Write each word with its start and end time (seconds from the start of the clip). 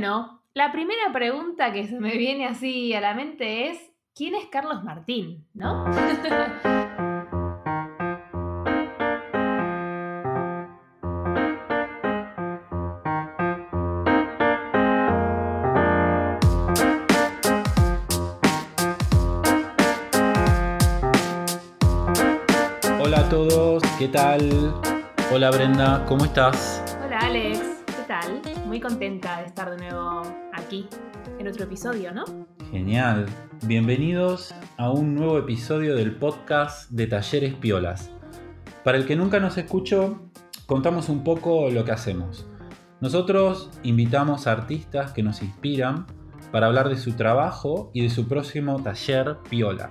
Bueno, 0.00 0.44
la 0.54 0.70
primera 0.70 1.12
pregunta 1.12 1.72
que 1.72 1.88
se 1.88 1.98
me 1.98 2.16
viene 2.16 2.46
así 2.46 2.94
a 2.94 3.00
la 3.00 3.14
mente 3.14 3.68
es, 3.68 3.80
¿quién 4.14 4.36
es 4.36 4.46
Carlos 4.46 4.84
Martín? 4.84 5.44
¿No? 5.54 5.86
Hola 23.02 23.18
a 23.18 23.28
todos, 23.28 23.82
¿qué 23.98 24.06
tal? 24.06 24.72
Hola 25.32 25.50
Brenda, 25.50 26.06
¿cómo 26.06 26.24
estás? 26.24 26.87
Muy 28.78 28.90
contenta 28.90 29.40
de 29.40 29.46
estar 29.46 29.72
de 29.72 29.76
nuevo 29.76 30.22
aquí 30.52 30.86
en 31.40 31.48
otro 31.48 31.64
episodio, 31.64 32.12
¿no? 32.12 32.24
Genial. 32.70 33.26
Bienvenidos 33.64 34.54
a 34.76 34.92
un 34.92 35.16
nuevo 35.16 35.36
episodio 35.36 35.96
del 35.96 36.14
podcast 36.14 36.88
de 36.88 37.08
Talleres 37.08 37.54
Piolas. 37.54 38.12
Para 38.84 38.98
el 38.98 39.04
que 39.04 39.16
nunca 39.16 39.40
nos 39.40 39.58
escuchó, 39.58 40.30
contamos 40.66 41.08
un 41.08 41.24
poco 41.24 41.70
lo 41.70 41.84
que 41.84 41.90
hacemos. 41.90 42.46
Nosotros 43.00 43.68
invitamos 43.82 44.46
a 44.46 44.52
artistas 44.52 45.10
que 45.10 45.24
nos 45.24 45.42
inspiran 45.42 46.06
para 46.52 46.68
hablar 46.68 46.88
de 46.88 46.98
su 46.98 47.14
trabajo 47.14 47.90
y 47.92 48.02
de 48.02 48.10
su 48.10 48.28
próximo 48.28 48.80
taller 48.80 49.38
Piola. 49.50 49.90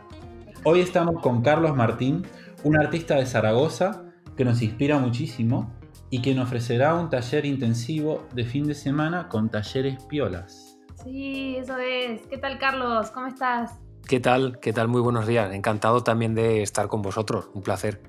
Hoy 0.63 0.79
estamos 0.79 1.21
con 1.21 1.41
Carlos 1.41 1.75
Martín, 1.75 2.25
un 2.63 2.79
artista 2.79 3.15
de 3.15 3.25
Zaragoza 3.25 4.05
que 4.37 4.45
nos 4.45 4.61
inspira 4.61 4.97
muchísimo 4.97 5.76
y 6.09 6.21
quien 6.21 6.39
ofrecerá 6.39 6.95
un 6.95 7.09
taller 7.09 7.45
intensivo 7.45 8.27
de 8.33 8.45
fin 8.45 8.65
de 8.65 8.73
semana 8.73 9.27
con 9.27 9.49
talleres 9.49 10.03
piolas. 10.05 10.79
Sí, 11.03 11.57
eso 11.57 11.77
es. 11.77 12.25
¿Qué 12.27 12.37
tal 12.37 12.57
Carlos? 12.59 13.11
¿Cómo 13.11 13.27
estás? 13.27 13.77
¿Qué 14.07 14.19
tal? 14.19 14.59
¿Qué 14.59 14.73
tal? 14.73 14.87
Muy 14.87 15.01
buenos 15.01 15.27
días. 15.27 15.53
Encantado 15.53 16.03
también 16.03 16.33
de 16.33 16.61
estar 16.61 16.87
con 16.87 17.01
vosotros. 17.01 17.49
Un 17.53 17.61
placer. 17.61 18.01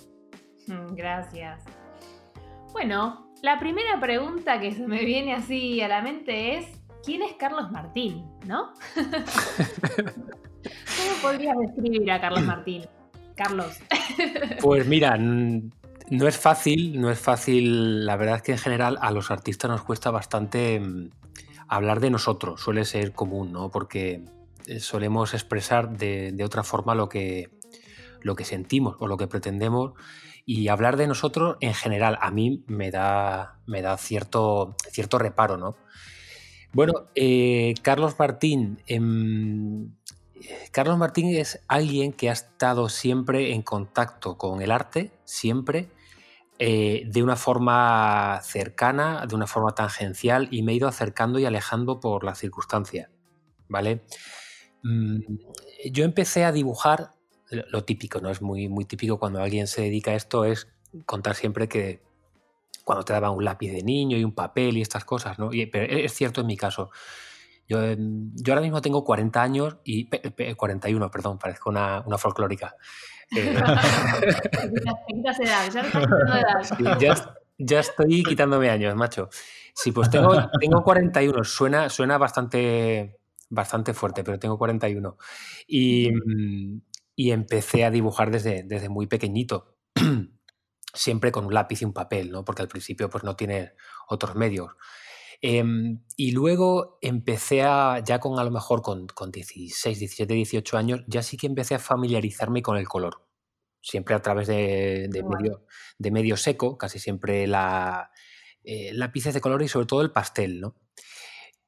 Mm, 0.66 0.94
Gracias. 0.94 1.64
Bueno, 2.72 3.32
la 3.42 3.58
primera 3.58 3.98
pregunta 3.98 4.60
que 4.60 4.72
se 4.72 4.86
me 4.86 5.04
viene 5.04 5.34
así 5.34 5.80
a 5.80 5.88
la 5.88 6.02
mente 6.02 6.58
es, 6.58 6.66
¿quién 7.04 7.22
es 7.22 7.32
Carlos 7.34 7.70
Martín? 7.72 8.24
¿No? 8.46 8.72
¿Cómo 8.94 9.08
podrías 11.22 11.56
describir 11.58 12.10
a 12.12 12.20
Carlos 12.20 12.44
Martín? 12.44 12.82
Carlos. 13.34 13.78
Pues 14.60 14.86
mira, 14.86 15.16
no 16.10 16.28
es 16.28 16.36
fácil, 16.36 17.00
no 17.00 17.10
es 17.10 17.18
fácil. 17.18 18.06
La 18.06 18.16
verdad 18.16 18.36
es 18.36 18.42
que 18.42 18.52
en 18.52 18.58
general 18.58 18.98
a 19.00 19.10
los 19.10 19.30
artistas 19.30 19.70
nos 19.70 19.82
cuesta 19.82 20.10
bastante 20.10 20.80
mm, 20.80 21.10
hablar 21.68 22.00
de 22.00 22.10
nosotros. 22.10 22.60
Suele 22.60 22.84
ser 22.84 23.12
común, 23.12 23.52
¿no? 23.52 23.70
Porque 23.70 24.24
eh, 24.66 24.80
solemos 24.80 25.34
expresar 25.34 25.96
de, 25.96 26.36
otra 26.44 26.62
forma 26.62 26.94
lo 26.94 27.08
que, 27.08 27.50
lo 28.20 28.36
que 28.36 28.44
sentimos 28.44 28.96
o 29.00 29.06
lo 29.06 29.16
que 29.16 29.28
pretendemos. 29.28 29.92
Y 30.44 30.68
hablar 30.68 30.96
de 30.96 31.06
nosotros 31.06 31.56
en 31.60 31.74
general 31.74 32.18
a 32.22 32.30
mí 32.30 32.64
me 32.66 32.90
da, 32.90 33.58
me 33.66 33.82
da 33.82 33.98
cierto, 33.98 34.76
cierto 34.90 35.18
reparo, 35.18 35.58
¿no? 35.58 35.76
Bueno, 36.72 37.08
eh, 37.14 37.74
Carlos 37.82 38.18
Martín. 38.18 38.82
em, 38.86 39.90
Carlos 40.70 40.98
Martín 40.98 41.34
es 41.34 41.60
alguien 41.66 42.12
que 42.12 42.30
ha 42.30 42.32
estado 42.32 42.88
siempre 42.88 43.52
en 43.52 43.62
contacto 43.62 44.38
con 44.38 44.62
el 44.62 44.70
arte, 44.70 45.12
siempre, 45.24 45.88
eh, 46.58 47.04
de 47.06 47.22
una 47.22 47.36
forma 47.36 48.40
cercana, 48.42 49.26
de 49.26 49.34
una 49.34 49.46
forma 49.46 49.74
tangencial, 49.74 50.48
y 50.50 50.62
me 50.62 50.72
he 50.72 50.76
ido 50.76 50.88
acercando 50.88 51.38
y 51.38 51.44
alejando 51.46 52.00
por 52.00 52.24
las 52.24 52.38
circunstancias, 52.38 53.10
¿vale? 53.68 54.04
Mm, 54.82 55.20
Yo 55.92 56.04
empecé 56.04 56.44
a 56.44 56.52
dibujar, 56.52 57.14
lo 57.50 57.84
típico, 57.84 58.20
¿no? 58.20 58.30
Es 58.30 58.42
muy, 58.42 58.68
muy 58.68 58.84
típico 58.84 59.18
cuando 59.18 59.40
alguien 59.42 59.66
se 59.66 59.82
dedica 59.82 60.12
a 60.12 60.14
esto, 60.14 60.44
es 60.44 60.68
contar 61.06 61.34
siempre 61.34 61.68
que 61.68 62.02
cuando 62.84 63.04
te 63.04 63.12
daban 63.12 63.32
un 63.32 63.44
lápiz 63.44 63.70
de 63.70 63.82
niño 63.82 64.16
y 64.16 64.24
un 64.24 64.34
papel 64.34 64.76
y 64.78 64.82
estas 64.82 65.04
cosas, 65.04 65.38
¿no? 65.38 65.50
Pero 65.72 65.86
es 65.92 66.12
cierto 66.14 66.40
en 66.40 66.46
mi 66.46 66.56
caso. 66.56 66.90
Yo, 67.68 67.82
em, 67.82 68.32
yo 68.36 68.52
ahora 68.54 68.62
mismo 68.62 68.80
tengo 68.82 69.04
40 69.04 69.42
años 69.42 69.76
y... 69.84 70.06
pe- 70.06 70.30
pe- 70.32 70.54
41, 70.56 71.10
perdón, 71.10 71.38
parezco 71.38 71.70
una, 71.70 72.02
una 72.06 72.18
folclórica. 72.18 72.76
Eh, 73.36 73.54
quitas, 75.08 75.40
edad, 75.40 75.70
ya 75.72 75.80
edad. 77.58 77.80
estoy 77.80 78.22
quitándome 78.22 78.70
años, 78.70 78.94
macho. 78.96 79.28
Sí, 79.74 79.92
pues 79.92 80.10
tengo, 80.10 80.34
tengo 80.60 80.82
41, 80.82 81.44
suena, 81.44 81.88
suena 81.88 82.18
bastante, 82.18 83.18
bastante 83.48 83.94
fuerte, 83.94 84.24
pero 84.24 84.38
tengo 84.38 84.58
41. 84.58 85.16
Y, 85.66 86.08
y 87.14 87.30
empecé 87.30 87.84
a 87.84 87.90
dibujar 87.90 88.30
desde, 88.30 88.62
desde 88.64 88.88
muy 88.88 89.06
pequeñito, 89.06 89.76
siempre 90.94 91.30
con 91.30 91.46
un 91.46 91.54
lápiz 91.54 91.82
y 91.82 91.84
un 91.84 91.92
papel, 91.92 92.30
¿no? 92.30 92.44
Porque 92.44 92.62
al 92.62 92.68
principio 92.68 93.08
pues 93.08 93.24
no 93.24 93.36
tienes 93.36 93.72
otros 94.08 94.34
medios. 94.34 94.72
Em, 95.40 96.02
y 96.16 96.32
luego 96.32 96.98
empecé 97.00 97.62
a, 97.62 98.02
ya 98.04 98.18
con 98.18 98.38
a 98.38 98.44
lo 98.44 98.50
mejor 98.50 98.82
con, 98.82 99.06
con 99.06 99.30
16, 99.30 99.98
17, 99.98 100.34
18 100.34 100.76
años, 100.76 101.04
ya 101.06 101.22
sí 101.22 101.36
que 101.36 101.46
empecé 101.46 101.74
a 101.76 101.78
familiarizarme 101.78 102.62
con 102.62 102.76
el 102.76 102.88
color. 102.88 103.24
Siempre 103.80 104.14
a 104.16 104.22
través 104.22 104.48
de, 104.48 105.08
de 105.08 105.22
medio, 105.22 105.64
de 105.98 106.10
medio 106.10 106.36
seco, 106.36 106.76
casi 106.76 106.98
siempre 106.98 107.46
la, 107.46 108.10
eh, 108.64 108.92
lápices 108.92 109.32
de 109.34 109.40
color 109.40 109.62
y 109.62 109.68
sobre 109.68 109.86
todo 109.86 110.02
el 110.02 110.12
pastel, 110.12 110.60
¿no? 110.60 110.76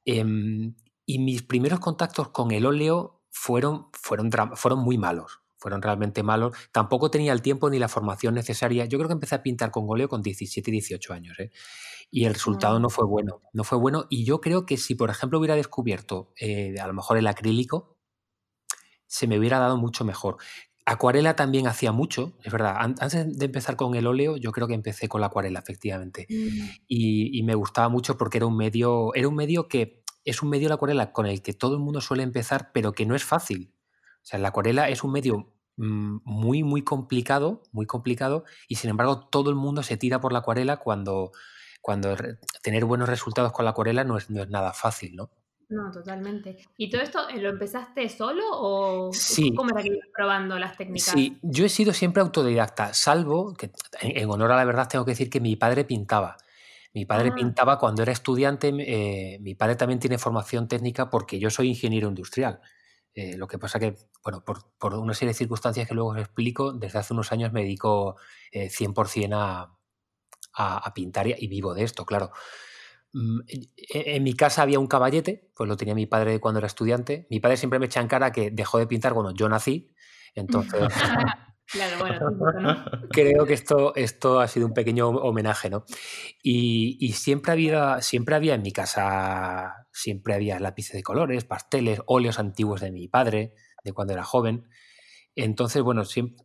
Em, 0.05 0.75
y 1.05 1.19
mis 1.19 1.41
primeros 1.43 1.79
contactos 1.79 2.29
con 2.29 2.51
el 2.51 2.65
óleo 2.65 3.23
fueron, 3.31 3.87
fueron, 3.93 4.29
fueron 4.55 4.79
muy 4.79 4.97
malos, 4.97 5.40
fueron 5.61 5.81
realmente 5.81 6.23
malos. 6.23 6.55
Tampoco 6.73 7.09
tenía 7.11 7.31
el 7.33 7.41
tiempo 7.41 7.69
ni 7.69 7.79
la 7.79 7.87
formación 7.87 8.35
necesaria. 8.35 8.85
Yo 8.85 8.97
creo 8.97 9.07
que 9.07 9.13
empecé 9.13 9.35
a 9.35 9.43
pintar 9.43 9.71
con 9.71 9.85
óleo 9.87 10.09
con 10.09 10.21
17, 10.21 10.71
18 10.71 11.13
años, 11.13 11.39
¿eh? 11.39 11.51
Y 12.11 12.25
el 12.25 12.33
resultado 12.33 12.79
no 12.79 12.89
fue 12.89 13.05
bueno, 13.07 13.41
no 13.53 13.63
fue 13.63 13.77
bueno. 13.77 14.05
Y 14.09 14.25
yo 14.25 14.41
creo 14.41 14.65
que 14.65 14.77
si, 14.77 14.95
por 14.95 15.09
ejemplo, 15.09 15.39
hubiera 15.39 15.55
descubierto 15.55 16.33
eh, 16.39 16.75
a 16.81 16.87
lo 16.87 16.93
mejor 16.93 17.17
el 17.17 17.27
acrílico, 17.27 17.97
se 19.07 19.27
me 19.27 19.37
hubiera 19.37 19.59
dado 19.59 19.77
mucho 19.77 20.05
mejor. 20.05 20.37
Acuarela 20.85 21.35
también 21.35 21.67
hacía 21.67 21.91
mucho, 21.91 22.33
es 22.43 22.51
verdad. 22.51 22.75
An- 22.77 22.95
Antes 22.99 23.37
de 23.37 23.45
empezar 23.45 23.75
con 23.75 23.95
el 23.95 24.07
óleo, 24.07 24.37
yo 24.37 24.51
creo 24.51 24.67
que 24.67 24.73
empecé 24.73 25.07
con 25.07 25.21
la 25.21 25.27
acuarela, 25.27 25.59
efectivamente. 25.59 26.25
Mm, 26.29 26.69
Y, 26.87 27.37
y 27.39 27.43
me 27.43 27.55
gustaba 27.55 27.89
mucho 27.89 28.17
porque 28.17 28.37
era 28.39 28.47
un 28.47 28.57
medio, 28.57 29.13
era 29.13 29.27
un 29.27 29.35
medio 29.35 29.67
que 29.67 30.03
es 30.25 30.41
un 30.43 30.49
medio 30.49 30.69
la 30.69 30.75
acuarela 30.75 31.11
con 31.13 31.25
el 31.25 31.41
que 31.41 31.53
todo 31.53 31.75
el 31.75 31.81
mundo 31.81 32.01
suele 32.01 32.23
empezar, 32.23 32.71
pero 32.73 32.93
que 32.93 33.05
no 33.05 33.15
es 33.15 33.23
fácil. 33.23 33.73
O 34.23 34.25
sea, 34.25 34.39
la 34.39 34.49
acuarela 34.49 34.89
es 34.89 35.03
un 35.03 35.11
medio 35.11 35.53
mm, 35.77 36.19
muy, 36.23 36.63
muy 36.63 36.83
complicado, 36.83 37.63
muy 37.71 37.85
complicado, 37.85 38.43
y 38.67 38.75
sin 38.75 38.89
embargo 38.91 39.27
todo 39.29 39.49
el 39.49 39.55
mundo 39.55 39.83
se 39.83 39.97
tira 39.97 40.19
por 40.21 40.31
la 40.33 40.39
acuarela 40.39 40.77
cuando, 40.77 41.31
cuando 41.81 42.15
tener 42.61 42.85
buenos 42.85 43.09
resultados 43.09 43.51
con 43.51 43.65
la 43.65 43.71
acuarela 43.71 44.03
no 44.03 44.17
es, 44.17 44.29
no 44.29 44.41
es 44.43 44.49
nada 44.49 44.73
fácil, 44.73 45.15
¿no? 45.15 45.31
No, 45.69 45.89
totalmente. 45.89 46.57
¿Y 46.77 46.89
todo 46.89 47.01
esto 47.01 47.29
eh, 47.29 47.39
lo 47.41 47.49
empezaste 47.49 48.09
solo 48.09 48.43
o 48.51 49.13
Sí. 49.13 49.53
cómo 49.55 49.69
era 49.71 49.81
que 49.81 49.87
ibas 49.87 50.07
probando 50.13 50.59
las 50.59 50.75
técnicas? 50.75 51.13
Sí, 51.13 51.39
yo 51.41 51.65
he 51.65 51.69
sido 51.69 51.93
siempre 51.93 52.21
autodidacta, 52.21 52.93
salvo 52.93 53.53
que 53.53 53.71
en, 54.01 54.17
en 54.17 54.29
honor 54.29 54.51
a 54.51 54.57
la 54.57 54.65
verdad 54.65 54.89
tengo 54.89 55.05
que 55.05 55.11
decir 55.11 55.29
que 55.29 55.39
mi 55.39 55.55
padre 55.55 55.85
pintaba. 55.85 56.35
Mi 56.93 57.05
padre 57.05 57.29
Ah. 57.31 57.35
pintaba 57.35 57.79
cuando 57.79 58.01
era 58.03 58.11
estudiante, 58.11 58.67
eh, 58.79 59.39
mi 59.39 59.55
padre 59.55 59.77
también 59.77 59.99
tiene 60.01 60.17
formación 60.17 60.67
técnica 60.67 61.09
porque 61.09 61.39
yo 61.39 61.49
soy 61.49 61.69
ingeniero 61.69 62.09
industrial. 62.09 62.59
Eh, 63.13 63.35
lo 63.37 63.47
que 63.47 63.59
pasa 63.59 63.79
que, 63.79 63.95
bueno, 64.23 64.43
por, 64.45 64.71
por 64.77 64.93
una 64.95 65.13
serie 65.13 65.31
de 65.33 65.37
circunstancias 65.37 65.87
que 65.87 65.93
luego 65.95 66.11
os 66.11 66.17
explico, 66.19 66.73
desde 66.73 66.99
hace 66.99 67.13
unos 67.13 67.31
años 67.31 67.51
me 67.53 67.61
dedico 67.63 68.15
eh, 68.51 68.69
100% 68.69 69.33
a, 69.35 69.77
a, 70.53 70.77
a 70.77 70.93
pintar 70.93 71.27
y, 71.27 71.35
y 71.37 71.47
vivo 71.47 71.73
de 71.73 71.83
esto, 71.83 72.05
claro. 72.05 72.31
Mm, 73.13 73.41
En 73.47 74.15
en 74.17 74.23
mi 74.23 74.33
casa 74.35 74.61
había 74.63 74.79
un 74.79 74.87
caballete, 74.87 75.51
pues 75.55 75.67
lo 75.69 75.77
tenía 75.77 75.95
mi 75.95 76.05
padre 76.07 76.39
cuando 76.39 76.59
era 76.59 76.67
estudiante. 76.67 77.27
Mi 77.29 77.39
padre 77.39 77.57
siempre 77.57 77.79
me 77.79 77.87
echa 77.87 78.01
en 78.01 78.07
cara 78.07 78.31
que 78.31 78.51
dejó 78.51 78.77
de 78.79 78.87
pintar 78.87 79.13
cuando 79.13 79.33
yo 79.33 79.49
nací, 79.49 79.93
entonces 80.35 80.89
Claro, 81.71 81.97
bueno, 81.99 82.19
típico, 82.27 82.59
¿no? 82.59 82.85
creo 83.09 83.45
que 83.45 83.53
esto, 83.53 83.95
esto 83.95 84.39
ha 84.39 84.47
sido 84.47 84.67
un 84.67 84.73
pequeño 84.73 85.09
homenaje, 85.09 85.69
¿no? 85.69 85.85
Y, 86.43 86.97
y 86.99 87.13
siempre, 87.13 87.51
había, 87.53 88.01
siempre 88.01 88.35
había 88.35 88.55
en 88.55 88.61
mi 88.61 88.71
casa, 88.71 89.87
siempre 89.91 90.33
había 90.33 90.59
lápices 90.59 90.93
de 90.93 91.03
colores, 91.03 91.45
pasteles, 91.45 92.01
óleos 92.07 92.39
antiguos 92.39 92.81
de 92.81 92.91
mi 92.91 93.07
padre, 93.07 93.53
de 93.83 93.93
cuando 93.93 94.13
era 94.13 94.23
joven. 94.23 94.67
Entonces, 95.35 95.81
bueno, 95.81 96.03
siempre, 96.03 96.43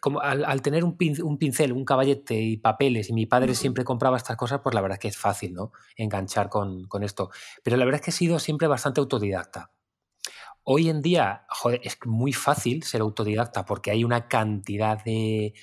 como 0.00 0.20
al, 0.20 0.44
al 0.44 0.62
tener 0.62 0.84
un, 0.84 0.96
pin, 0.96 1.22
un, 1.22 1.38
pincel, 1.38 1.72
un 1.72 1.84
caballete 1.84 2.34
y 2.34 2.56
papeles, 2.56 3.10
y 3.10 3.12
mi 3.12 3.26
padre 3.26 3.54
siempre 3.54 3.84
compraba 3.84 4.16
estas 4.16 4.36
cosas, 4.36 4.60
pues 4.62 4.74
la 4.74 4.80
verdad 4.80 4.96
es 4.96 5.00
que 5.00 5.08
es 5.08 5.16
fácil, 5.16 5.52
¿no? 5.52 5.72
Enganchar 5.96 6.48
con, 6.48 6.86
con 6.86 7.02
esto. 7.02 7.30
Pero 7.62 7.76
la 7.76 7.84
verdad 7.84 8.00
es 8.00 8.04
que 8.04 8.10
he 8.10 8.14
sido 8.14 8.38
siempre 8.38 8.68
bastante 8.68 9.00
autodidacta. 9.00 9.70
Hoy 10.64 10.88
en 10.88 11.02
día, 11.02 11.44
joder, 11.48 11.80
es 11.82 11.98
muy 12.04 12.32
fácil 12.32 12.82
ser 12.82 13.00
autodidacta 13.00 13.64
porque 13.64 13.90
hay 13.90 14.04
una 14.04 14.28
cantidad 14.28 15.02
de, 15.04 15.54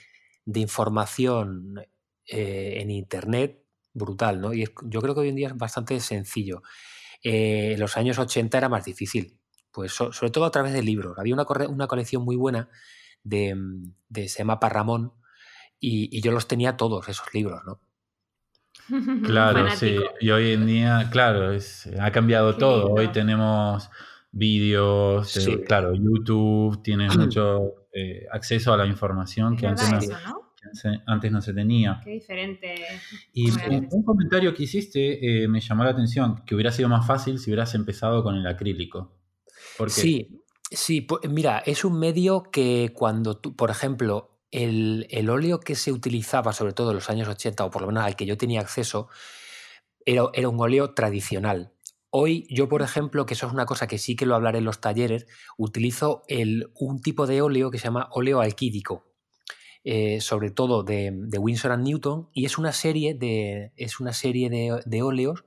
de 0.46 0.60
información 0.60 1.82
eh, 2.26 2.80
en 2.82 2.92
Internet 2.92 3.64
brutal, 3.94 4.42
¿no? 4.42 4.54
Y 4.54 4.64
es, 4.64 4.72
yo 4.84 5.02
creo 5.02 5.14
que 5.14 5.22
hoy 5.22 5.30
en 5.30 5.36
día 5.36 5.48
es 5.48 5.58
bastante 5.58 6.00
sencillo. 6.00 6.62
Eh, 7.24 7.74
en 7.74 7.80
los 7.80 7.98
años 7.98 8.20
80 8.20 8.58
era 8.58 8.70
más 8.70 8.86
difícil, 8.86 9.40
pues 9.72 9.94
sobre 9.94 10.32
todo 10.32 10.46
a 10.46 10.52
través 10.52 10.74
de 10.74 10.84
libros. 10.84 11.18
Había 11.18 11.34
una, 11.34 11.46
una 11.68 11.88
colección 11.88 12.24
muy 12.24 12.36
buena 12.36 12.70
de, 13.24 13.56
de 14.10 14.28
se 14.28 14.40
llama 14.40 14.60
Parramón 14.60 15.14
y, 15.80 16.16
y 16.16 16.22
yo 16.22 16.32
los 16.32 16.48
tenía 16.48 16.78
todos, 16.78 17.08
esos 17.08 17.34
libros, 17.34 17.62
¿no? 17.66 17.82
Claro, 19.24 19.70
sí. 19.76 19.98
Y 20.20 20.30
hoy 20.32 20.54
en 20.54 20.66
día, 20.66 21.10
claro, 21.12 21.58
ha 22.00 22.12
cambiado 22.12 22.58
todo. 22.58 22.92
Hoy 22.92 23.12
tenemos 23.12 23.90
vídeos, 24.32 25.36
eh, 25.38 25.64
claro, 25.64 25.94
YouTube, 25.94 26.82
tienes 26.84 27.16
mucho 27.18 27.88
eh, 27.94 28.26
acceso 28.32 28.74
a 28.74 28.78
la 28.78 28.86
información 28.86 29.56
que 29.58 29.68
antes, 29.68 29.90
no, 31.32 31.42
se 31.42 31.54
tenía. 31.54 32.00
Qué 32.04 32.12
diferente. 32.12 32.76
Y 33.34 33.50
un, 33.50 34.04
comentario 34.04 34.54
que 34.54 34.64
hiciste 34.64 35.44
eh, 35.44 35.48
me 35.48 35.62
llamó 35.62 35.84
la 35.84 35.92
atención, 35.92 36.44
que 36.46 36.54
hubiera 36.54 36.72
sido 36.72 36.90
más 36.90 37.08
fácil 37.08 37.40
si 37.40 37.50
hubieras 37.50 37.74
empezado 37.76 38.24
con 38.24 38.36
el 38.36 38.46
acrílico. 38.46 39.16
Sí, 39.88 40.44
sí, 40.70 41.08
mira, 41.30 41.60
es 41.66 41.84
un 41.86 42.00
medio 42.00 42.44
que 42.44 42.92
cuando 42.94 43.38
tú, 43.38 43.56
por 43.56 43.72
ejemplo, 43.72 44.40
el, 44.52 45.30
óleo 45.30 45.60
que 45.60 45.76
se 45.76 45.92
utilizaba, 45.92 46.54
sobre 46.54 46.74
todo 46.74 46.92
en 46.92 46.96
los 46.96 47.10
años 47.10 47.28
80, 47.28 47.66
o 47.66 47.72
por 47.72 47.82
lo 47.82 47.88
menos 47.88 48.04
al 48.04 48.16
que 48.16 48.26
yo 48.26 48.38
tenía 48.38 48.62
acceso, 48.62 49.08
era, 50.06 50.24
era 50.34 50.50
un 50.50 50.60
óleo 50.60 50.94
tradicional. 50.94 51.74
Hoy 52.12 52.48
yo, 52.50 52.68
por 52.68 52.82
ejemplo, 52.82 53.26
que 53.26 53.36
eso 53.36 53.48
es 53.48 53.54
una 53.54 53.66
cosa 53.66 53.88
que 53.88 53.98
sí 53.98 54.16
que 54.16 54.26
lo 54.26 54.36
hablaré 54.36 54.60
en 54.60 54.66
los 54.66 54.82
talleres, 54.82 55.28
utilizo 55.58 56.24
el, 56.28 56.72
un 56.76 57.02
tipo 57.02 57.28
de 57.28 57.42
óleo 57.42 57.70
que 57.70 57.78
se 57.78 57.86
llama 57.86 58.10
óleo 58.12 58.42
alquídico, 58.42 59.06
eh, 59.84 60.20
sobre 60.22 60.50
todo 60.52 60.84
de, 60.84 61.12
de, 61.14 61.38
Winsor 61.38 61.72
and 61.72 61.84
Newton, 61.84 62.30
y 62.34 62.46
es 62.46 62.58
una 62.58 62.74
serie 62.74 63.14
de, 63.14 63.74
es 63.76 64.00
una 64.00 64.14
serie 64.14 64.50
de, 64.50 64.82
de 64.86 65.02
óleos 65.04 65.46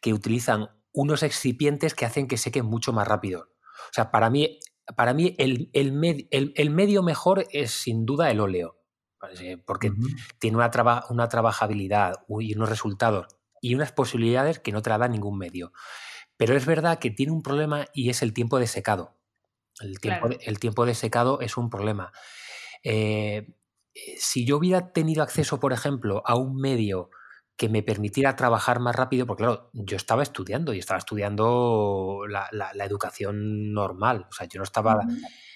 que 0.00 0.12
utilizan 0.12 0.68
unos 0.92 1.22
excipientes 1.22 1.94
que 1.94 2.04
hacen 2.04 2.28
que 2.28 2.36
sequen 2.36 2.66
mucho 2.66 2.92
más 2.92 3.08
rápido. 3.08 3.48
O 3.90 3.92
sea, 3.92 4.10
para 4.10 4.30
mí 4.30 4.60
para 4.96 5.14
mí 5.14 5.34
el, 5.38 5.70
el, 5.72 6.70
medio 6.70 7.02
mejor 7.02 7.46
es 7.50 7.70
sin 7.70 8.04
duda 8.04 8.30
el 8.30 8.40
óleo, 8.40 8.76
porque 9.66 9.92
tiene 10.38 10.56
una, 10.58 10.70
una 11.08 11.28
trabajabilidad 11.28 12.12
y 12.40 12.54
unos 12.54 12.68
resultados 12.68 13.26
y 13.64 13.74
unas 13.74 13.92
posibilidades 13.92 14.58
que 14.58 14.72
no 14.72 14.82
te 14.82 14.90
la 14.90 14.98
da 14.98 15.08
ningún 15.08 15.38
medio. 15.38 15.72
Pero 16.36 16.54
es 16.54 16.66
verdad 16.66 16.98
que 16.98 17.10
tiene 17.10 17.32
un 17.32 17.42
problema 17.42 17.86
y 17.94 18.10
es 18.10 18.20
el 18.20 18.34
tiempo 18.34 18.58
de 18.58 18.66
secado. 18.66 19.16
El 19.80 20.00
tiempo, 20.00 20.28
de, 20.28 20.38
el 20.42 20.58
tiempo 20.58 20.84
de 20.84 20.94
secado 20.94 21.40
es 21.40 21.56
un 21.56 21.70
problema. 21.70 22.12
Eh, 22.82 23.56
si 24.18 24.44
yo 24.44 24.58
hubiera 24.58 24.92
tenido 24.92 25.22
acceso, 25.22 25.60
por 25.60 25.72
ejemplo, 25.72 26.22
a 26.26 26.36
un 26.36 26.56
medio 26.56 27.08
que 27.56 27.70
me 27.70 27.82
permitiera 27.82 28.36
trabajar 28.36 28.80
más 28.80 28.94
rápido, 28.94 29.24
porque 29.26 29.44
claro, 29.44 29.70
yo 29.72 29.96
estaba 29.96 30.22
estudiando 30.22 30.74
y 30.74 30.78
estaba 30.80 30.98
estudiando 30.98 32.24
la, 32.28 32.84
educación 32.84 33.72
normal, 33.72 34.26
o 34.28 34.32
sea, 34.32 34.46
yo 34.46 34.58
no 34.58 34.64
estaba, 34.64 35.00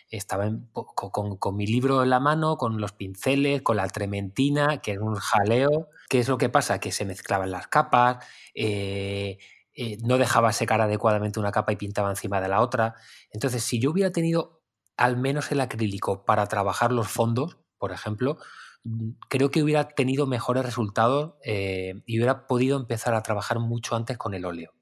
estaba 0.09 0.51
con, 0.73 1.57
mi 1.57 1.67
libro 1.67 2.03
en 2.03 2.09
la 2.09 2.21
mano, 2.21 2.57
con 2.57 2.81
los 2.81 2.93
pinceles, 2.93 3.61
con 3.61 3.77
la 3.77 3.87
trementina, 3.89 4.79
que 4.79 4.93
era 4.93 5.03
un 5.03 5.17
jaleo. 5.17 5.91
¿Qué 6.09 6.21
es 6.21 6.29
lo 6.29 6.39
que 6.39 6.49
pasa? 6.49 6.81
Que 6.81 6.93
se 6.93 7.05
mezclaban 7.05 7.51
las 7.51 7.69
capas, 7.69 8.25
eh, 8.55 9.39
eh, 9.75 9.99
no 10.03 10.19
dejaba 10.19 10.53
secar 10.53 10.81
adecuadamente 10.81 11.39
una 11.39 11.53
capa 11.53 11.73
y 11.73 11.77
pintaba 11.77 12.11
encima 12.11 12.41
de 12.41 12.49
la 12.49 12.61
otra. 12.61 12.95
Entonces, 13.31 13.63
si 13.63 13.79
yo 13.81 13.91
hubiera 13.91 14.11
tenido 14.11 14.63
al 14.97 15.17
menos 15.17 15.53
el 15.53 15.61
acrílico 15.61 16.25
para 16.25 16.47
trabajar 16.47 16.93
los 16.93 17.09
fondos, 17.09 17.59
por 17.79 17.93
ejemplo, 17.93 18.39
Mm, 18.85 19.11
creo 19.29 19.51
que 19.51 19.63
hubiera 19.63 19.89
tenido 19.89 20.27
mejores 20.27 20.65
resultados 20.65 21.35
eh, 21.45 22.03
y 22.07 22.19
hubiera 22.19 22.47
podido 22.47 22.79
empezar 22.79 23.15
a 23.15 23.23
trabajar 23.23 23.59
mucho 23.59 23.97
antes 23.97 24.17
con 24.19 24.35
el 24.35 24.45
óleo. 24.45 24.73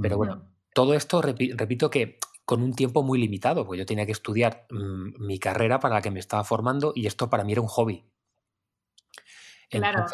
Pero 0.00 0.16
bueno, 0.16 0.52
todo 0.74 0.94
esto, 0.94 1.20
repito 1.22 1.90
que 1.90 2.18
con 2.44 2.62
un 2.62 2.72
tiempo 2.72 3.02
muy 3.02 3.18
limitado, 3.18 3.66
porque 3.66 3.80
yo 3.80 3.86
tenía 3.86 4.06
que 4.06 4.12
estudiar 4.12 4.66
mm, 4.70 5.26
mi 5.26 5.38
carrera 5.40 5.80
para 5.80 5.96
la 5.96 6.02
que 6.02 6.12
me 6.12 6.20
estaba 6.20 6.44
formando 6.44 6.92
y 6.94 7.06
esto 7.06 7.28
para 7.28 7.42
mí 7.42 7.52
era 7.52 7.62
un 7.62 7.66
hobby. 7.66 8.04
Claro. 9.68 10.06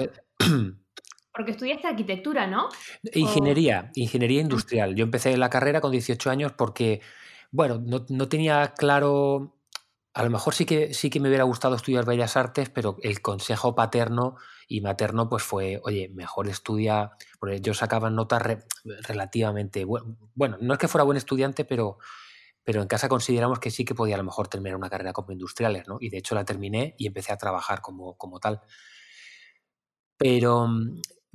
Porque 1.32 1.50
estudiaste 1.50 1.88
arquitectura, 1.88 2.46
¿no? 2.46 2.68
Ingeniería, 3.14 3.90
ingeniería 3.94 4.40
industrial. 4.40 4.94
Yo 4.94 5.04
empecé 5.04 5.36
la 5.36 5.50
carrera 5.50 5.80
con 5.80 5.90
18 5.90 6.30
años 6.30 6.52
porque, 6.52 7.00
bueno, 7.50 7.80
no, 7.84 8.06
no 8.08 8.28
tenía 8.28 8.74
claro 8.76 9.54
a 10.14 10.22
lo 10.22 10.30
mejor 10.30 10.54
sí 10.54 10.64
que, 10.64 10.94
sí 10.94 11.10
que 11.10 11.18
me 11.18 11.28
hubiera 11.28 11.42
gustado 11.42 11.74
estudiar 11.74 12.06
Bellas 12.06 12.36
Artes, 12.36 12.70
pero 12.70 12.96
el 13.02 13.20
consejo 13.20 13.74
paterno 13.74 14.36
y 14.68 14.80
materno 14.80 15.28
pues 15.28 15.42
fue, 15.42 15.80
oye, 15.82 16.08
mejor 16.14 16.48
estudia, 16.48 17.10
porque 17.40 17.60
yo 17.60 17.74
sacaba 17.74 18.10
notas 18.10 18.42
relativamente, 18.84 19.84
bueno, 19.84 20.56
no 20.60 20.72
es 20.72 20.78
que 20.78 20.86
fuera 20.86 21.02
buen 21.02 21.16
estudiante, 21.16 21.64
pero, 21.64 21.98
pero 22.62 22.80
en 22.80 22.86
casa 22.86 23.08
consideramos 23.08 23.58
que 23.58 23.72
sí 23.72 23.84
que 23.84 23.96
podía 23.96 24.14
a 24.14 24.18
lo 24.18 24.24
mejor 24.24 24.46
terminar 24.46 24.76
una 24.76 24.88
carrera 24.88 25.12
como 25.12 25.32
industriales, 25.32 25.88
¿no? 25.88 25.98
Y 26.00 26.10
de 26.10 26.18
hecho 26.18 26.36
la 26.36 26.44
terminé 26.44 26.94
y 26.96 27.08
empecé 27.08 27.32
a 27.32 27.36
trabajar 27.36 27.80
como, 27.80 28.16
como 28.16 28.38
tal. 28.38 28.62
Pero, 30.16 30.68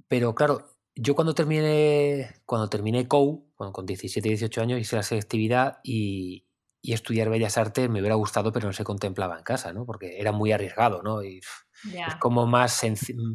pero 0.08 0.36
claro, 0.36 0.70
yo 0.96 1.16
cuando 1.16 1.34
terminé, 1.34 2.42
cuando 2.46 2.70
terminé 2.70 3.08
COU, 3.08 3.54
con 3.56 3.86
17, 3.86 4.28
18 4.28 4.62
años, 4.62 4.80
hice 4.80 4.96
la 4.96 5.04
selectividad 5.04 5.80
y, 5.84 6.46
y 6.82 6.94
estudiar 6.94 7.30
Bellas 7.30 7.58
Artes 7.58 7.90
me 7.90 8.00
hubiera 8.00 8.16
gustado, 8.16 8.52
pero 8.52 8.68
no 8.68 8.74
se 8.74 8.84
contemplaba 8.84 9.38
en 9.38 9.44
casa, 9.44 9.74
¿no? 9.74 9.86
Porque 9.86 10.20
era 10.20 10.32
muy 10.32 10.52
arriesgado, 10.52 11.02
¿no? 11.04 11.24
Y 11.24 11.40
es 11.84 12.16
como 12.20 12.46
más 12.48 12.84
mm, 12.84 13.34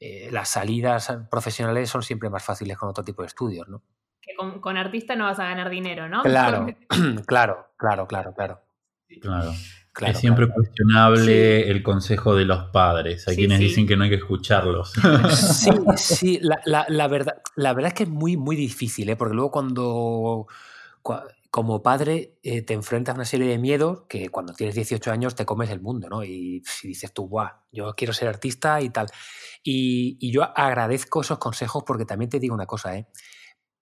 eh, 0.00 0.28
las 0.32 0.48
salidas 0.48 1.12
profesionales 1.30 1.88
son 1.88 2.02
siempre 2.02 2.30
más 2.30 2.44
fáciles 2.44 2.76
con 2.76 2.88
otro 2.88 3.04
tipo 3.04 3.22
de 3.22 3.28
estudios, 3.28 3.68
¿no? 3.68 3.82
Que 4.20 4.34
con, 4.34 4.76
artista 4.76 5.14
no 5.16 5.24
vas 5.24 5.38
a 5.38 5.44
ganar 5.44 5.70
dinero, 5.70 6.08
¿no? 6.08 6.22
Claro, 6.22 6.66
claro, 7.26 7.68
claro, 7.76 8.06
claro, 8.06 8.34
claro. 8.34 8.60
Claro. 9.20 9.52
Es 10.00 10.18
siempre 10.18 10.48
cuestionable 10.48 11.70
el 11.70 11.82
consejo 11.82 12.34
de 12.34 12.44
los 12.44 12.64
padres. 12.70 13.28
Hay 13.28 13.36
quienes 13.36 13.60
dicen 13.60 13.86
que 13.86 13.96
no 13.96 14.04
hay 14.04 14.10
que 14.10 14.16
escucharlos. 14.16 14.92
Sí, 15.30 15.70
sí, 15.96 16.40
la, 16.42 16.86
la, 16.88 17.08
verdad, 17.08 17.42
la 17.56 17.72
verdad 17.72 17.88
es 17.88 17.94
que 17.94 18.02
es 18.04 18.08
muy, 18.08 18.36
muy 18.36 18.56
difícil, 18.56 19.08
¿eh? 19.08 19.16
porque 19.16 19.34
luego 19.34 19.50
cuando 19.50 20.46
como 21.54 21.82
padre 21.82 22.38
eh, 22.42 22.62
te 22.62 22.74
enfrentas 22.74 23.12
a 23.12 23.16
una 23.16 23.24
serie 23.24 23.46
de 23.46 23.58
miedos 23.58 24.02
que 24.08 24.28
cuando 24.28 24.54
tienes 24.54 24.74
18 24.74 25.12
años 25.12 25.36
te 25.36 25.44
comes 25.44 25.70
el 25.70 25.80
mundo, 25.80 26.08
¿no? 26.08 26.24
Y 26.24 26.62
si 26.66 26.88
dices 26.88 27.12
tú, 27.12 27.28
guau, 27.28 27.48
yo 27.70 27.94
quiero 27.94 28.12
ser 28.12 28.26
artista 28.26 28.80
y 28.80 28.90
tal. 28.90 29.06
Y, 29.62 30.32
yo 30.32 30.42
agradezco 30.42 31.20
esos 31.20 31.38
consejos 31.38 31.84
porque 31.86 32.04
también 32.04 32.28
te 32.28 32.40
digo 32.40 32.54
una 32.54 32.66
cosa, 32.66 32.96
¿eh? 32.96 33.06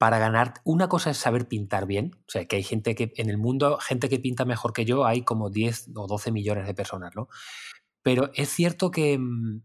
Para 0.03 0.19
ganar, 0.19 0.55
una 0.65 0.89
cosa 0.89 1.11
es 1.11 1.17
saber 1.17 1.47
pintar 1.47 1.87
bien, 1.87 2.17
o 2.27 2.31
sea, 2.33 2.45
que 2.47 2.57
hay 2.57 2.65
gente 2.65 2.97
que 2.97 3.13
en 3.19 3.31
el 3.31 3.39
mundo, 3.39 3.79
gente 3.79 4.09
que 4.09 4.19
pinta 4.19 4.45
mejor 4.45 4.73
que 4.73 4.85
yo, 4.85 5.07
hay 5.07 5.23
como 5.23 5.49
10 5.49 5.91
o 5.95 6.09
12 6.09 6.33
millones 6.33 6.67
de 6.67 6.75
personas, 6.75 7.13
¿no? 7.15 7.29
Pero 8.03 8.33
es 8.35 8.49
cierto 8.49 8.91
que, 8.91 9.17
mm, 9.17 9.63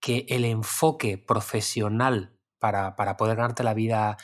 que 0.00 0.24
el 0.28 0.44
enfoque 0.44 1.18
profesional 1.18 2.38
para, 2.60 2.94
para 2.94 3.16
poder 3.16 3.36
ganarte 3.36 3.64
la 3.64 3.74
vida 3.74 4.16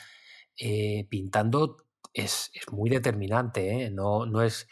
eh, 0.57 1.05
pintando 1.09 1.75
es, 2.13 2.51
muy 2.71 2.89
determinante, 2.89 3.83
¿eh? 3.83 3.89
no, 3.91 4.25
no 4.25 4.41
es, 4.41 4.65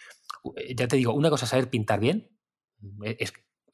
eh, 0.55 0.73
ya 0.73 0.87
te 0.87 0.95
digo, 0.95 1.13
una 1.13 1.29
cosa 1.29 1.43
es 1.43 1.49
saber 1.49 1.69
pintar 1.69 1.99
bien, 1.99 2.31
e, 3.03 3.17
es, 3.19 3.33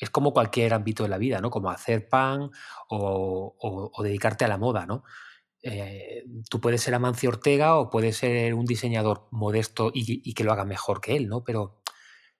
como 0.09 0.33
cualquier 0.33 0.73
ámbito 0.73 1.03
de 1.03 1.09
la 1.09 1.19
vida, 1.19 1.41
¿no? 1.41 1.51
Como 1.51 1.69
hacer 1.69 2.09
pan 2.09 2.49
o, 2.89 4.01
dedicarte 4.03 4.45
a 4.45 4.47
la 4.47 4.57
moda, 4.57 4.87
¿no? 4.87 5.03
Eh, 5.63 6.25
tú 6.49 6.59
puedes 6.59 6.81
ser 6.81 6.93
Amancio 6.93 7.29
Ortega 7.29 7.77
o 7.77 7.89
puedes 7.89 8.17
ser 8.17 8.53
un 8.53 8.65
diseñador 8.65 9.27
modesto 9.31 9.91
y, 9.93 10.33
que 10.33 10.43
lo 10.43 10.51
haga 10.51 10.65
mejor 10.65 10.99
que 10.99 11.15
él, 11.15 11.29
¿no? 11.29 11.43
Pero, 11.43 11.81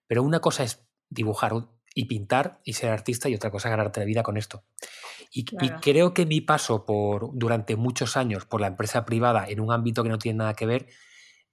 pero 0.07 0.23
una 0.23 0.41
cosa 0.41 0.63
es 0.63 0.85
dibujar 1.09 1.53
y 1.95 2.05
pintar 2.05 2.59
y 2.65 2.73
ser 2.73 2.91
artista 2.91 3.29
y 3.29 3.35
otra 3.35 3.49
cosa 3.49 3.69
es 3.69 3.71
ganarte 3.71 4.01
la 4.01 4.05
vida 4.05 4.23
con 4.23 4.35
esto. 4.35 4.65
Y, 5.31 5.45
y, 5.61 5.69
creo 5.81 6.13
que 6.13 6.25
mi 6.25 6.41
paso 6.41 6.85
por 6.85 7.31
durante 7.33 7.75
muchos 7.77 8.17
años 8.17 8.45
por 8.45 8.61
la 8.61 8.67
empresa 8.67 9.05
privada 9.05 9.47
en 9.47 9.61
un 9.61 9.71
ámbito 9.71 10.03
que 10.03 10.09
no 10.09 10.17
tiene 10.17 10.39
nada 10.39 10.53
que 10.53 10.65
ver 10.65 10.87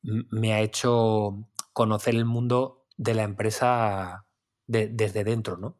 me 0.02 0.54
ha 0.54 0.60
hecho 0.60 1.46
conocer 1.72 2.14
el 2.14 2.24
mundo 2.24 2.86
de 2.96 3.14
la 3.14 3.22
empresa 3.22 4.26
desde 4.66 5.24
dentro, 5.24 5.56
¿no? 5.56 5.76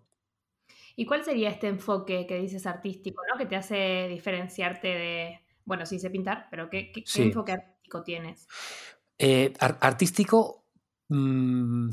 ¿Y 0.97 1.07
cuál 1.07 1.25
sería 1.25 1.51
este 1.51 1.69
enfoque 1.69 2.27
que 2.27 2.39
dices 2.39 2.67
artístico, 2.67 3.23
¿no? 3.31 3.39
Que 3.39 3.47
te 3.47 3.57
hace 3.57 4.09
diferenciarte 4.09 4.89
de, 4.89 5.41
bueno, 5.65 5.87
sí 5.87 5.99
sé 5.99 6.11
pintar, 6.11 6.49
pero 6.51 6.69
¿qué, 6.71 6.93
enfoque 7.17 7.53
artístico 7.53 8.03
tienes? 8.03 8.47
Eh, 9.19 9.53
artístico, 9.59 10.65
mm, 11.09 11.91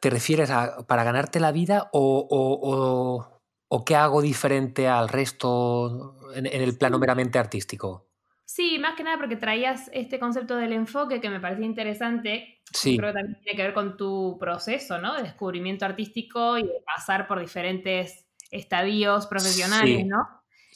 ¿te 0.00 0.10
refieres 0.10 0.50
a 0.50 0.86
para 0.86 1.04
ganarte 1.04 1.40
la 1.40 1.52
vida 1.52 1.88
o, 1.92 3.40
qué 3.86 3.96
hago 3.96 4.22
diferente 4.22 4.88
al 4.88 5.08
resto 5.08 6.16
en 6.34 6.46
el 6.46 6.76
plano 6.76 6.98
meramente 6.98 7.38
artístico? 7.38 8.08
Sí, 8.50 8.78
más 8.78 8.96
que 8.96 9.04
nada 9.04 9.18
porque 9.18 9.36
traías 9.36 9.90
este 9.92 10.18
concepto 10.18 10.56
del 10.56 10.72
enfoque 10.72 11.20
que 11.20 11.28
me 11.28 11.38
parecía 11.38 11.66
interesante. 11.66 12.62
Sí. 12.72 12.96
Creo 12.96 13.10
que 13.10 13.18
también 13.18 13.40
tiene 13.42 13.56
que 13.56 13.62
ver 13.62 13.74
con 13.74 13.98
tu 13.98 14.38
proceso, 14.40 14.98
¿no? 14.98 15.14
De 15.14 15.22
descubrimiento 15.22 15.84
artístico 15.84 16.56
y 16.56 16.62
de 16.62 16.82
pasar 16.84 17.28
por 17.28 17.40
diferentes 17.40 18.26
estadios 18.50 19.26
profesionales, 19.26 20.06
¿no? 20.06 20.26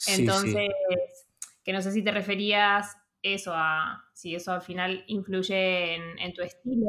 Entonces, 0.05 0.69
que 1.63 1.73
no 1.73 1.81
sé 1.81 1.91
si 1.91 2.03
te 2.03 2.11
referías 2.11 2.97
eso, 3.21 3.53
a, 3.55 4.03
si 4.13 4.35
eso 4.35 4.51
al 4.51 4.61
final 4.61 5.03
influye 5.07 5.95
en, 5.95 6.33
tu 6.33 6.41
estilo 6.41 6.87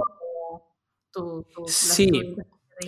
o 0.48 0.80
tu, 1.12 1.46
sí. 1.66 2.10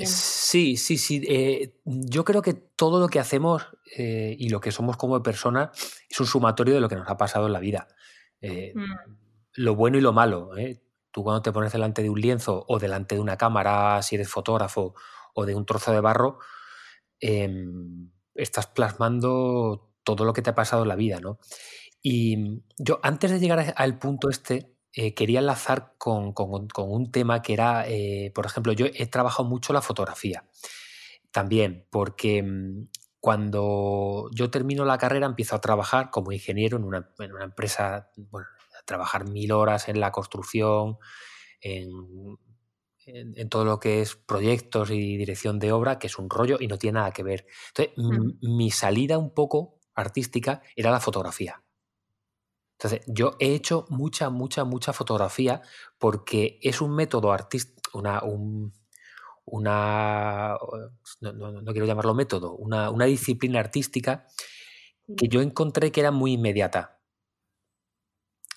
Sí, 0.04 0.76
sí, 0.76 0.98
sí. 0.98 1.22
Eh, 1.28 1.80
yo 1.84 2.24
creo 2.24 2.42
que 2.42 2.54
todo 2.54 3.00
lo 3.00 3.08
que 3.08 3.20
hacemos 3.20 3.68
eh, 3.96 4.34
y 4.38 4.48
lo 4.48 4.60
que 4.60 4.72
somos 4.72 4.96
como 4.96 5.22
persona 5.22 5.70
es 6.08 6.20
un 6.20 6.26
sumatorio 6.26 6.74
de 6.74 6.80
lo 6.80 6.88
que 6.88 6.96
nos 6.96 7.08
ha 7.08 7.16
pasado 7.16 7.46
en 7.46 7.52
la 7.52 7.60
vida. 7.60 7.86
Eh, 8.40 8.72
mm. 8.74 9.12
Lo 9.54 9.74
bueno 9.74 9.96
y 9.96 10.00
lo 10.00 10.12
malo. 10.12 10.50
Tú 11.10 11.22
cuando 11.22 11.40
te 11.40 11.52
pones 11.52 11.72
delante 11.72 12.02
de 12.02 12.10
un 12.10 12.20
lienzo 12.20 12.64
o 12.68 12.78
delante 12.78 13.14
de 13.14 13.20
una 13.20 13.36
cámara, 13.36 14.02
si 14.02 14.16
eres 14.16 14.28
fotógrafo, 14.28 14.94
o 15.34 15.46
de 15.46 15.54
un 15.54 15.64
trozo 15.64 15.92
de 15.92 16.00
barro, 16.00 16.38
em, 17.20 18.10
estás 18.34 18.66
plasmando 18.66 19.85
todo 20.06 20.24
lo 20.24 20.32
que 20.32 20.40
te 20.40 20.50
ha 20.50 20.54
pasado 20.54 20.82
en 20.82 20.88
la 20.88 20.96
vida, 20.96 21.20
¿no? 21.20 21.38
Y 22.00 22.62
yo, 22.78 23.00
antes 23.02 23.32
de 23.32 23.40
llegar 23.40 23.74
al 23.76 23.98
punto 23.98 24.30
este, 24.30 24.76
eh, 24.92 25.12
quería 25.12 25.40
enlazar 25.40 25.94
con, 25.98 26.32
un 26.36 27.10
tema 27.10 27.42
que 27.42 27.52
era, 27.52 27.84
eh, 27.88 28.30
por 28.32 28.46
ejemplo, 28.46 28.72
yo 28.72 28.86
he 28.86 29.06
trabajado 29.06 29.48
mucho 29.48 29.72
la 29.72 29.82
fotografía. 29.82 30.44
También, 31.32 31.86
porque 31.90 32.42
mm, 32.42 32.88
cuando 33.20 34.30
yo 34.32 34.50
termino 34.50 34.84
la 34.84 34.98
carrera 34.98 35.26
empiezo 35.26 35.56
a 35.56 35.60
trabajar 35.60 36.10
como 36.10 36.30
ingeniero 36.30 36.76
en 36.76 36.84
una, 36.84 37.08
empresa, 37.42 38.10
bueno, 38.16 38.46
a 38.80 38.84
trabajar 38.84 39.28
mil 39.28 39.50
horas 39.52 39.88
en 39.88 39.98
la 39.98 40.12
construcción, 40.12 40.98
en, 41.60 42.38
todo 43.50 43.64
lo 43.64 43.80
que 43.80 44.00
es 44.00 44.16
proyectos 44.16 44.90
y 44.90 45.16
dirección 45.16 45.58
de 45.58 45.72
obra, 45.72 45.98
que 45.98 46.06
es 46.06 46.18
un 46.18 46.30
rollo 46.30 46.56
y 46.60 46.68
no 46.68 46.78
tiene 46.78 47.00
nada 47.00 47.10
que 47.10 47.22
ver. 47.22 47.46
Entonces, 47.68 47.94
mi 48.40 48.70
salida 48.70 49.18
un 49.18 49.34
poco 49.34 49.75
artística 49.96 50.62
era 50.76 50.90
la 50.90 51.00
fotografía. 51.00 51.62
Entonces, 52.78 53.00
yo 53.06 53.36
he 53.40 53.54
hecho 53.54 53.86
mucha, 53.88 54.28
mucha, 54.28 54.64
mucha 54.64 54.92
fotografía 54.92 55.62
porque 55.98 56.58
es 56.62 56.80
un 56.82 56.94
método 56.94 57.32
artístico, 57.32 57.98
una, 57.98 58.20
una 59.46 60.58
no, 61.20 61.72
quiero 61.72 61.86
llamarlo 61.86 62.14
método, 62.14 62.54
una, 62.54 63.04
disciplina 63.06 63.60
artística 63.60 64.26
que 65.16 65.28
yo 65.28 65.40
encontré 65.40 65.90
que 65.90 66.00
era 66.00 66.10
muy 66.10 66.34
inmediata. 66.34 67.00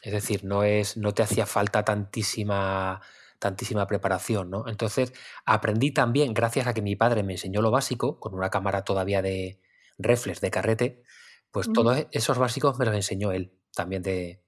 Es 0.01 0.11
decir, 0.13 0.43
no, 0.43 0.63
es, 0.63 0.97
no 0.97 1.13
te 1.13 1.23
hacía 1.23 1.45
falta 1.45 1.83
tantísima, 1.85 3.01
tantísima 3.37 3.85
preparación, 3.85 4.49
¿no? 4.49 4.67
Entonces, 4.67 5.13
aprendí 5.45 5.91
también, 5.91 6.33
gracias 6.33 6.67
a 6.67 6.73
que 6.73 6.81
mi 6.81 6.95
padre 6.95 7.23
me 7.23 7.33
enseñó 7.33 7.61
lo 7.61 7.71
básico, 7.71 8.19
con 8.19 8.33
una 8.33 8.49
cámara 8.49 8.83
todavía 8.83 9.21
de 9.21 9.61
reflex, 9.97 10.41
de 10.41 10.51
carrete, 10.51 11.03
pues 11.51 11.71
todos 11.71 12.05
esos 12.11 12.37
básicos 12.37 12.77
me 12.77 12.85
los 12.85 12.95
enseñó 12.95 13.31
él 13.31 13.53
también 13.73 14.01
de, 14.03 14.41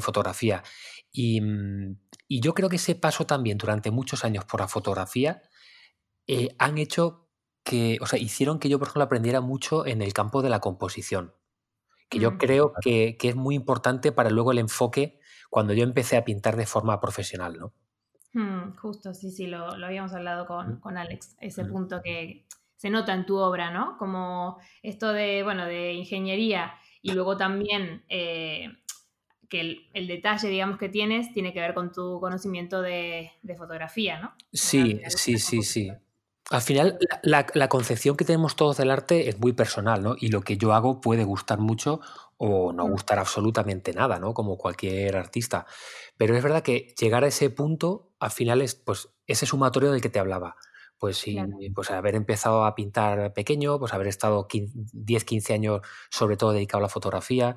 fotografía. 0.00 0.62
Mm, 1.14 1.92
y, 2.28 2.40
yo 2.40 2.54
creo 2.54 2.68
que 2.68 2.76
ese 2.76 2.94
paso 2.94 3.26
también 3.26 3.58
durante 3.58 3.90
muchos 3.90 4.24
años 4.24 4.44
por 4.44 4.60
la 4.60 4.68
fotografía 4.68 5.42
eh, 6.26 6.54
han 6.58 6.78
hecho 6.78 7.28
que, 7.62 7.98
o 8.00 8.06
sea, 8.06 8.18
hicieron 8.18 8.58
que 8.58 8.68
yo, 8.68 8.78
por 8.78 8.88
ejemplo, 8.88 9.04
aprendiera 9.04 9.40
mucho 9.40 9.86
en 9.86 10.02
el 10.02 10.12
campo 10.12 10.42
de 10.42 10.50
la 10.50 10.60
composición, 10.60 11.34
que 12.08 12.18
yo 12.18 12.32
mm. 12.32 12.38
creo 12.38 12.72
que, 12.82 13.16
es 13.20 13.36
muy 13.36 13.54
importante 13.54 14.12
para 14.12 14.30
luego 14.30 14.52
el 14.52 14.58
enfoque 14.58 15.18
cuando 15.50 15.72
yo 15.72 15.84
empecé 15.84 16.16
a 16.16 16.24
pintar 16.24 16.56
de 16.56 16.66
forma 16.66 17.00
profesional, 17.00 17.58
¿no? 17.58 17.72
Mm, 18.34 18.76
justo, 18.76 19.14
sí, 19.14 19.30
sí, 19.30 19.46
lo, 19.46 19.64
habíamos 19.66 20.12
hablado 20.12 20.46
con, 20.46 20.80
con 20.80 20.98
Alex, 20.98 21.36
ese 21.40 21.64
punto 21.64 22.02
que 22.02 22.46
se 22.84 22.90
nota 22.90 23.14
en 23.14 23.24
tu 23.24 23.38
obra, 23.38 23.70
¿no? 23.70 23.96
Como 23.96 24.58
esto 24.82 25.14
de, 25.14 25.42
bueno, 25.42 25.64
de 25.64 25.94
ingeniería 25.94 26.74
y 27.00 27.12
luego 27.12 27.34
también 27.38 28.04
eh, 28.10 28.68
que 29.48 29.86
el, 29.94 30.06
detalle, 30.06 30.48
digamos, 30.48 30.76
que 30.76 30.90
tienes 30.90 31.32
tiene 31.32 31.54
que 31.54 31.60
ver 31.60 31.72
con 31.72 31.92
tu 31.92 32.20
conocimiento 32.20 32.82
de, 32.82 33.30
fotografía, 33.56 34.20
¿no? 34.20 34.34
Sí, 34.52 35.00
sí, 35.08 35.38
sí, 35.38 35.62
sí. 35.62 35.92
Al 36.50 36.60
final, 36.60 36.98
la, 37.22 37.68
concepción 37.70 38.18
que 38.18 38.26
tenemos 38.26 38.54
todos 38.54 38.76
del 38.76 38.90
arte 38.90 39.30
es 39.30 39.40
muy 39.40 39.54
personal, 39.54 40.02
¿no? 40.02 40.14
Y 40.20 40.28
lo 40.28 40.42
que 40.42 40.58
yo 40.58 40.74
hago 40.74 41.00
puede 41.00 41.24
gustar 41.24 41.60
mucho 41.60 42.02
o 42.36 42.74
no 42.74 42.86
mm. 42.86 42.90
gustar 42.90 43.18
absolutamente 43.18 43.94
nada, 43.94 44.18
¿no? 44.18 44.34
Como 44.34 44.58
cualquier 44.58 45.16
artista. 45.16 45.64
Pero 46.18 46.36
es 46.36 46.42
verdad 46.42 46.62
que 46.62 46.94
llegar 47.00 47.24
a 47.24 47.28
ese 47.28 47.48
punto, 47.48 48.10
al 48.20 48.30
final 48.30 48.60
es 48.60 48.74
pues, 48.74 49.08
ese 49.26 49.46
sumatorio 49.46 49.90
del 49.90 50.02
que 50.02 50.10
te 50.10 50.18
hablaba 50.18 50.56
pues 50.98 51.18
sí, 51.18 51.36
pues 51.74 51.90
haber 51.90 52.14
empezado 52.14 52.64
a 52.64 52.74
pintar 52.74 53.32
pequeño, 53.32 53.78
pues 53.78 53.92
haber 53.92 54.06
estado 54.06 54.46
10, 54.50 55.24
15 55.24 55.54
años 55.54 55.80
sobre 56.10 56.36
todo 56.36 56.52
dedicado 56.52 56.78
a 56.78 56.82
la 56.82 56.88
fotografía 56.88 57.56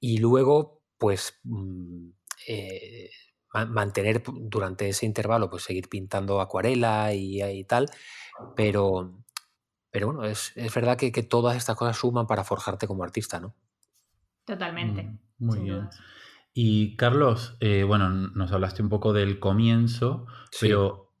y 0.00 0.18
luego 0.18 0.82
pues 0.98 1.40
mm, 1.44 2.08
eh, 2.48 3.10
mantener 3.68 4.22
durante 4.24 4.88
ese 4.88 5.06
intervalo 5.06 5.50
pues 5.50 5.62
seguir 5.62 5.88
pintando 5.88 6.40
acuarela 6.40 7.14
y, 7.14 7.64
tal, 7.64 7.88
pero, 8.56 9.24
pero 9.90 10.06
bueno, 10.06 10.24
es, 10.24 10.52
verdad 10.74 10.96
que, 10.96 11.10
todas 11.22 11.56
estas 11.56 11.76
cosas 11.76 11.96
suman 11.96 12.26
para 12.26 12.44
forjarte 12.44 12.86
como 12.86 13.04
artista, 13.04 13.40
¿no? 13.40 13.54
Totalmente. 14.44 15.04
Mm, 15.04 15.18
muy 15.38 15.58
bien. 15.60 15.88
Y 16.54 16.96
Carlos, 16.96 17.56
eh, 17.60 17.84
bueno, 17.84 18.10
nos 18.10 18.52
hablaste 18.52 18.82
un 18.82 18.88
poco 18.88 19.12
del 19.12 19.38
comienzo, 19.38 20.26
pero 20.60 21.11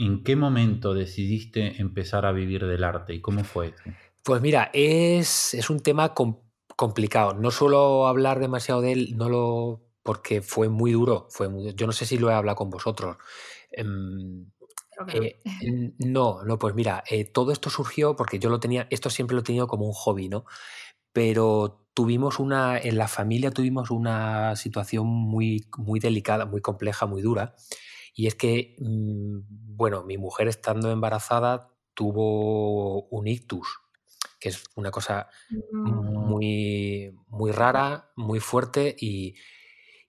¿En 0.00 0.24
qué 0.24 0.34
momento 0.34 0.94
decidiste 0.94 1.78
empezar 1.78 2.24
a 2.24 2.32
vivir 2.32 2.66
del 2.66 2.84
arte 2.84 3.12
y 3.12 3.20
cómo 3.20 3.44
fue 3.44 3.66
eso? 3.66 3.90
Pues 4.24 4.40
mira, 4.40 4.70
es, 4.72 5.68
un 5.68 5.80
tema 5.80 6.14
complicado. 6.74 7.34
No 7.34 7.50
suelo 7.50 8.06
hablar 8.06 8.40
demasiado 8.40 8.80
de 8.80 8.92
él, 8.92 9.16
no 9.18 9.28
lo 9.28 9.82
porque 10.02 10.40
fue 10.40 10.70
muy 10.70 10.92
duro. 10.92 11.26
Fue 11.28 11.50
yo 11.74 11.86
no 11.86 11.92
sé 11.92 12.06
si 12.06 12.16
lo 12.16 12.30
he 12.30 12.32
hablado 12.32 12.56
con 12.56 12.70
vosotros. 12.70 13.18
Em, 13.70 14.46
eh, 15.12 15.42
no, 15.98 16.44
no, 16.44 16.58
pues 16.58 16.74
mira, 16.74 17.04
eh, 17.10 17.26
todo 17.26 17.52
esto 17.52 17.68
surgió 17.68 18.16
porque 18.16 18.38
yo 18.38 18.48
lo 18.48 18.58
tenía, 18.58 18.86
esto 18.88 19.10
siempre 19.10 19.34
lo 19.34 19.40
he 19.42 19.44
tenido 19.44 19.66
como 19.66 19.84
un 19.84 19.92
hobby, 19.92 20.30
¿no? 20.30 20.46
Pero 21.12 21.86
tuvimos 21.92 22.38
una, 22.38 22.78
en 22.78 22.96
la 22.96 23.06
familia 23.06 23.50
tuvimos 23.50 23.90
una 23.90 24.56
situación 24.56 25.06
muy, 25.06 25.66
muy 25.76 26.00
delicada, 26.00 26.46
muy 26.46 26.62
compleja, 26.62 27.04
muy 27.04 27.20
dura. 27.20 27.54
Y 28.14 28.26
es 28.26 28.34
que, 28.34 28.76
mm, 28.78 29.76
bueno, 29.76 30.04
mi 30.04 30.18
mujer 30.18 30.48
estando 30.48 30.90
embarazada 30.90 31.70
tuvo 31.94 33.04
un 33.08 33.26
ictus, 33.26 33.80
que 34.38 34.48
es 34.48 34.64
una 34.74 34.90
cosa 34.90 35.28
mm. 35.50 35.90
muy, 36.28 37.14
muy 37.28 37.52
rara, 37.52 38.10
muy 38.16 38.40
fuerte 38.40 38.96
y, 38.98 39.36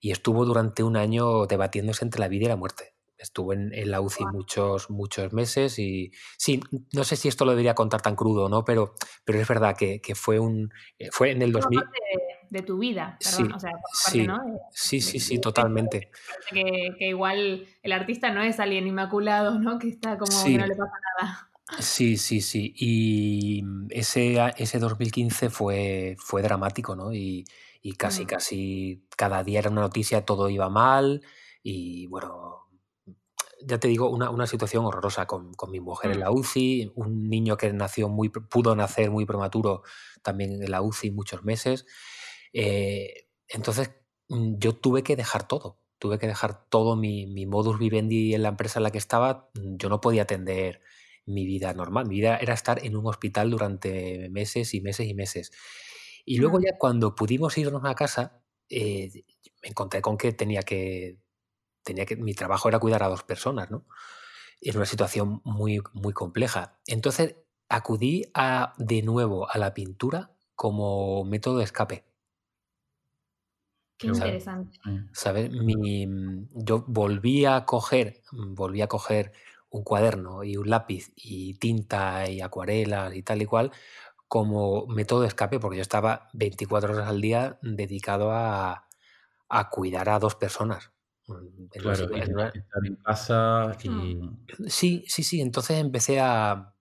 estuvo 0.00 0.44
durante 0.44 0.82
un 0.82 0.96
año 0.96 1.46
debatiéndose 1.46 2.04
entre 2.04 2.18
la 2.18 2.26
vida 2.26 2.46
y 2.46 2.48
la 2.48 2.56
muerte. 2.56 2.91
Estuvo 3.22 3.52
en, 3.52 3.70
la 3.90 4.00
UCI 4.00 4.24
muchos, 4.26 4.90
muchos 4.90 5.32
meses 5.32 5.78
y 5.78 6.12
sí, 6.36 6.60
no 6.92 7.04
sé 7.04 7.16
si 7.16 7.28
esto 7.28 7.44
lo 7.44 7.52
debería 7.52 7.74
contar 7.74 8.02
tan 8.02 8.16
crudo, 8.16 8.48
¿no? 8.48 8.64
Pero, 8.64 8.94
pero 9.24 9.40
es 9.40 9.48
verdad 9.48 9.76
que, 9.76 10.00
fue 10.14 10.38
un 10.38 10.72
eh, 10.98 11.08
fue 11.10 11.30
en 11.30 11.42
el 11.42 11.52
2000 11.52 11.82
de 12.52 12.60
tu 12.60 12.76
vida, 12.76 13.16
perdón, 13.18 13.58
sí, 13.94 14.26
sí, 14.72 15.00
sí, 15.00 15.20
sí, 15.20 15.40
totalmente. 15.40 16.10
Que, 16.52 17.08
igual 17.08 17.66
el 17.82 17.92
artista 17.92 18.30
no 18.30 18.42
es 18.42 18.60
alguien 18.60 18.86
inmaculado, 18.86 19.58
¿no? 19.58 19.78
Que 19.78 19.88
está 19.88 20.18
como 20.18 20.44
que 20.44 20.58
no 20.58 20.66
le 20.66 20.76
pasa 20.76 20.92
nada. 21.18 21.50
Sí, 21.78 22.18
sí, 22.18 22.42
sí. 22.42 22.74
Y 22.76 23.64
ese, 23.88 24.36
ese 24.58 24.78
2015 24.78 25.48
fue, 25.48 26.16
fue 26.18 26.42
dramático, 26.42 26.94
¿no? 26.94 27.14
Y, 27.14 27.46
casi, 27.96 28.24
mm. 28.24 28.26
casi 28.26 29.06
cada 29.16 29.42
día 29.42 29.60
era 29.60 29.70
una 29.70 29.80
noticia, 29.80 30.26
todo 30.26 30.50
iba 30.50 30.68
mal. 30.68 31.22
Y 31.62 32.06
bueno, 32.08 32.61
ya 33.66 33.78
te 33.78 33.88
digo, 33.88 34.10
una, 34.10 34.46
situación 34.46 34.84
horrorosa 34.84 35.26
con, 35.26 35.52
mi 35.70 35.80
mujer 35.80 36.12
en 36.12 36.20
la 36.20 36.30
mm. 36.30 36.34
UCI, 36.34 36.92
un 36.94 37.28
niño 37.28 37.56
que 37.56 37.72
nació 37.72 38.08
muy, 38.08 38.28
pudo 38.28 38.74
nacer 38.76 39.10
muy 39.10 39.26
prematuro 39.26 39.82
también 40.22 40.62
en 40.62 40.70
la 40.70 40.82
UCI 40.82 41.10
muchos 41.10 41.44
meses. 41.44 41.86
Eh, 42.52 43.28
entonces 43.48 43.92
mm, 44.28 44.58
yo 44.58 44.74
tuve 44.74 45.02
que 45.02 45.16
dejar 45.16 45.46
todo, 45.48 45.78
tuve 45.98 46.18
que 46.18 46.26
dejar 46.26 46.68
todo 46.68 46.96
mi, 46.96 47.46
modus 47.46 47.78
vivendi 47.78 48.34
en 48.34 48.42
la 48.42 48.48
empresa 48.50 48.78
en 48.78 48.84
la 48.84 48.90
que 48.90 48.98
estaba. 48.98 49.50
Mm, 49.54 49.76
yo 49.76 49.88
no 49.88 50.00
podía 50.00 50.22
atender 50.22 50.80
mi 51.26 51.46
vida 51.46 51.72
normal, 51.72 52.06
mi 52.06 52.16
vida 52.16 52.36
era 52.36 52.54
estar 52.54 52.84
en 52.84 52.96
un 52.96 53.06
hospital 53.06 53.50
durante 53.50 54.28
meses 54.30 54.74
y 54.74 54.80
meses 54.80 55.06
y 55.06 55.14
meses. 55.14 55.52
Y 56.24 56.38
luego 56.38 56.60
ya 56.60 56.78
cuando 56.78 57.14
pudimos 57.14 57.56
irnos 57.58 57.84
a 57.84 57.94
casa, 57.94 58.42
eh, 58.68 59.10
me 59.62 59.68
encontré 59.68 60.00
con 60.02 60.16
que 60.16 60.32
tenía 60.32 60.62
que, 60.62 61.18
tenía 61.82 62.06
que, 62.06 62.16
mi 62.16 62.34
trabajo 62.34 62.68
era 62.68 62.78
cuidar 62.78 63.02
a 63.02 63.08
dos 63.08 63.24
personas, 63.24 63.70
¿no? 63.70 63.86
En 64.60 64.76
una 64.76 64.86
situación 64.86 65.40
muy, 65.44 65.82
muy 65.92 66.12
compleja. 66.12 66.78
Entonces 66.86 67.36
acudí 67.68 68.24
a, 68.34 68.74
de 68.78 69.02
nuevo 69.02 69.50
a 69.50 69.58
la 69.58 69.74
pintura 69.74 70.32
como 70.54 71.24
método 71.24 71.58
de 71.58 71.64
escape. 71.64 72.04
Qué 73.98 74.08
interesante. 74.08 74.78
¿Sabes? 75.12 75.50
Mi, 75.50 76.06
yo 76.52 76.84
volví 76.86 77.44
a 77.44 77.64
coger, 77.64 78.22
volví 78.32 78.82
a 78.82 78.88
coger 78.88 79.32
un 79.70 79.84
cuaderno 79.84 80.44
y 80.44 80.56
un 80.56 80.68
lápiz 80.68 81.12
y 81.16 81.54
tinta 81.54 82.28
y 82.28 82.40
acuarelas 82.40 83.14
y 83.14 83.22
tal 83.22 83.42
y 83.42 83.46
cual 83.46 83.72
como 84.28 84.86
método 84.86 85.22
de 85.22 85.28
escape, 85.28 85.60
porque 85.60 85.76
yo 85.76 85.82
estaba 85.82 86.30
24 86.32 86.94
horas 86.94 87.06
al 87.08 87.20
día 87.20 87.58
dedicado 87.60 88.30
a, 88.32 88.88
a 89.50 89.68
cuidar 89.68 90.08
a 90.08 90.18
dos 90.18 90.36
personas. 90.36 90.91
Claro, 91.70 92.14
estar 92.14 92.86
en 92.86 92.96
casa 92.96 93.76
y... 93.82 94.18
Sí, 94.66 95.04
sí, 95.06 95.22
sí. 95.22 95.40
Entonces 95.40 95.78
empecé 95.78 96.20
a, 96.20 96.74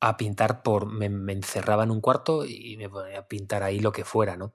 a 0.00 0.16
pintar 0.16 0.62
por... 0.62 0.86
Me, 0.86 1.06
encerraba 1.32 1.84
en 1.84 1.90
un 1.90 2.00
cuarto 2.00 2.44
y 2.46 2.76
me 2.76 2.88
ponía 2.88 3.20
a 3.20 3.28
pintar 3.28 3.62
ahí 3.62 3.80
lo 3.80 3.92
que 3.92 4.04
fuera, 4.04 4.36
¿no? 4.36 4.54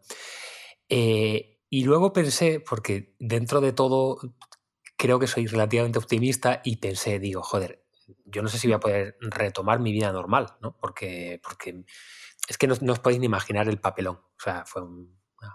Eh, 0.88 1.60
y 1.70 1.84
luego 1.84 2.14
pensé, 2.14 2.60
porque 2.60 3.16
dentro 3.20 3.62
de 3.62 3.74
todo 3.74 4.18
creo 4.98 5.20
que 5.20 5.28
soy 5.28 5.48
relativamente 5.48 6.00
optimista 6.00 6.62
y 6.64 6.78
pensé, 6.78 7.20
digo, 7.20 7.44
joder, 7.44 7.86
yo 8.26 8.42
no 8.42 8.50
sé 8.50 8.58
si 8.58 8.68
voy 8.68 8.76
a 8.76 8.80
poder 8.80 9.18
retomar 9.22 9.80
mi 9.80 9.92
vida 9.92 10.12
normal, 10.12 10.58
¿no? 10.62 10.76
Porque, 10.78 11.40
porque 11.44 11.84
es 12.48 12.58
que 12.58 12.68
no, 12.68 12.76
no 12.82 12.94
os 12.94 13.00
podéis 13.00 13.20
ni 13.20 13.28
imaginar 13.28 13.70
el 13.70 13.80
papelón. 13.80 14.16
O 14.16 14.44
sea, 14.44 14.66
fue 14.66 14.82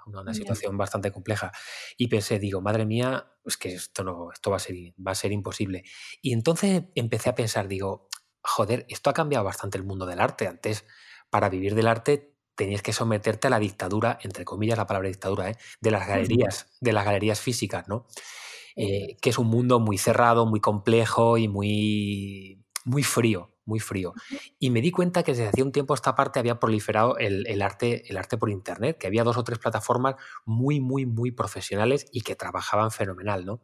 una, 0.07 0.35
situación 0.35 0.77
bastante 0.77 1.11
compleja. 1.13 1.53
Y 1.97 2.09
pensé, 2.09 2.39
digo, 2.39 2.61
madre 2.61 2.87
mía, 2.87 3.33
es 3.45 3.57
que 3.57 3.75
esto, 3.75 4.05
no, 4.05 4.33
esto 4.33 4.51
va, 4.51 4.57
a 4.57 4.61
ser, 4.61 4.77
va 5.05 5.13
a 5.13 5.15
ser 5.15 5.33
imposible. 5.33 5.85
Y 6.23 6.33
entonces 6.33 6.85
empecé 6.95 7.31
a 7.31 7.35
pensar, 7.35 7.69
digo, 7.69 8.09
joder, 8.43 8.87
esto 8.89 9.11
ha 9.11 9.15
cambiado 9.15 9.45
bastante 9.45 9.79
el 9.79 9.85
mundo 9.85 10.07
del 10.07 10.21
arte. 10.21 10.47
Antes, 10.47 10.85
para 11.31 11.49
vivir 11.49 11.75
del 11.75 11.89
arte, 11.89 12.37
tenías 12.55 12.83
que 12.83 12.93
someterte 12.93 13.49
a 13.49 13.51
la 13.51 13.59
dictadura, 13.59 14.19
entre 14.23 14.45
comillas 14.45 14.79
la 14.79 14.87
palabra 14.87 15.09
dictadura, 15.09 15.51
¿eh? 15.51 15.57
de 15.81 15.91
las 15.91 16.07
galerías, 16.07 16.67
de 16.81 16.93
las 16.93 17.05
galerías 17.05 17.41
físicas, 17.41 17.89
¿no? 17.89 18.07
Eh, 18.77 19.17
que 19.21 19.31
es 19.31 19.39
un 19.39 19.47
mundo 19.47 19.79
muy 19.79 19.99
cerrado, 19.99 20.47
muy 20.47 20.61
complejo 20.61 21.39
y 21.39 21.47
muy, 21.47 22.65
muy 22.85 23.03
frío 23.05 23.54
muy 23.67 23.81
frío. 23.81 24.15
Y 24.59 24.71
me 24.71 24.81
di 24.81 24.91
cuenta 24.91 25.23
que 25.23 25.33
desde 25.33 25.49
hacía 25.49 25.65
un 25.65 25.73
tiempo 25.73 25.95
esta 25.95 26.15
parte 26.15 26.39
había 26.39 26.59
proliferado 26.61 27.17
el, 27.19 27.63
arte, 27.63 28.11
el 28.11 28.17
arte 28.17 28.37
por 28.37 28.51
Internet, 28.51 28.99
que 28.99 29.07
había 29.07 29.25
dos 29.25 29.37
o 29.37 29.45
tres 29.45 29.59
plataformas 29.59 30.17
muy, 30.45 30.81
muy, 30.81 31.07
muy 31.07 31.31
profesionales 31.31 32.07
y 32.13 32.23
que 32.23 32.37
trabajaban 32.37 32.91
fenomenal, 32.91 33.45
¿no? 33.45 33.63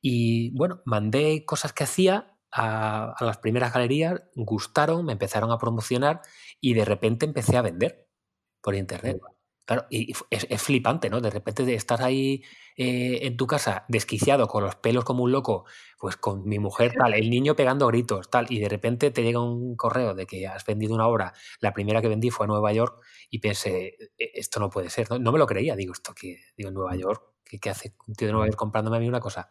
Y 0.00 0.50
bueno, 0.56 0.82
mandé 0.84 1.44
cosas 1.44 1.72
que 1.72 1.84
hacía 1.84 2.36
a, 2.50 3.14
las 3.20 3.38
primeras 3.38 3.72
galerías, 3.72 4.22
gustaron, 4.34 5.04
me 5.04 5.12
empezaron 5.12 5.50
a 5.52 5.58
promocionar 5.58 6.20
y 6.60 6.74
de 6.74 6.84
repente 6.84 7.24
empecé 7.24 7.56
a 7.56 7.62
vender 7.62 8.08
por 8.60 8.74
Internet. 8.74 9.20
Claro, 9.64 9.86
y 9.90 10.12
es, 10.30 10.62
flipante, 10.62 11.08
¿no? 11.08 11.20
De 11.20 11.30
repente 11.30 11.72
estar 11.74 12.02
ahí 12.02 12.42
eh, 12.76 13.20
en 13.22 13.36
tu 13.36 13.46
casa 13.46 13.84
desquiciado 13.88 14.48
con 14.48 14.64
los 14.64 14.74
pelos 14.74 15.04
como 15.04 15.22
un 15.22 15.30
loco, 15.30 15.66
pues 15.98 16.16
con 16.16 16.44
mi 16.48 16.58
mujer 16.58 16.92
tal, 16.98 17.14
el 17.14 17.30
niño 17.30 17.54
pegando 17.54 17.86
gritos, 17.86 18.28
tal, 18.28 18.46
y 18.50 18.58
de 18.58 18.68
repente 18.68 19.12
te 19.12 19.22
llega 19.22 19.40
un 19.40 19.76
correo 19.76 20.14
de 20.14 20.26
que 20.26 20.48
has 20.48 20.66
vendido 20.66 20.94
una 20.94 21.06
obra, 21.06 21.32
la 21.60 21.72
primera 21.72 22.02
que 22.02 22.08
vendí 22.08 22.30
fue 22.30 22.46
a 22.46 22.48
Nueva 22.48 22.72
York 22.72 23.00
y 23.30 23.38
pensé, 23.38 23.96
e, 24.18 24.32
esto 24.34 24.58
no 24.58 24.68
puede 24.68 24.90
ser, 24.90 25.08
no, 25.12 25.30
me 25.30 25.38
lo 25.38 25.46
creía, 25.46 25.76
digo, 25.76 25.92
esto 25.92 26.12
que, 26.12 26.40
digo, 26.56 26.72
Nueva 26.72 26.96
York, 26.96 27.22
¿qué, 27.44 27.70
hace 27.70 27.94
un 28.08 28.14
tío 28.14 28.26
de 28.26 28.32
Nueva 28.32 28.46
York 28.48 28.58
comprándome 28.58 28.96
a 28.96 29.00
mí 29.00 29.06
una 29.06 29.20
cosa? 29.20 29.48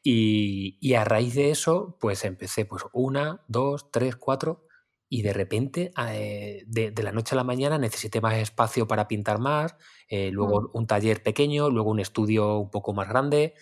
Y, 0.00 0.78
y 0.80 0.94
a 0.94 1.04
raíz 1.04 1.34
de 1.34 1.50
eso, 1.50 1.96
pues 2.00 2.24
empecé, 2.24 2.66
pues 2.66 2.84
una, 2.92 3.42
dos, 3.48 3.90
tres, 3.90 4.14
cuatro, 4.14 4.63
y 5.14 5.22
de 5.22 5.32
repente, 5.32 5.92
eh, 6.08 6.64
de, 6.66 6.92
la 7.04 7.12
noche 7.12 7.36
a 7.36 7.38
la 7.38 7.44
mañana, 7.44 7.78
necesité 7.78 8.20
más 8.20 8.34
espacio 8.34 8.88
para 8.88 9.06
pintar 9.06 9.38
más, 9.38 9.76
eh, 10.08 10.32
luego 10.32 10.62
mm. 10.62 10.70
un 10.72 10.88
taller 10.88 11.22
pequeño, 11.22 11.70
luego 11.70 11.92
un 11.92 12.00
estudio 12.00 12.58
un 12.58 12.68
poco 12.68 12.92
más 12.94 13.08
grande 13.08 13.54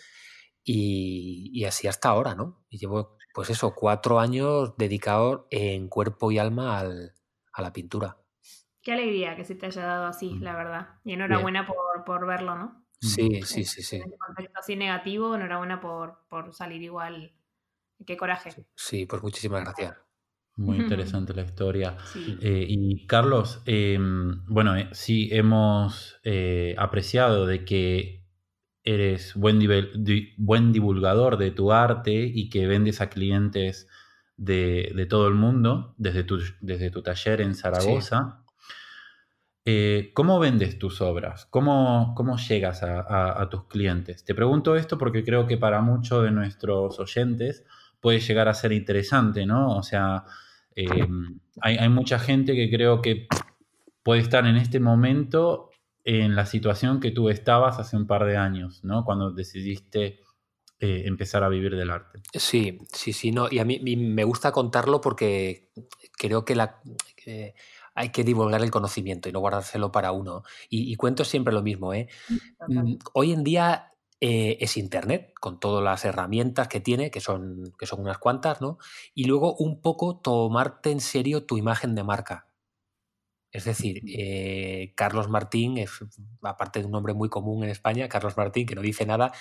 y, 0.64 1.62
así 1.66 1.88
hasta 1.88 2.08
ahora, 2.08 2.34
¿no? 2.34 2.64
Y 2.70 2.78
llevo, 2.78 3.18
pues 3.34 3.50
eso, 3.50 3.74
cuatro 3.74 4.18
años 4.18 4.78
dedicados 4.78 5.42
en 5.50 5.88
cuerpo 5.88 6.32
y 6.32 6.38
alma 6.38 6.80
a 6.80 7.60
la 7.62 7.72
pintura. 7.74 8.16
Qué 8.80 8.92
alegría 8.92 9.36
que 9.36 9.44
se 9.44 9.54
te 9.54 9.66
haya 9.66 9.84
dado 9.84 10.06
así, 10.06 10.30
mm. 10.30 10.42
la 10.42 10.56
verdad. 10.56 10.88
Y 11.04 11.12
enhorabuena 11.12 11.68
por, 12.06 12.26
verlo, 12.26 12.56
¿no? 12.56 12.82
Sí, 12.98 13.42
sí, 13.42 13.64
sí, 13.64 13.82
sí. 13.82 13.96
En 13.96 14.16
contexto 14.16 14.58
así 14.58 14.74
negativo, 14.74 15.34
enhorabuena 15.34 15.82
por, 15.82 16.26
por 16.30 16.54
salir 16.54 16.80
igual. 16.80 17.36
Qué 18.06 18.16
coraje. 18.16 18.54
Sí, 18.74 19.04
pues 19.04 19.22
muchísimas 19.22 19.64
gracias. 19.64 19.98
Muy 20.56 20.78
interesante 20.80 21.34
la 21.34 21.42
historia. 21.42 21.96
Eh, 22.40 22.66
y 22.68 23.06
Carlos, 23.06 23.62
em, 23.66 24.44
bueno, 24.46 24.76
eh, 24.76 24.88
sí 24.92 25.28
hemos 25.32 26.20
eh, 26.24 26.74
apreciado 26.78 27.46
de 27.46 27.64
que 27.64 28.22
eres 28.84 29.34
buen, 29.34 29.60
buen 30.38 30.72
divulgador 30.72 31.36
de 31.38 31.52
tu 31.52 31.72
arte 31.72 32.12
y 32.12 32.50
que 32.50 32.66
vendes 32.66 33.00
a 33.00 33.10
clientes 33.10 33.86
de, 34.36 35.06
todo 35.08 35.28
el 35.28 35.34
mundo 35.34 35.94
desde 35.98 36.24
tu, 36.24 36.40
desde 36.60 36.90
tu 36.90 37.00
taller 37.02 37.40
en 37.40 37.54
Zaragoza. 37.54 38.40
¿Cómo 40.14 40.40
vendes 40.40 40.80
tus 40.80 41.00
obras? 41.00 41.46
¿Cómo, 41.46 42.12
cómo 42.16 42.36
llegas 42.36 42.82
a, 42.82 43.40
a, 43.40 43.48
tus 43.48 43.68
clientes? 43.68 44.24
Te 44.24 44.34
pregunto 44.34 44.74
esto 44.74 44.98
porque 44.98 45.22
creo 45.22 45.46
que 45.46 45.58
para 45.58 45.80
muchos 45.80 46.24
de 46.24 46.32
nuestros 46.32 46.98
oyentes 46.98 47.64
puede 48.02 48.18
llegar 48.18 48.48
a 48.48 48.54
ser 48.54 48.72
interesante, 48.72 49.46
¿no? 49.46 49.76
O 49.76 49.82
sea, 49.82 50.24
em, 50.74 51.38
hay, 51.60 51.88
mucha 51.88 52.18
gente 52.18 52.54
que 52.54 52.68
creo 52.68 53.00
que 53.00 53.28
puede 54.02 54.20
estar 54.20 54.44
en 54.46 54.56
este 54.56 54.80
momento 54.80 55.70
en 56.04 56.34
la 56.34 56.44
situación 56.44 56.98
que 56.98 57.12
tú 57.12 57.30
estabas 57.30 57.78
hace 57.78 57.96
un 57.96 58.08
par 58.08 58.26
de 58.26 58.36
años, 58.36 58.82
¿no? 58.82 59.04
Cuando 59.04 59.30
decidiste 59.30 60.20
eh, 60.80 61.04
empezar 61.06 61.44
a 61.44 61.48
vivir 61.48 61.76
del 61.76 61.90
arte. 61.90 62.20
Sí, 62.34 62.80
sí, 62.92 63.12
sí, 63.12 63.30
no. 63.30 63.46
Y 63.48 63.60
a 63.60 63.64
mí, 63.64 63.78
me 63.78 64.24
gusta 64.24 64.50
contarlo 64.50 65.00
porque 65.00 65.70
creo 66.18 66.44
que 66.44 66.56
la... 66.56 66.80
hay 67.94 68.08
que 68.08 68.24
divulgar 68.24 68.62
el 68.62 68.72
conocimiento 68.72 69.28
y 69.28 69.32
no 69.32 69.38
guardárselo 69.38 69.92
para 69.92 70.10
uno. 70.10 70.42
Y, 70.68 70.96
cuento 70.96 71.24
siempre 71.24 71.54
lo 71.54 71.62
mismo. 71.62 71.94
¿eh? 71.94 72.08
Mm, 72.66 72.94
hoy 73.12 73.30
en 73.30 73.44
día 73.44 73.91
eh, 74.24 74.56
es 74.60 74.76
Internet, 74.76 75.32
con 75.40 75.58
todas 75.58 75.82
las 75.82 76.04
herramientas 76.04 76.68
que 76.68 76.78
tiene, 76.78 77.10
que 77.10 77.18
son, 77.18 77.74
que 77.76 77.86
son 77.86 78.02
unas 78.02 78.18
cuantas, 78.18 78.60
¿no? 78.60 78.78
Y 79.14 79.24
luego 79.24 79.56
un 79.56 79.80
poco 79.80 80.20
tomarte 80.20 80.92
en 80.92 81.00
serio 81.00 81.44
tu 81.44 81.58
imagen 81.58 81.96
de 81.96 82.04
marca. 82.04 82.46
Es 83.50 83.64
decir, 83.64 84.00
eh, 84.06 84.92
Carlos 84.94 85.28
Martín, 85.28 85.76
es, 85.76 85.90
aparte 86.40 86.78
de 86.78 86.86
un 86.86 86.92
nombre 86.92 87.14
muy 87.14 87.28
común 87.30 87.64
en 87.64 87.70
España, 87.70 88.08
Carlos 88.08 88.36
Martín, 88.36 88.64
que 88.64 88.76
no 88.76 88.80
dice 88.82 89.06
nada, 89.06 89.32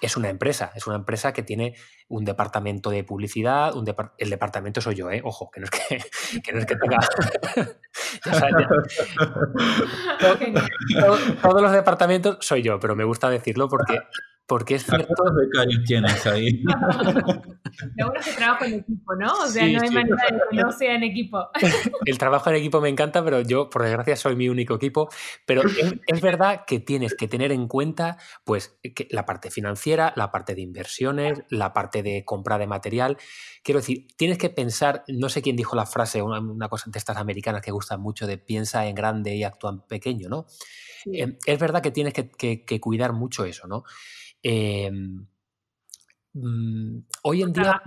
es 0.00 0.16
una 0.16 0.30
empresa, 0.30 0.72
es 0.74 0.86
una 0.86 0.96
empresa 0.96 1.34
que 1.34 1.42
tiene 1.42 1.74
un 2.08 2.24
departamento 2.24 2.88
de 2.88 3.04
publicidad, 3.04 3.76
un 3.76 3.86
el 4.16 4.30
departamento 4.30 4.80
soy 4.80 4.94
yo, 4.94 5.10
¿eh? 5.10 5.20
ojo, 5.22 5.50
que 5.50 5.60
no 5.60 5.66
es 5.66 5.70
que, 5.70 6.00
que, 6.42 6.52
no 6.52 6.60
es 6.60 6.66
que 6.66 6.76
tenga... 6.76 6.96
todos 11.42 11.62
los 11.62 11.72
departamentos 11.72 12.38
soy 12.40 12.62
yo, 12.62 12.80
pero 12.80 12.96
me 12.96 13.04
gusta 13.04 13.30
decirlo 13.30 13.68
porque 13.68 14.00
porque 14.46 14.74
es 14.74 14.84
cierto. 14.84 15.06
¿Cuántos 15.16 15.36
becarios 15.36 15.84
tienes 15.84 16.26
ahí? 16.26 16.62
Lo 17.96 18.06
bueno 18.06 18.20
es 18.20 18.26
que 18.26 18.32
trabajo 18.32 18.64
en 18.66 18.74
equipo, 18.74 19.14
¿no? 19.16 19.32
O 19.32 19.46
sea, 19.46 19.66
no 19.66 19.80
hay 19.82 19.90
manera 19.90 20.24
de 20.30 20.38
que 20.50 20.56
no 20.62 20.70
sea 20.70 20.94
en 20.94 21.02
equipo. 21.02 21.48
El 22.04 22.18
trabajo 22.18 22.50
en 22.50 22.56
equipo 22.56 22.80
me 22.80 22.90
encanta, 22.90 23.24
pero 23.24 23.40
yo, 23.40 23.70
por 23.70 23.82
desgracia, 23.82 24.16
soy 24.16 24.36
mi 24.36 24.48
único 24.48 24.74
equipo. 24.74 25.08
Pero 25.46 25.62
es, 26.06 26.20
verdad 26.20 26.64
que 26.66 26.78
tienes 26.78 27.14
que 27.14 27.26
tener 27.26 27.52
en 27.52 27.68
cuenta, 27.68 28.18
pues, 28.44 28.78
la 29.10 29.24
parte 29.24 29.50
financiera, 29.50 30.12
la 30.14 30.30
parte 30.30 30.54
de 30.54 30.60
inversiones, 30.60 31.42
la 31.48 31.72
parte 31.72 32.02
de 32.02 32.24
compra 32.24 32.58
de 32.58 32.66
material. 32.66 33.16
Quiero 33.62 33.80
decir, 33.80 34.06
tienes 34.16 34.36
que 34.36 34.50
pensar, 34.50 35.04
no 35.08 35.30
sé 35.30 35.40
quién 35.40 35.56
dijo 35.56 35.74
la 35.74 35.86
frase, 35.86 36.20
una, 36.20 36.68
cosa 36.68 36.90
de 36.90 36.98
estas 36.98 37.16
americanas 37.16 37.62
que 37.62 37.70
gustan 37.70 38.00
mucho, 38.00 38.26
de 38.26 38.36
piensa 38.36 38.86
en 38.86 38.94
grande 38.94 39.34
y 39.34 39.42
actúa 39.42 39.70
en 39.70 39.80
pequeño, 39.80 40.28
¿no? 40.28 40.46
Em, 41.06 41.36
es 41.46 41.58
verdad 41.58 41.82
que 41.82 41.90
tienes 41.90 42.12
que, 42.12 42.30
que 42.64 42.80
cuidar 42.80 43.12
mucho 43.14 43.44
eso, 43.44 43.66
¿no? 43.66 43.84
Em, 44.44 45.26
mm, 46.34 46.98
hoy 47.22 47.42
en 47.42 47.52
día... 47.52 47.82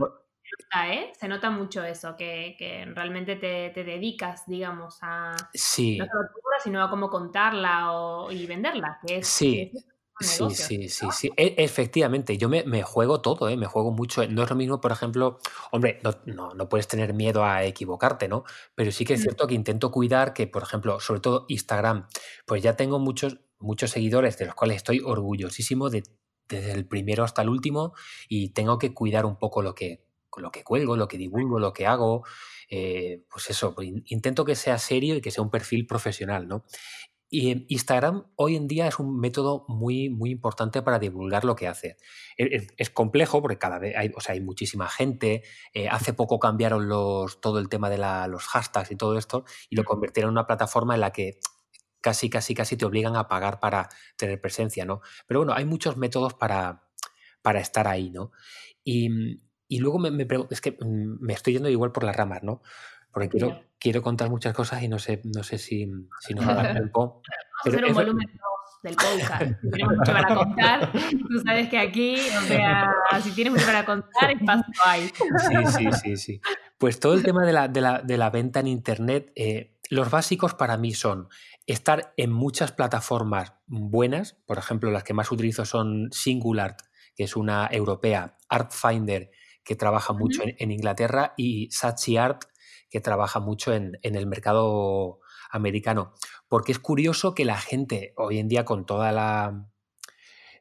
¿eh? 0.87 1.11
Se 1.17 1.27
nota 1.27 1.51
mucho 1.51 1.83
eso, 1.83 2.15
que, 2.17 2.85
realmente 2.95 3.35
te, 3.35 3.83
dedicas, 3.83 4.43
digamos, 4.47 4.97
a 5.01 5.35
sí. 5.53 5.99
no 5.99 6.05
solo 6.07 6.27
sino 6.63 6.83
a 6.83 6.89
cómo 6.89 7.09
contarla 7.11 7.91
y 8.31 8.47
venderla. 8.47 8.99
Que 9.05 9.17
es, 9.17 9.27
sí. 9.27 9.71
sí, 10.19 10.49
sí, 10.49 10.89
sí, 10.89 11.07
sí, 11.11 11.31
e, 11.37 11.53
efectivamente, 11.59 12.39
yo 12.39 12.49
me, 12.49 12.81
juego 12.81 13.21
todo, 13.21 13.49
¿eh? 13.49 13.55
me 13.55 13.67
juego 13.67 13.91
mucho. 13.91 14.27
No 14.27 14.41
es 14.41 14.49
lo 14.49 14.55
mismo, 14.55 14.81
por 14.81 14.91
ejemplo, 14.91 15.37
hombre, 15.71 15.99
no, 16.25 16.53
no, 16.55 16.69
puedes 16.69 16.87
tener 16.87 17.13
miedo 17.13 17.45
a 17.45 17.65
equivocarte, 17.65 18.27
¿no? 18.27 18.43
Pero 18.73 18.91
sí 18.91 19.05
que 19.05 19.13
es 19.13 19.19
mm. 19.19 19.23
cierto 19.23 19.45
que 19.45 19.53
intento 19.53 19.91
cuidar 19.91 20.33
que, 20.33 20.47
por 20.47 20.63
ejemplo, 20.63 20.99
sobre 20.99 21.19
todo 21.19 21.45
Instagram, 21.49 22.07
pues 22.47 22.63
ya 22.63 22.75
tengo 22.75 22.97
muchos, 22.97 23.37
muchos 23.59 23.91
seguidores 23.91 24.39
de 24.39 24.47
los 24.47 24.55
cuales 24.55 24.77
estoy 24.77 25.01
orgullosísimo 25.05 25.91
de 25.91 26.01
desde 26.49 26.71
el 26.71 26.87
primero 26.87 27.23
hasta 27.23 27.41
el 27.41 27.49
último 27.49 27.93
y 28.27 28.49
tengo 28.49 28.77
que 28.77 28.93
cuidar 28.93 29.25
un 29.25 29.37
poco 29.37 29.61
lo 29.61 29.75
que, 29.75 30.03
lo 30.37 30.51
que 30.51 30.63
cuelgo, 30.63 30.95
lo 30.95 31.07
que 31.07 31.17
divulgo, 31.17 31.59
lo 31.59 31.73
que 31.73 31.87
hago. 31.87 32.23
Eh, 32.69 33.23
pues 33.29 33.49
eso, 33.49 33.73
pues 33.73 33.89
intento 34.05 34.43
que 34.45 34.55
sea 34.55 34.77
serio 34.77 35.15
y 35.15 35.21
que 35.21 35.31
sea 35.31 35.43
un 35.43 35.49
perfil 35.49 35.87
profesional, 35.87 36.47
¿no? 36.47 36.65
Y 37.29 37.65
Instagram 37.73 38.25
hoy 38.35 38.55
en 38.55 38.67
día 38.69 38.87
es 38.87 38.99
un 38.99 39.19
método 39.19 39.65
muy, 39.67 40.09
muy 40.09 40.31
importante 40.31 40.81
para 40.81 40.97
divulgar 40.97 41.43
lo 41.43 41.57
que 41.57 41.67
hace. 41.67 41.97
Es, 42.37 42.89
complejo 42.89 43.41
porque 43.41 43.57
cada 43.57 43.79
vez 43.79 43.97
hay, 43.97 44.11
o 44.15 44.21
sea, 44.21 44.33
hay 44.33 44.39
muchísima 44.39 44.87
gente. 44.87 45.43
Eh, 45.73 45.89
hace 45.89 46.13
poco 46.13 46.39
cambiaron 46.39 46.87
los, 46.87 47.41
todo 47.41 47.59
el 47.59 47.67
tema 47.67 47.89
de 47.89 47.97
los 47.97 48.47
hashtags 48.47 48.91
y 48.91 48.95
todo 48.95 49.17
esto 49.17 49.43
y 49.69 49.75
lo 49.75 49.83
convirtieron 49.83 50.29
en 50.29 50.33
una 50.33 50.47
plataforma 50.47 50.95
en 50.95 51.01
la 51.01 51.11
que 51.11 51.39
casi, 52.07 52.29
casi, 52.29 52.55
casi 52.55 52.77
te 52.77 52.85
obligan 52.85 53.17
a 53.17 53.27
pagar 53.27 53.59
para 53.59 53.89
tener 54.15 54.39
presencia, 54.39 54.85
¿no? 54.85 55.01
Pero 55.27 55.41
bueno, 55.41 55.53
hay 55.53 55.65
muchos 55.65 55.97
métodos 55.97 56.35
para, 56.35 56.83
para 57.41 57.59
estar 57.59 57.85
ahí, 57.85 58.09
¿no? 58.11 58.31
Y, 58.81 59.41
y 59.67 59.79
luego 59.79 59.99
me, 59.99 60.09
me 60.09 60.25
es 60.49 60.61
que 60.61 60.71
mm, 60.71 61.17
me 61.19 61.33
estoy 61.33 61.51
yendo 61.53 61.67
igual 61.67 61.91
por 61.91 62.05
las 62.05 62.15
ramas, 62.15 62.43
¿no? 62.43 62.61
Porque 63.11 63.27
quiero, 63.27 63.61
quiero 63.77 64.01
contar 64.01 64.29
muchas 64.29 64.53
cosas 64.53 64.81
y 64.83 64.87
no 64.87 64.99
sé, 64.99 65.19
no 65.25 65.43
sé 65.43 65.57
si, 65.57 65.91
si 66.21 66.33
nos 66.33 66.47
va 66.47 66.51
a 66.51 66.55
dar 66.55 66.71
tiempo. 66.77 67.21
Vamos 67.25 67.65
a 67.65 67.69
hacer 67.69 67.85
un 67.85 67.93
volumen 67.93 68.27
2 68.83 68.83
del 68.83 68.95
podcast. 68.95 69.61
Tenemos 69.69 69.95
mucho 69.97 70.13
para 70.13 70.33
contar. 70.33 70.91
Tú 70.93 71.39
sabes 71.45 71.67
que 71.67 71.77
aquí, 71.77 72.15
o 72.15 72.41
sea, 72.43 72.89
si 73.21 73.31
tienes 73.31 73.51
mucho 73.51 73.65
para 73.65 73.83
contar, 73.83 74.31
espacio 74.31 74.63
hay. 74.85 75.07
Sí, 75.07 75.65
sí, 75.65 75.91
sí, 75.91 76.15
sí. 76.15 76.41
Pues 76.77 77.01
todo 77.01 77.15
el 77.15 77.23
tema 77.23 77.45
de 77.45 77.51
la, 77.51 77.67
de 77.67 77.81
la, 77.81 78.01
de 78.01 78.17
la 78.17 78.29
venta 78.29 78.61
en 78.61 78.67
Internet, 78.67 79.33
eh, 79.35 79.77
los 79.89 80.09
básicos 80.09 80.53
para 80.53 80.77
mí 80.77 80.93
son 80.93 81.27
estar 81.67 82.13
en 82.15 82.31
muchas 82.31 82.71
plataformas 82.71 83.53
buenas, 83.67 84.37
por 84.47 84.57
ejemplo, 84.57 84.89
las 84.89 85.03
que 85.03 85.13
más 85.13 85.31
utilizo 85.31 85.65
son 85.65 86.09
Singulart, 86.11 86.79
que 87.15 87.25
es 87.25 87.35
una 87.35 87.67
europea, 87.69 88.37
Artfinder, 88.47 89.29
que 89.65 89.75
trabaja 89.75 90.13
mucho 90.13 90.43
en, 90.45 90.71
Inglaterra, 90.71 91.33
y 91.35 91.69
Saatchi 91.71 92.15
Art, 92.15 92.45
que 92.89 93.01
trabaja 93.01 93.41
mucho 93.41 93.73
en, 93.73 93.99
el 94.01 94.25
mercado 94.25 95.19
americano. 95.51 96.13
Porque 96.47 96.71
es 96.71 96.79
curioso 96.79 97.35
que 97.35 97.43
la 97.43 97.57
gente 97.57 98.13
hoy 98.15 98.39
en 98.39 98.47
día 98.47 98.63
con 98.63 98.85
toda 98.85 99.11
la... 99.11 99.69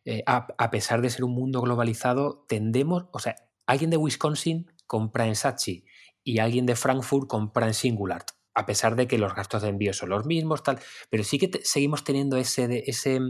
Eh, 0.05 0.23
a, 0.27 0.71
pesar 0.71 1.03
de 1.03 1.11
ser 1.11 1.25
un 1.25 1.35
mundo 1.35 1.61
globalizado, 1.61 2.45
tendemos, 2.49 3.07
o 3.13 3.21
sea, 3.21 3.37
alguien 3.67 3.91
de 3.91 3.97
Wisconsin 3.97 4.73
compra 4.87 5.27
en 5.27 5.37
Saatchi 5.37 5.85
y 6.25 6.39
alguien 6.39 6.67
de 6.67 6.75
Frankfurt 6.75 7.29
compra 7.29 7.67
en 7.67 7.75
Singulart, 7.75 8.31
a 8.57 8.65
pesar 8.65 8.97
de 8.97 9.07
que 9.07 9.19
los 9.19 9.35
gastos 9.35 9.63
de 9.63 9.69
envío 9.69 9.93
son 9.93 10.09
los 10.09 10.25
mismos, 10.25 10.63
tal, 10.63 10.81
pero 11.11 11.23
sí 11.23 11.39
que 11.39 11.61
seguimos 11.63 12.05
teniendo 12.05 12.39
ese, 12.39 12.83
ese 12.87 13.21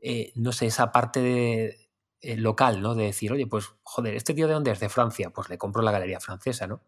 eh, 0.00 0.32
no 0.36 0.52
sé, 0.52 0.66
esa 0.66 0.90
parte 0.90 1.20
de, 1.20 1.90
eh, 2.22 2.36
local, 2.36 2.80
¿no? 2.80 2.94
De 2.94 3.04
decir, 3.04 3.30
oye, 3.30 3.46
pues, 3.46 3.66
joder, 3.82 4.14
¿este 4.14 4.32
tío 4.32 4.48
de 4.48 4.54
dónde 4.54 4.70
es? 4.70 4.80
De 4.80 4.88
Francia, 4.88 5.30
pues 5.30 5.50
le 5.50 5.58
compro 5.58 5.82
la 5.82 5.92
galería 5.92 6.18
francesa, 6.18 6.66
¿no? 6.66 6.82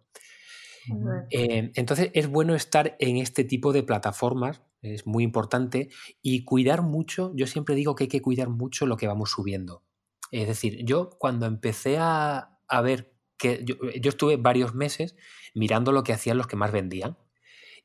Eh, 1.31 1.71
entonces 1.75 2.11
es 2.15 2.27
bueno 2.27 2.55
estar 2.55 2.97
en 2.99 3.19
este 3.19 3.45
tipo 3.45 3.75
de 3.75 3.83
plataformas, 3.83 4.63
es 4.81 5.07
muy 5.07 5.23
importante, 5.23 5.91
y 6.23 6.45
cuidar 6.45 6.81
mucho, 6.81 7.31
yo 7.37 7.47
siempre 7.47 7.75
digo 7.75 7.95
que 7.95 8.05
hay 8.05 8.09
que 8.09 8.23
cuidar 8.23 8.49
mucho 8.49 8.87
lo 8.87 8.97
que 8.97 9.07
vamos 9.07 9.31
subiendo. 9.31 9.85
Es 10.31 10.49
decir, 10.49 10.83
yo 10.87 11.11
cuando 11.11 11.45
empecé 11.45 11.99
a, 11.99 12.57
ver 12.83 13.13
que 13.37 13.63
yo, 13.65 13.77
estuve 14.09 14.39
varios 14.39 14.75
meses 14.75 15.15
mirando 15.55 15.93
lo 15.93 16.03
que 16.03 16.15
hacían 16.15 16.39
los 16.39 16.47
que 16.47 16.57
más 16.57 16.73
vendían 16.73 17.19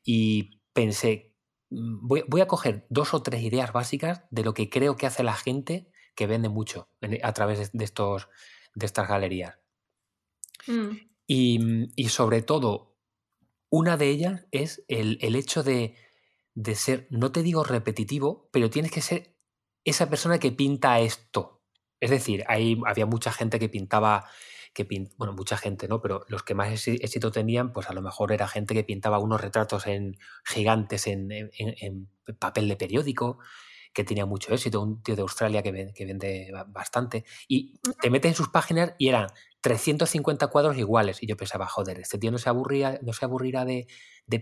y 0.06 0.62
pensé, 0.72 1.36
mm, 1.70 2.08
voy, 2.08 2.24
voy, 2.28 2.40
a 2.40 2.48
coger 2.48 2.86
dos 2.90 3.14
o 3.14 3.22
tres 3.22 3.42
ideas 3.42 3.74
básicas 3.74 4.24
de 4.30 4.44
lo 4.44 4.54
que 4.54 4.70
creo 4.70 4.96
que 4.96 5.08
hace 5.08 5.24
la 5.24 5.36
gente 5.36 5.92
que 6.16 6.28
vende 6.28 6.50
mucho 6.50 6.90
a 7.22 7.34
través 7.34 7.72
de, 7.74 7.84
estos, 7.84 8.30
de 8.74 8.86
estas 8.86 9.08
galerías. 9.08 9.60
Mm. 10.68 10.98
Mm, 11.28 11.92
y, 11.96 12.10
sobre 12.10 12.42
todo, 12.42 12.98
una 13.70 13.98
de 13.98 14.10
ellas 14.10 14.46
es 14.52 14.84
el, 14.88 15.18
hecho 15.36 15.64
de, 15.64 15.96
ser, 16.76 17.08
no 17.10 17.32
te 17.32 17.44
digo 17.44 17.64
repetitivo, 17.64 18.50
pero 18.52 18.70
tienes 18.70 18.92
que 18.92 19.02
ser 19.02 19.36
esa 19.84 20.10
persona 20.10 20.40
que 20.40 20.52
pinta 20.52 21.00
esto. 21.00 21.64
Es 22.00 22.10
decir, 22.10 22.44
ahí 22.48 22.80
había 22.86 23.06
mucha 23.06 23.32
gente 23.32 23.60
que 23.60 23.70
pintaba, 23.70 24.30
que 24.76 24.88
bueno, 25.18 25.34
mucha 25.34 25.58
gente, 25.58 25.88
¿no? 25.88 26.00
Pero 26.02 26.24
los 26.28 26.44
que 26.44 26.54
más 26.54 26.88
éxito 26.88 27.32
tenían, 27.32 27.74
pues 27.74 27.90
a 27.90 27.94
lo 27.94 28.04
mejor 28.04 28.32
era 28.32 28.48
gente 28.48 28.76
que 28.76 28.84
pintaba 28.84 29.18
unos 29.18 29.42
retratos 29.42 29.88
en 29.88 30.18
gigantes 30.46 31.08
en 31.08 32.10
papel 32.38 32.68
de 32.68 32.76
periódico, 32.76 33.40
que 33.96 34.04
tenía 34.04 34.26
mucho 34.26 34.54
éxito, 34.54 34.82
un 34.82 35.02
tío 35.02 35.16
de 35.16 35.22
Australia 35.22 35.64
que 35.64 35.72
vende, 35.72 36.52
bastante, 36.68 37.24
y 37.48 37.80
te 38.02 38.10
metes 38.10 38.30
en 38.30 38.36
sus 38.36 38.50
páginas 38.50 38.94
y 38.98 39.08
eran 39.08 39.28
350 39.62 40.48
cuadros 40.48 40.78
iguales. 40.78 41.24
Y 41.24 41.28
yo 41.28 41.38
pensaba, 41.38 41.66
joder, 41.66 42.00
este 42.00 42.18
tío 42.18 42.30
no 42.30 42.38
se, 42.38 42.50
aburría, 42.50 43.00
no 43.02 43.14
se 43.14 43.24
aburrirá 43.24 43.64
de, 43.64 43.88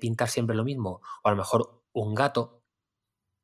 pintar 0.02 0.28
siempre 0.30 0.56
lo 0.56 0.64
mismo. 0.64 1.02
O 1.24 1.28
a 1.28 1.32
lo 1.32 1.38
mejor 1.38 1.84
un 1.94 2.16
gato. 2.16 2.64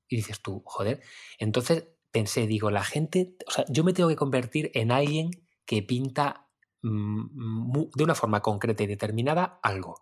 Y 0.08 0.16
dices 0.16 0.42
tú, 0.42 0.64
joder. 0.66 1.00
Entonces 1.38 1.90
pensé, 2.10 2.48
digo, 2.48 2.72
la 2.72 2.84
gente, 2.84 3.36
o 3.46 3.52
sea, 3.52 3.66
yo 3.70 3.84
me 3.84 3.94
tengo 3.94 4.10
que 4.10 4.16
convertir 4.16 4.72
en 4.74 4.92
alguien 4.92 5.30
que 5.66 5.84
pinta 5.84 6.49
de 6.82 8.04
una 8.04 8.16
forma 8.16 8.42
concreta 8.42 8.84
y 8.84 8.88
determinada 8.88 9.60
algo. 9.64 10.02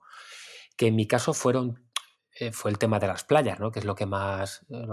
Que 0.76 0.88
en 0.88 0.96
mi 0.96 1.08
caso 1.08 1.34
fueron, 1.34 1.90
eh, 2.40 2.52
fue 2.52 2.72
el 2.72 2.78
tema 2.78 3.00
de 3.00 3.08
las 3.08 3.24
playas, 3.24 3.60
¿no? 3.60 3.72
Que 3.72 3.80
es 3.80 3.86
lo 3.86 3.96
que 3.96 4.06
más, 4.06 4.66
eh, 4.70 4.86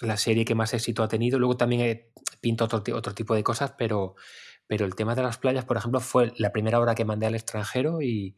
la 0.00 0.16
serie 0.16 0.44
que 0.44 0.54
más 0.54 0.72
éxito 0.74 1.02
ha 1.02 1.08
tenido. 1.08 1.38
Luego 1.38 1.56
también 1.56 2.10
pinto 2.40 2.64
otro, 2.64 2.82
otro 2.96 3.14
tipo 3.14 3.34
de 3.34 3.42
cosas, 3.42 3.74
pero, 3.76 4.14
pero 4.66 4.86
el 4.86 4.94
tema 4.94 5.14
de 5.14 5.22
las 5.22 5.38
playas, 5.38 5.64
por 5.64 5.76
ejemplo, 5.76 6.00
fue 6.00 6.32
la 6.36 6.52
primera 6.52 6.78
obra 6.78 6.94
que 6.94 7.04
mandé 7.04 7.26
al 7.26 7.34
extranjero 7.34 8.00
y, 8.00 8.36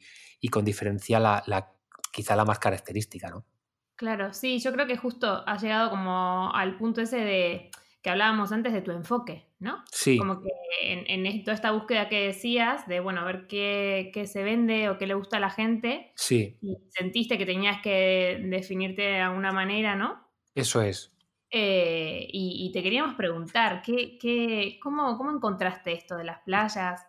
con 0.51 0.65
diferencia 0.65 1.21
la, 1.21 1.43
la, 1.47 1.73
quizá 2.13 2.35
la 2.35 2.45
más 2.45 2.59
característica, 2.59 3.31
¿no? 3.31 3.47
Claro, 3.95 4.33
sí, 4.33 4.59
yo 4.59 4.73
creo 4.73 4.87
que 4.87 4.97
justo 4.97 5.45
ha 5.47 5.57
llegado 5.59 5.91
como 5.91 6.53
al 6.53 6.77
punto 6.77 7.03
ese 7.03 7.19
de 7.19 7.71
que 8.03 8.11
hablábamos 8.11 8.51
antes 8.51 8.73
de 8.73 8.83
tu 8.83 8.91
enfoque, 8.91 9.47
¿no? 9.61 9.83
Sí. 9.91 10.19
Como 10.19 10.41
que 10.43 10.51
en, 10.83 11.25
en 11.25 11.45
toda 11.45 11.55
esta 11.55 11.71
búsqueda 11.71 12.09
que 12.09 12.27
decías 12.27 12.87
de, 12.89 12.99
bueno, 12.99 13.21
a 13.21 13.25
ver 13.25 13.47
qué, 13.47 14.11
qué, 14.13 14.27
se 14.27 14.43
vende 14.43 14.89
o 14.89 14.99
qué 14.99 15.07
le 15.07 15.15
gusta 15.15 15.37
a 15.37 15.41
la 15.41 15.51
gente. 15.51 16.11
Sí. 16.17 16.59
Y 16.61 16.77
sentiste 16.89 17.39
que 17.39 17.47
tenías 17.47 17.81
que 17.81 18.41
definirte 18.45 19.03
de 19.03 19.21
alguna 19.21 19.53
manera, 19.53 19.95
¿no? 19.95 20.21
Eso 20.55 20.83
es. 20.83 21.13
Eh, 21.55 22.29
y, 22.33 22.71
te 22.73 22.83
queríamos 22.83 23.15
preguntar, 23.15 23.83
¿qué, 23.83 24.19
qué, 24.19 24.79
cómo, 24.83 25.17
cómo, 25.19 25.31
encontraste 25.31 25.93
esto 25.93 26.17
de 26.17 26.25
las 26.25 26.41
playas? 26.41 27.07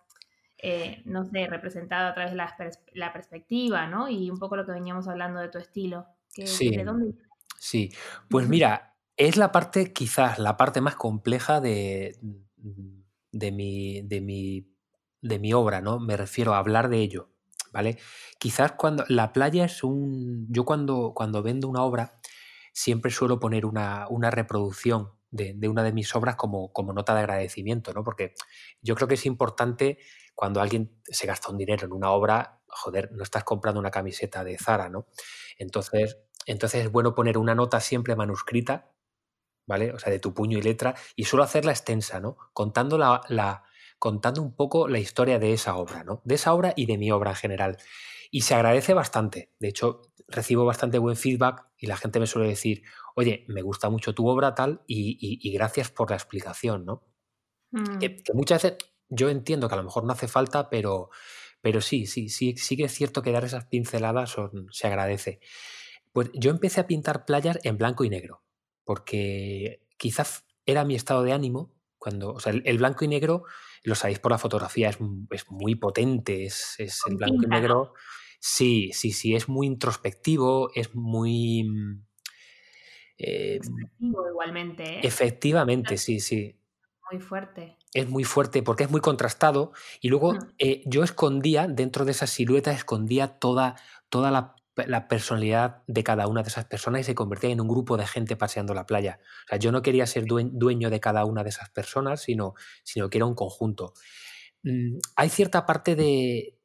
Eh, 0.57 1.01
no 1.05 1.23
sé, 1.25 1.47
representado 1.47 2.09
a 2.09 2.13
través 2.13 2.31
de 2.31 2.37
la, 2.93 3.13
perspectiva, 3.13 3.87
¿no? 3.87 4.09
Y 4.09 4.29
un 4.29 4.37
poco 4.37 4.57
lo 4.57 4.65
que 4.65 4.73
veníamos 4.73 5.07
hablando 5.07 5.39
de 5.39 5.49
tu 5.49 5.57
estilo. 5.57 6.05
sí, 6.27 6.75
Sí, 7.57 7.89
pues 8.29 8.49
mira, 8.49 8.92
es 9.17 9.37
la 9.37 9.51
parte, 9.51 9.93
quizás, 9.93 10.39
la 10.39 10.57
parte 10.57 10.81
más 10.81 10.95
compleja 10.95 11.61
de, 11.61 12.17
de, 13.31 13.51
mi, 13.51 14.01
de, 14.01 14.21
mi, 14.21 14.73
de 15.21 15.39
mi 15.39 15.53
obra, 15.53 15.81
¿no? 15.81 15.99
Me 15.99 16.17
refiero 16.17 16.53
a 16.53 16.57
hablar 16.57 16.89
de 16.89 16.99
ello, 16.99 17.29
¿vale? 17.71 17.97
Quizás 18.39 18.73
cuando 18.73 19.05
la 19.07 19.33
playa 19.33 19.65
es 19.65 19.83
un... 19.83 20.47
Yo 20.49 20.65
cuando, 20.65 21.13
cuando 21.15 21.43
vendo 21.43 21.67
una 21.67 21.83
obra, 21.83 22.19
siempre 22.73 23.11
suelo 23.11 23.39
poner 23.39 23.65
una, 23.65 24.07
reproducción 24.31 25.11
de, 25.29 25.55
una 25.67 25.83
de 25.83 25.93
mis 25.93 26.13
obras 26.15 26.35
como, 26.35 26.73
como, 26.73 26.93
nota 26.93 27.13
de 27.13 27.21
agradecimiento, 27.21 27.93
¿no? 27.93 28.03
Porque 28.03 28.33
yo 28.81 28.95
creo 28.95 29.07
que 29.07 29.13
es 29.15 29.25
importante 29.25 29.99
cuando 30.35 30.59
alguien 30.59 30.99
se 31.05 31.27
gasta 31.27 31.51
un 31.51 31.57
dinero 31.57 31.85
en 31.85 31.93
una 31.93 32.11
obra, 32.11 32.59
joder, 32.67 33.11
no 33.11 33.23
estás 33.23 33.43
comprando 33.43 33.79
una 33.79 33.91
camiseta 33.91 34.43
de 34.43 34.57
Zara, 34.57 34.89
¿no? 34.89 35.05
Entonces, 35.57 36.17
entonces 36.47 36.85
es 36.85 36.91
bueno 36.91 37.13
poner 37.13 37.37
una 37.37 37.55
nota 37.55 37.79
siempre 37.79 38.15
manuscrita, 38.15 38.92
¿vale? 39.65 39.91
O 39.91 39.99
sea, 39.99 40.11
de 40.11 40.19
tu 40.19 40.33
puño 40.33 40.57
y 40.57 40.61
letra, 40.61 40.95
y 41.15 41.25
suelo 41.25 41.43
hacerla 41.43 41.71
extensa, 41.71 42.19
¿no? 42.19 42.37
Contando 42.53 42.97
la, 42.97 43.21
la 43.29 43.63
contando 44.03 44.41
un 44.41 44.53
poco 44.53 44.89
la 44.89 44.99
historia 44.99 45.39
de 45.39 45.53
esa 45.53 45.77
obra, 45.77 46.03
¿no? 46.03 46.21
De 46.25 46.35
esa 46.35 46.53
obra 46.53 46.73
y 46.75 46.87
de 46.87 46.97
mi 46.97 47.09
obra 47.11 47.31
en 47.31 47.37
general. 47.37 47.77
Y 48.31 48.41
se 48.41 48.53
agradece 48.53 48.93
bastante. 48.93 49.53
De 49.59 49.69
hecho, 49.69 50.01
recibo 50.27 50.65
bastante 50.65 50.97
buen 50.97 51.15
feedback 51.15 51.67
y 51.77 51.87
la 51.87 51.95
gente 51.95 52.19
me 52.19 52.27
suele 52.27 52.49
decir, 52.49 52.83
oye, 53.15 53.45
me 53.47 53.61
gusta 53.61 53.89
mucho 53.89 54.13
tu 54.13 54.27
obra 54.27 54.55
tal 54.55 54.81
y, 54.87 55.49
gracias 55.53 55.89
por 55.89 56.09
la 56.09 56.17
explicación, 56.17 56.83
¿no? 56.83 57.03
Mm. 57.71 57.99
Que, 57.99 58.23
muchas 58.33 58.63
veces 58.63 58.77
yo 59.07 59.29
entiendo 59.29 59.67
que 59.67 59.75
a 59.75 59.77
lo 59.77 59.83
mejor 59.83 60.03
no 60.03 60.13
hace 60.13 60.27
falta, 60.27 60.69
pero, 60.69 61.09
pero 61.61 61.79
sí, 61.79 62.05
sí, 62.05 62.29
sí, 62.29 62.57
sí 62.57 62.75
que 62.75 62.83
es 62.83 62.93
cierto 62.93 63.21
que 63.21 63.31
dar 63.31 63.45
esas 63.45 63.67
pinceladas 63.67 64.35
se 64.71 64.87
agradece. 64.87 65.39
Pues 66.11 66.29
yo 66.33 66.51
empecé 66.51 66.81
a 66.81 66.87
pintar 66.87 67.25
playas 67.25 67.59
en 67.63 67.77
blanco 67.77 68.03
y 68.03 68.09
negro, 68.09 68.43
porque 68.83 69.85
quizás 69.97 70.45
era 70.65 70.85
mi 70.85 70.95
estado 70.95 71.23
de 71.23 71.33
ánimo 71.33 71.73
cuando, 71.97 72.33
o 72.33 72.39
sea, 72.39 72.51
el, 72.51 72.77
blanco 72.77 73.05
y 73.05 73.07
negro, 73.07 73.45
lo 73.83 73.95
sabéis 73.95 74.19
por 74.19 74.31
la 74.33 74.37
fotografía, 74.37 74.89
es, 74.89 74.99
muy 75.49 75.75
potente, 75.75 76.45
es, 76.45 76.75
el 77.07 77.15
blanco 77.15 77.43
y 77.45 77.47
negro. 77.47 77.93
Sí, 78.39 78.91
sí, 78.93 79.13
sí, 79.13 79.35
es 79.35 79.47
muy 79.47 79.67
introspectivo, 79.67 80.69
es 80.75 80.93
muy... 80.95 81.63
Mm, 81.63 82.05
eh, 83.19 83.59
igualmente. 83.99 84.83
¿eh? 84.83 84.99
Efectivamente, 85.03 85.95
sí, 85.97 86.19
sí. 86.19 86.59
Muy 87.09 87.21
fuerte. 87.21 87.77
Es 87.93 88.09
muy 88.09 88.25
fuerte 88.25 88.63
porque 88.63 88.83
es 88.83 88.91
muy 88.91 88.99
contrastado 88.99 89.71
y 90.01 90.09
luego 90.09 90.37
eh, 90.57 90.83
yo 90.85 91.03
escondía, 91.03 91.67
dentro 91.67 92.03
de 92.03 92.11
esa 92.11 92.27
silueta, 92.27 92.73
escondía 92.73 93.39
toda, 93.39 93.75
toda 94.09 94.29
la, 94.29 94.55
personalidad 95.07 95.83
de 95.87 96.03
cada 96.03 96.27
una 96.27 96.41
de 96.41 96.49
esas 96.49 96.65
personas 96.65 97.01
y 97.01 97.03
se 97.03 97.15
convertía 97.15 97.51
en 97.51 97.61
un 97.61 97.67
grupo 97.67 97.97
de 97.97 98.07
gente 98.07 98.35
paseando 98.35 98.73
la 98.73 98.85
playa. 98.85 99.19
O 99.45 99.47
sea, 99.49 99.59
yo 99.59 99.71
no 99.71 99.81
quería 99.81 100.07
ser 100.07 100.25
dueño 100.25 100.89
de 100.89 100.99
cada 100.99 101.25
una 101.25 101.43
de 101.43 101.49
esas 101.49 101.69
personas, 101.69 102.21
sino, 102.21 102.55
sino 102.83 103.09
que 103.09 103.19
era 103.19 103.25
un 103.25 103.35
conjunto. 103.35 103.93
Mm, 104.63 104.97
hay 105.15 105.29
cierta 105.29 105.65
parte 105.65 105.95
de, 105.95 106.59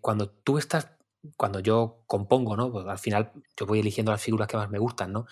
cuando 0.00 0.30
tú 0.30 0.58
estás 0.58 0.92
cuando 1.36 1.58
yo 1.58 2.04
compongo, 2.06 2.56
¿no? 2.56 2.70
Pues 2.70 2.86
al 2.86 3.00
final 3.00 3.32
yo 3.58 3.66
voy 3.66 3.80
eligiendo 3.80 4.12
las 4.12 4.22
figuras 4.22 4.46
que 4.46 4.56
más 4.56 4.70
me 4.70 4.78
gustan, 4.78 5.12
¿no? 5.12 5.26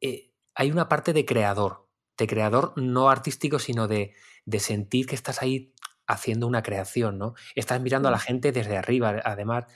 Eh, 0.00 0.32
hay 0.54 0.72
una 0.72 0.88
parte 0.88 1.12
de 1.12 1.24
creador, 1.24 1.86
de 2.16 2.26
creador 2.26 2.72
no 2.76 3.08
artístico, 3.08 3.60
sino 3.60 3.86
de, 3.86 4.14
de, 4.46 4.58
sentir 4.58 5.06
que 5.06 5.14
estás 5.14 5.40
ahí 5.40 5.72
haciendo 6.08 6.48
una 6.48 6.64
creación, 6.64 7.18
¿no? 7.18 7.34
Estás 7.54 7.80
mirando 7.80 8.08
a 8.08 8.10
la 8.10 8.18
gente 8.18 8.50
desde 8.50 8.76
arriba, 8.76 9.20
además. 9.24 9.66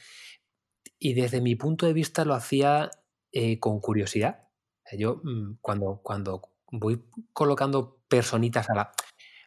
Y 1.05 1.15
desde 1.15 1.41
mi 1.41 1.57
punto 1.57 1.85
de 1.87 1.93
vista 1.93 2.25
lo 2.25 2.33
hacía 2.33 2.89
eh, 3.33 3.59
con 3.59 3.81
curiosidad. 3.81 4.47
Yo 4.97 5.21
mm, 5.25 5.57
cuando, 5.61 6.01
cuando 6.01 6.43
voy 6.71 7.03
colocando 7.33 7.99
personitas 8.07 8.71
a 8.71 8.75
la... 8.75 8.93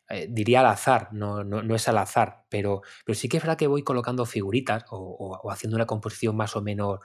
Eh, 0.09 0.27
diría 0.29 0.59
al 0.59 0.65
azar, 0.65 1.13
no, 1.13 1.45
no, 1.45 1.73
es 1.73 1.87
al 1.87 1.97
azar, 1.97 2.45
pero, 2.49 2.81
pero 3.05 3.15
sí 3.15 3.29
que 3.29 3.37
es 3.37 3.43
verdad 3.43 3.57
que 3.57 3.67
voy 3.67 3.83
colocando 3.83 4.25
figuritas 4.25 4.83
o, 4.89 5.49
haciendo 5.49 5.77
una 5.77 5.87
composición 5.87 6.35
más 6.35 6.57
o 6.57 6.61
menos 6.61 6.99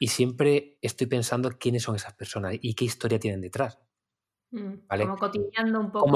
y 0.00 0.08
siempre 0.08 0.76
estoy 0.82 1.06
pensando 1.06 1.48
quiénes 1.56 1.84
son 1.84 1.94
esas 1.94 2.14
personas 2.14 2.56
y 2.60 2.74
qué 2.74 2.84
historia 2.84 3.20
tienen 3.20 3.40
detrás. 3.40 3.78
Mm, 4.50 4.74
como 4.88 5.16
cotilleando 5.16 5.80
un 5.80 5.92
poco. 5.92 6.06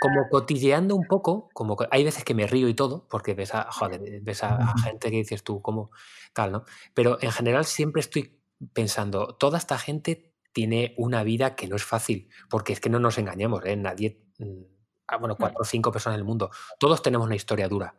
Como, 0.00 0.28
cotilleando 0.28 0.94
un 0.94 1.06
poco, 1.06 1.48
como 1.54 1.76
hay 1.90 2.04
veces 2.04 2.24
que 2.24 2.34
me 2.34 2.46
río 2.46 2.68
y 2.68 2.74
todo, 2.74 3.06
porque 3.08 3.34
ves 3.34 3.54
a, 3.54 3.68
ves 4.22 4.44
a, 4.44 4.58
gente 4.84 5.10
que 5.10 5.16
dices 5.16 5.42
tú, 5.42 5.62
como 5.62 5.90
tal, 6.34 6.52
¿no? 6.52 6.64
Pero 6.94 7.18
en 7.22 7.32
general 7.32 7.64
siempre 7.64 8.00
estoy 8.00 8.38
pensando, 8.74 9.36
toda 9.36 9.58
esta 9.58 9.78
gente 9.78 10.34
tiene 10.52 10.94
una 10.98 11.24
vida 11.24 11.56
que 11.56 11.66
no 11.66 11.76
es 11.76 11.84
fácil, 11.84 12.28
porque 12.50 12.74
es 12.74 12.80
que 12.80 12.90
no 12.90 13.00
nos 13.00 13.16
engañemos, 13.16 13.64
¿eh? 13.64 13.76
Nadie, 13.76 14.22
mm, 14.38 14.62
ah, 15.08 15.16
bueno, 15.16 15.36
cuatro 15.36 15.60
o 15.62 15.64
cinco 15.64 15.90
personas 15.90 16.16
en 16.16 16.20
el 16.20 16.26
mundo, 16.26 16.50
todos 16.78 17.02
tenemos 17.02 17.26
una 17.26 17.36
historia 17.36 17.68
dura. 17.68 17.98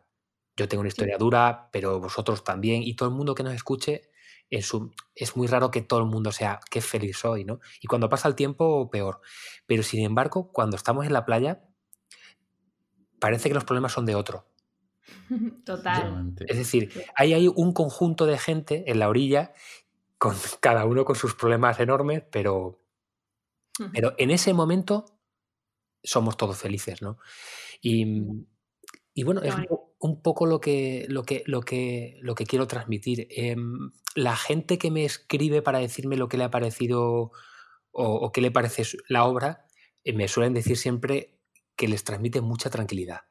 Yo 0.56 0.68
tengo 0.68 0.82
una 0.82 0.88
historia 0.88 1.18
dura, 1.18 1.68
pero 1.72 1.98
vosotros 1.98 2.44
también, 2.44 2.84
y 2.84 2.94
todo 2.94 3.08
el 3.08 3.14
mundo 3.16 3.34
que 3.34 3.42
nos 3.42 3.54
escuche, 3.54 4.12
es, 4.56 4.72
es 5.14 5.36
muy 5.36 5.46
raro 5.46 5.70
que 5.70 5.82
todo 5.82 6.00
el 6.00 6.06
mundo 6.06 6.32
sea, 6.32 6.60
qué 6.70 6.80
feliz 6.80 7.18
soy, 7.18 7.44
¿no? 7.44 7.60
Y 7.80 7.86
cuando 7.86 8.08
pasa 8.08 8.28
el 8.28 8.34
tiempo, 8.34 8.90
peor. 8.90 9.20
Pero 9.66 9.82
sin 9.82 10.04
embargo, 10.04 10.50
cuando 10.52 10.76
estamos 10.76 11.06
en 11.06 11.12
la 11.12 11.24
playa, 11.24 11.64
parece 13.18 13.48
que 13.48 13.54
los 13.54 13.64
problemas 13.64 13.92
son 13.92 14.06
de 14.06 14.14
otro. 14.14 14.46
Total. 15.64 16.34
Es 16.46 16.56
decir, 16.56 16.92
hay, 17.16 17.34
hay 17.34 17.48
un 17.48 17.72
conjunto 17.72 18.26
de 18.26 18.38
gente 18.38 18.84
en 18.90 18.98
la 18.98 19.08
orilla 19.08 19.52
con 20.18 20.34
cada 20.60 20.84
uno 20.84 21.04
con 21.04 21.16
sus 21.16 21.34
problemas 21.34 21.78
enormes, 21.80 22.22
pero, 22.30 22.80
pero 23.92 24.14
en 24.18 24.30
ese 24.30 24.54
momento 24.54 25.04
somos 26.02 26.36
todos 26.36 26.58
felices, 26.58 27.02
¿no? 27.02 27.18
Y, 27.80 28.04
bueno, 29.24 29.42
es 29.42 29.54
un 30.04 30.22
poco 30.22 30.46
lo 30.46 30.60
que, 30.60 31.06
lo 31.08 31.22
que, 31.22 31.42
lo 31.46 31.62
que, 31.62 32.18
lo 32.20 32.34
que 32.34 32.46
quiero 32.46 32.66
transmitir. 32.66 33.26
Em, 33.30 33.90
la 34.14 34.36
gente 34.36 34.78
que 34.78 34.90
me 34.90 35.04
escribe 35.04 35.62
para 35.62 35.78
decirme 35.78 36.16
lo 36.16 36.28
que 36.28 36.36
le 36.36 36.44
ha 36.44 36.50
parecido 36.50 37.32
o, 37.90 38.32
qué 38.32 38.40
le 38.40 38.50
parece 38.50 38.82
la 39.08 39.24
obra, 39.24 39.66
eh, 40.02 40.12
me 40.12 40.28
suelen 40.28 40.52
decir 40.52 40.76
siempre 40.76 41.38
que 41.76 41.88
les 41.88 42.04
transmite 42.04 42.40
mucha 42.40 42.70
tranquilidad. 42.70 43.22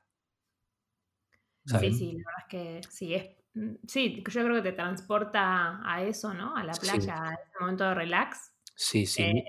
Sí, 1.66 1.94
sí, 1.94 2.12
la 2.14 2.24
verdad 2.26 2.40
es 2.40 2.50
que 2.50 2.82
sí, 2.90 3.14
es 3.14 3.44
Mm, 3.56 3.76
sí, 3.88 4.24
yo 4.28 4.44
creo 4.44 4.56
que 4.56 4.70
te 4.70 4.74
transporta 4.74 5.80
a 5.84 6.04
eso, 6.04 6.34
¿no? 6.34 6.56
A 6.56 6.64
la 6.64 6.74
playa, 6.74 7.16
a 7.24 7.34
ese 7.34 7.60
momento 7.60 7.84
de 7.84 7.94
relax. 7.94 8.53
Sí, 8.76 9.06
sí. 9.06 9.24
Eh, 9.24 9.46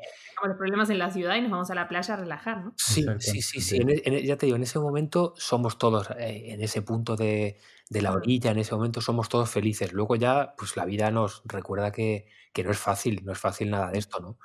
los 0.48 0.56
problemas 0.56 0.90
en 0.90 0.98
la 0.98 1.10
ciudad 1.10 1.36
y 1.36 1.40
nos 1.40 1.50
vamos 1.50 1.70
a 1.70 1.74
la 1.74 1.88
playa 1.88 2.14
a 2.14 2.16
relajar, 2.16 2.64
¿no? 2.64 2.74
Sí, 2.76 3.04
sí, 3.18 3.42
sí, 3.42 3.60
sí. 3.60 3.78
E, 3.78 4.02
e, 4.04 4.26
ya 4.26 4.36
te 4.36 4.46
digo, 4.46 4.56
en 4.56 4.62
ese 4.62 4.78
momento 4.78 5.34
somos 5.36 5.78
todos, 5.78 6.10
eh, 6.18 6.52
en 6.52 6.62
ese 6.62 6.82
punto 6.82 7.16
de, 7.16 7.58
la 7.90 8.12
orilla, 8.12 8.50
en 8.50 8.58
ese 8.58 8.74
momento 8.74 9.00
somos 9.00 9.28
todos 9.28 9.50
felices. 9.50 9.92
Luego 9.92 10.16
ya, 10.16 10.54
pues 10.56 10.76
la 10.76 10.84
vida 10.84 11.10
nos 11.10 11.42
recuerda 11.44 11.92
que, 11.92 12.26
no 12.62 12.70
es 12.70 12.78
fácil, 12.78 13.22
no 13.24 13.32
es 13.32 13.38
fácil 13.38 13.70
nada 13.70 13.90
de 13.90 13.98
esto, 13.98 14.20
¿no? 14.20 14.38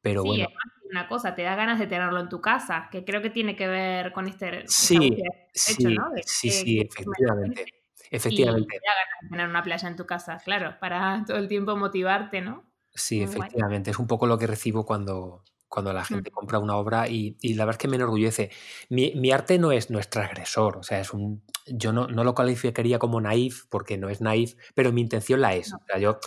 Pero 0.00 0.24
bueno. 0.24 0.48
una 0.90 1.08
cosa, 1.08 1.34
te 1.34 1.42
da 1.42 1.54
ganas 1.54 1.78
de 1.78 1.86
tenerlo 1.86 2.20
en 2.20 2.28
tu 2.28 2.40
casa, 2.40 2.88
que 2.90 3.04
creo 3.04 3.20
que 3.20 3.30
tiene 3.30 3.54
que 3.54 3.68
ver 3.68 4.12
con 4.12 4.26
este 4.28 4.64
sí, 4.66 5.22
sí, 5.52 5.84
¿no? 5.84 6.10
sí, 6.24 6.50
sí, 6.50 6.80
efectivamente. 6.80 7.64
Efectivamente. 8.10 8.76
Y 9.22 9.28
tener 9.28 9.48
una 9.48 9.62
playa 9.62 9.88
en 9.88 9.96
tu 9.96 10.06
casa, 10.06 10.38
claro, 10.42 10.76
para 10.80 11.22
todo 11.26 11.36
el 11.36 11.48
tiempo 11.48 11.76
motivarte, 11.76 12.40
¿no? 12.40 12.69
Sí, 12.94 13.22
efectivamente. 13.22 13.90
Es 13.90 13.98
un 13.98 14.06
poco 14.06 14.26
lo 14.26 14.38
que 14.38 14.46
recibo 14.46 14.84
cuando, 14.84 15.44
cuando 15.68 15.92
la 15.92 16.04
gente 16.04 16.30
compra 16.30 16.58
una 16.58 16.76
obra 16.76 17.08
y, 17.08 17.36
la 17.54 17.64
verdad 17.64 17.78
es 17.78 17.82
que 17.82 17.88
me 17.88 17.96
enorgullece. 17.96 18.50
Mi, 18.88 19.30
arte 19.30 19.58
no 19.58 19.72
es, 19.72 19.90
nuestro 19.90 20.22
agresor, 20.22 20.76
o 20.78 20.82
sea, 20.82 21.00
es 21.00 21.12
un, 21.12 21.44
yo 21.66 21.92
no, 21.92 22.06
lo 22.08 22.34
calificaría 22.34 22.98
como 22.98 23.20
naif 23.20 23.66
porque 23.70 23.96
no 23.96 24.08
es 24.08 24.20
naif, 24.20 24.56
pero 24.74 24.92
mi 24.92 25.00
intención 25.00 25.40
la 25.40 25.54
es. 25.54 25.72
O 25.72 25.78
sea, 25.86 25.98
yo 25.98 26.18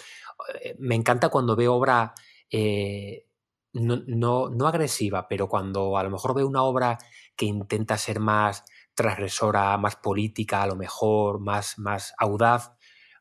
eh, 0.61 0.75
me 0.79 0.95
encanta 0.95 1.29
cuando 1.29 1.55
veo 1.55 1.73
obra 1.73 2.13
eh, 2.49 3.27
no, 3.73 4.01
no, 4.07 4.49
no, 4.49 4.67
agresiva, 4.67 5.27
pero 5.27 5.49
cuando 5.49 5.97
a 5.97 6.03
lo 6.03 6.09
mejor 6.09 6.35
veo 6.35 6.47
una 6.47 6.63
obra 6.63 6.97
que 7.35 7.45
intenta 7.45 7.97
ser 7.97 8.19
más 8.19 8.63
transgresora, 8.93 9.77
más 9.77 9.95
política, 9.95 10.63
a 10.63 10.67
lo 10.67 10.75
mejor, 10.75 11.39
más, 11.39 11.79
más 11.79 12.13
audaz, 12.17 12.71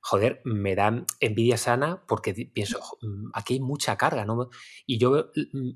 joder, 0.02 0.42
me 0.44 0.74
da 0.74 1.04
envidia 1.20 1.56
sana 1.56 2.02
porque 2.06 2.34
pienso, 2.52 2.80
mm, 3.00 3.30
aquí 3.34 3.54
hay 3.54 3.60
mucha 3.60 3.96
carga, 3.96 4.24
¿no? 4.24 4.50
Y 4.84 4.98
yo 4.98 5.10
veo 5.12 5.30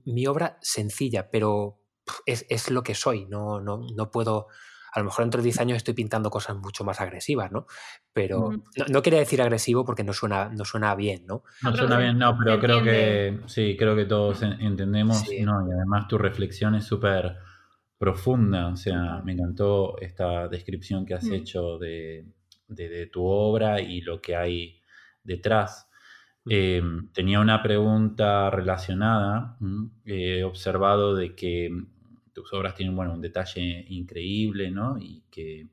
mi 0.05 0.27
obra 0.27 0.59
sencilla, 0.61 1.31
pero 1.31 1.81
es, 2.27 2.71
lo 2.71 2.83
que 2.83 2.95
soy, 2.95 3.27
no, 3.27 3.61
no, 3.61 3.87
no 3.95 4.11
puedo 4.11 4.49
a 4.93 4.99
lo 5.01 5.05
mejor 5.05 5.25
dentro 5.25 5.43
de 5.43 5.45
10 5.45 5.61
años 5.61 5.77
estoy 5.77 5.93
pintando 5.93 6.31
cosas 6.31 6.57
mucho 6.57 6.83
más 6.83 7.03
agresivas, 7.03 7.53
¿no? 7.53 7.67
Pero 8.15 8.51
no, 8.89 9.03
quería 9.03 9.19
decir 9.19 9.43
agresivo 9.43 9.85
porque 9.85 10.03
no 10.03 10.15
suena, 10.15 10.49
no 10.49 10.65
suena 10.65 10.95
bien, 10.95 11.27
¿no? 11.27 11.43
No 11.63 11.77
suena 11.77 11.99
bien, 11.99 12.19
no, 12.19 12.35
pero 12.43 12.59
creo 12.59 12.83
que 12.83 13.41
sí, 13.45 13.77
creo 13.79 13.95
que 13.95 14.07
todos 14.07 14.43
entendemos, 14.43 15.23
¿no? 15.43 15.69
Y 15.69 15.73
además 15.73 16.09
tu 16.09 16.17
reflexión 16.17 16.75
es 16.77 16.85
súper 16.85 17.37
profunda, 17.99 18.69
o 18.69 18.77
sea, 18.77 19.21
me 19.23 19.33
encantó 19.33 19.99
esta 20.01 20.49
descripción 20.49 21.05
que 21.05 21.13
has 21.13 21.25
mm. 21.25 21.35
hecho 21.35 21.77
de, 21.77 22.25
tu 23.13 23.25
obra 23.25 23.81
y 23.81 24.01
lo 24.01 24.21
que 24.21 24.37
hay 24.37 24.83
detrás. 25.23 25.89
Em, 26.49 27.11
tenía 27.13 27.41
una 27.41 27.63
pregunta 27.63 28.51
relacionada. 28.51 29.59
He 30.05 30.45
observado 30.45 31.15
de 31.15 31.35
que 31.35 31.71
tus 32.33 32.53
obras 32.53 32.75
tienen 32.75 32.95
bueno, 32.95 33.15
un 33.15 33.21
detalle 33.21 33.85
increíble, 33.89 34.71
¿no? 34.71 34.97
Y 34.99 35.25
que 35.31 35.69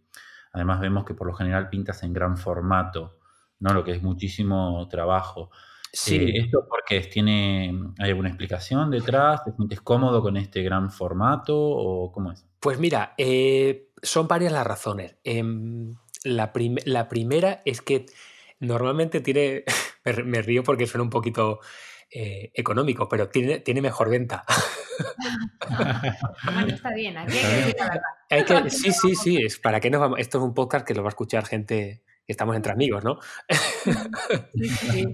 además 0.51 0.79
vemos 0.79 1.05
que 1.05 1.13
por 1.13 1.27
lo 1.27 1.33
general 1.33 1.69
pintas 1.69 2.01
en 2.03 2.13
gran 2.13 2.37
formato, 2.37 3.19
¿no? 3.59 3.73
Lo 3.73 3.83
que 3.83 3.91
es 3.91 4.01
muchísimo 4.01 4.87
trabajo. 4.87 5.51
Sí. 5.91 6.15
Eh, 6.15 6.39
¿Esto 6.39 6.65
porque 6.67 7.01
tiene, 7.01 7.71
hay 7.99 8.09
alguna 8.09 8.29
explicación 8.29 8.89
detrás? 8.89 9.43
¿Te 9.43 9.51
sientes 9.51 9.81
cómodo 9.81 10.23
con 10.23 10.37
este 10.37 10.63
gran 10.63 10.89
formato 10.89 11.55
o 11.55 12.11
cómo 12.11 12.31
es? 12.31 12.47
Pues 12.59 12.79
mira, 12.79 13.13
eh, 13.17 13.91
son 14.01 14.27
varias 14.27 14.53
las 14.53 14.65
razones. 14.65 15.17
La, 16.23 16.53
primera 16.53 17.61
es 17.65 17.81
que 17.81 18.05
normalmente 18.59 19.21
tiene, 19.21 19.63
me, 20.25 20.41
río 20.41 20.63
porque 20.63 20.87
suena 20.87 21.03
un 21.03 21.09
poquito 21.09 21.59
eh, 22.09 22.51
económico, 22.53 23.07
pero 23.09 23.29
tiene, 23.29 23.59
tiene 23.59 23.81
mejor 23.81 24.09
venta. 24.09 24.43
bueno, 26.45 26.73
está 26.73 26.93
bien, 26.93 27.17
aquí 27.17 27.37
hay 27.37 28.45
que 28.45 28.69
sí, 28.69 28.91
sí, 28.91 29.15
sí, 29.15 29.37
es 29.37 29.59
para 29.59 29.79
qué 29.79 29.89
nos 29.89 30.01
vamos. 30.01 30.19
Esto 30.19 30.37
es 30.37 30.43
un 30.43 30.53
podcast 30.53 30.85
que 30.85 30.93
lo 30.93 31.03
va 31.03 31.09
a 31.09 31.15
escuchar 31.15 31.45
gente 31.45 32.03
estamos 32.27 32.55
entre 32.55 32.71
amigos, 32.71 33.03
¿no? 33.03 33.19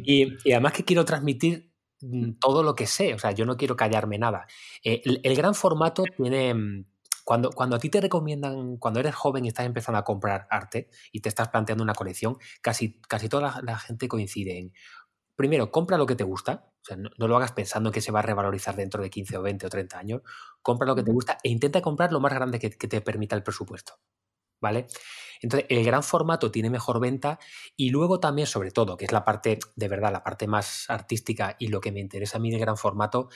y, 0.03 0.51
además 0.51 0.73
que 0.73 0.85
quiero 0.85 1.05
transmitir 1.05 1.71
mm, 2.01 2.33
todo 2.39 2.63
lo 2.63 2.75
que 2.75 2.87
sé, 2.87 3.13
o 3.13 3.19
sea, 3.19 3.31
yo 3.31 3.45
no 3.45 3.57
quiero 3.57 3.75
callarme 3.75 4.17
nada. 4.17 4.47
Eh, 4.83 5.01
el, 5.23 5.35
gran 5.35 5.55
formato 5.55 6.03
tiene... 6.17 6.85
Cuando, 7.29 7.51
cuando 7.51 7.75
a 7.75 7.79
ti 7.79 7.89
te 7.91 8.01
recomiendan, 8.01 8.77
cuando 8.77 8.99
eres 8.99 9.13
joven 9.13 9.45
y 9.45 9.49
estás 9.49 9.67
empezando 9.67 9.99
a 9.99 10.03
comprar 10.03 10.47
arte 10.49 10.89
y 11.11 11.19
te 11.19 11.29
estás 11.29 11.49
planteando 11.49 11.83
una 11.83 11.93
colección, 11.93 12.39
casi, 12.59 12.99
casi 13.07 13.29
toda 13.29 13.61
la, 13.61 13.77
gente 13.77 14.07
coincide 14.07 14.57
en, 14.57 14.73
primero, 15.35 15.69
compra 15.69 15.99
lo 15.99 16.07
que 16.07 16.15
te 16.15 16.23
gusta, 16.23 16.71
o 16.81 16.83
sea, 16.83 16.97
no, 16.97 17.27
lo 17.27 17.37
hagas 17.37 17.51
pensando 17.51 17.91
que 17.91 18.01
se 18.01 18.11
va 18.11 18.21
a 18.21 18.23
revalorizar 18.23 18.75
dentro 18.75 19.03
de 19.03 19.11
15 19.11 19.37
o 19.37 19.43
20 19.43 19.67
o 19.67 19.69
30 19.69 19.99
años, 19.99 20.21
compra 20.63 20.87
lo 20.87 20.95
que 20.95 21.03
te 21.03 21.11
gusta 21.11 21.37
e 21.43 21.49
intenta 21.49 21.83
comprar 21.83 22.11
lo 22.11 22.19
más 22.19 22.33
grande 22.33 22.57
que, 22.57 22.71
que 22.71 22.87
te 22.87 22.99
permita 22.99 23.35
el 23.35 23.43
presupuesto. 23.43 23.99
¿vale? 24.59 24.87
Entonces, 25.43 25.67
el 25.69 25.85
gran 25.85 26.01
formato 26.01 26.49
tiene 26.49 26.71
mejor 26.71 26.99
venta 26.99 27.37
y 27.75 27.91
luego 27.91 28.19
también, 28.19 28.47
sobre 28.47 28.71
todo, 28.71 28.97
que 28.97 29.05
es 29.05 29.11
la 29.11 29.23
parte, 29.23 29.59
de 29.75 29.87
verdad, 29.87 30.11
la 30.11 30.23
parte 30.23 30.47
más 30.47 30.89
artística 30.89 31.55
y 31.59 31.67
lo 31.67 31.79
que 31.79 31.91
me 31.91 31.99
interesa 31.99 32.39
a 32.39 32.41
mí 32.41 32.49
del 32.49 32.59
gran 32.59 32.75
formato, 32.75 33.29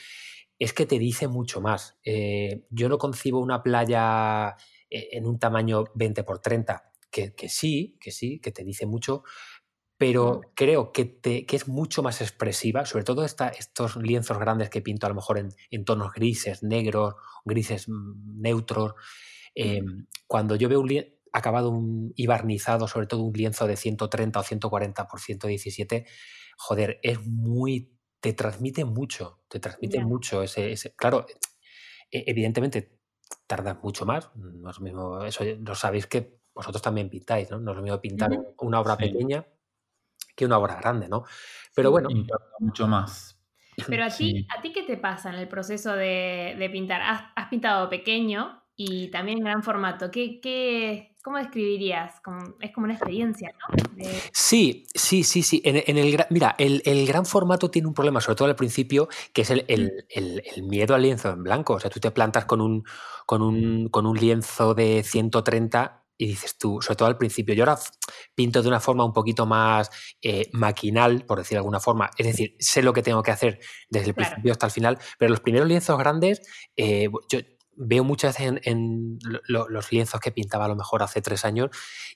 es 0.58 0.72
que 0.72 0.86
te 0.86 0.98
dice 0.98 1.28
mucho 1.28 1.60
más. 1.60 1.98
Eh, 2.04 2.66
yo 2.70 2.88
no 2.88 2.98
concibo 2.98 3.40
una 3.40 3.62
playa 3.62 4.56
eh, 4.90 5.08
en 5.12 5.26
un 5.26 5.38
tamaño 5.38 5.84
20 5.94 6.24
por 6.24 6.40
30, 6.40 6.92
que, 7.10 7.32
sí, 7.48 7.96
que 8.00 8.10
sí, 8.10 8.40
que 8.40 8.50
te 8.50 8.64
dice 8.64 8.86
mucho, 8.86 9.22
pero 9.96 10.40
creo 10.56 10.90
que, 10.90 11.04
te, 11.04 11.46
que, 11.46 11.54
es 11.56 11.68
mucho 11.68 12.02
más 12.02 12.20
expresiva, 12.20 12.84
sobre 12.84 13.04
todo 13.04 13.24
estos 13.24 13.96
lienzos 13.96 14.38
grandes 14.38 14.68
que 14.68 14.82
pinto 14.82 15.06
a 15.06 15.10
lo 15.10 15.14
mejor 15.14 15.38
en 15.38 15.84
tonos 15.84 16.12
grises, 16.12 16.64
negros, 16.64 17.14
grises 17.44 17.88
mm, 17.88 18.40
neutros. 18.40 18.94
Em, 19.54 20.06
cuando 20.26 20.56
yo 20.56 20.68
veo 20.68 20.80
un 20.80 21.04
acabado 21.32 21.72
y 22.14 22.26
barnizado, 22.26 22.88
sobre 22.88 23.06
todo 23.06 23.22
un 23.22 23.32
lienzo 23.32 23.66
de 23.66 23.76
130 23.76 24.38
o 24.38 24.42
140 24.42 25.06
por 25.06 25.20
117, 25.20 26.06
joder, 26.56 27.00
es 27.02 27.24
muy, 27.26 27.93
te 28.24 28.32
transmite 28.32 28.86
mucho, 28.86 29.42
te 29.48 29.60
transmite 29.60 30.00
mucho 30.00 30.42
ese, 30.42 30.72
ese, 30.72 30.94
claro, 30.96 31.26
e, 32.10 32.24
evidentemente 32.26 33.00
tardas 33.46 33.82
mucho 33.82 34.06
más, 34.06 34.34
no 34.34 34.70
es 34.70 34.80
mismo, 34.80 35.22
eso 35.22 35.44
lo 35.44 35.74
sabéis 35.74 36.06
que 36.06 36.38
vosotros 36.54 36.80
también 36.80 37.10
pintáis, 37.10 37.50
¿no? 37.50 37.60
No 37.60 37.72
es 37.72 37.76
lo 37.76 37.82
mismo 37.82 38.00
pintar 38.00 38.30
una 38.60 38.80
obra 38.80 38.96
pequeña 38.96 39.44
que 40.34 40.46
una 40.46 40.56
obra 40.56 40.76
grande, 40.76 41.06
¿no? 41.06 41.24
Pero 41.74 41.90
bueno. 41.90 42.08
mucho 42.60 42.88
más. 42.88 43.38
Pero 43.88 44.04
a 44.06 44.08
ti, 44.08 44.46
¿a 44.56 44.62
ti 44.62 44.72
qué 44.72 44.84
te 44.84 44.96
pasa 44.96 45.28
en 45.28 45.34
el 45.34 45.46
proceso 45.46 45.94
de, 45.94 46.66
pintar? 46.72 47.02
Has, 47.02 47.48
pintado 47.50 47.90
pequeño 47.90 48.63
y 48.76 49.08
también 49.10 49.38
en 49.38 49.44
gran 49.44 49.62
formato. 49.62 50.10
¿Qué, 50.10 50.40
qué, 50.40 51.16
¿Cómo 51.22 51.38
describirías? 51.38 52.14
es 52.60 52.72
como 52.72 52.84
una 52.84 52.94
experiencia, 52.94 53.50
¿no? 53.52 53.84
Sí, 54.32 54.86
sí, 54.94 55.24
sí, 55.24 55.42
sí. 55.42 55.62
En, 55.64 55.96
el, 55.96 56.26
mira, 56.30 56.54
el, 56.58 57.06
gran 57.06 57.24
formato 57.24 57.70
tiene 57.70 57.88
un 57.88 57.94
problema, 57.94 58.20
sobre 58.20 58.36
todo 58.36 58.48
al 58.48 58.56
principio, 58.56 59.08
que 59.32 59.42
es 59.42 59.50
el, 59.50 59.64
el, 59.68 60.62
miedo 60.64 60.94
al 60.94 61.02
lienzo 61.02 61.30
en 61.30 61.42
blanco. 61.42 61.74
O 61.74 61.80
sea, 61.80 61.90
tú 61.90 62.00
te 62.00 62.10
plantas 62.10 62.44
con 62.44 62.60
un, 62.60 62.84
con 63.26 63.42
un, 63.42 63.88
con 63.88 64.06
un 64.06 64.16
lienzo 64.16 64.74
de 64.74 65.02
130 65.02 66.04
y 66.16 66.26
dices 66.26 66.58
tú, 66.58 66.80
sobre 66.80 66.96
todo 66.96 67.08
al 67.08 67.18
principio, 67.18 67.54
yo 67.54 67.64
ahora 67.64 67.80
pinto 68.34 68.62
de 68.62 68.68
una 68.68 68.80
forma 68.80 69.04
un 69.04 69.12
poquito 69.12 69.46
más 69.46 69.90
eh, 70.22 70.48
maquinal, 70.52 71.24
por 71.26 71.38
decir 71.38 71.56
de 71.56 71.58
alguna 71.58 71.80
forma, 71.80 72.10
es 72.16 72.26
decir, 72.26 72.54
sé 72.60 72.82
lo 72.82 72.92
que 72.92 73.02
tengo 73.02 73.22
que 73.22 73.32
hacer 73.32 73.58
desde 73.88 74.08
el 74.08 74.14
principio 74.14 74.52
hasta 74.52 74.66
el 74.66 74.72
final, 74.72 74.98
pero 75.18 75.30
los 75.30 75.40
primeros 75.40 75.66
lienzos 75.66 75.98
grandes, 75.98 76.42
eh, 76.76 77.08
yo 77.28 77.40
veo 77.76 78.04
muchas 78.04 78.38
veces 78.38 78.60
en, 78.64 79.18
los 79.46 79.92
lienzos 79.92 80.20
que 80.20 80.30
pintaba 80.30 80.66
a 80.66 80.68
lo 80.68 80.76
mejor 80.76 81.02
hace 81.02 81.22
tres 81.22 81.44
años 81.44 81.70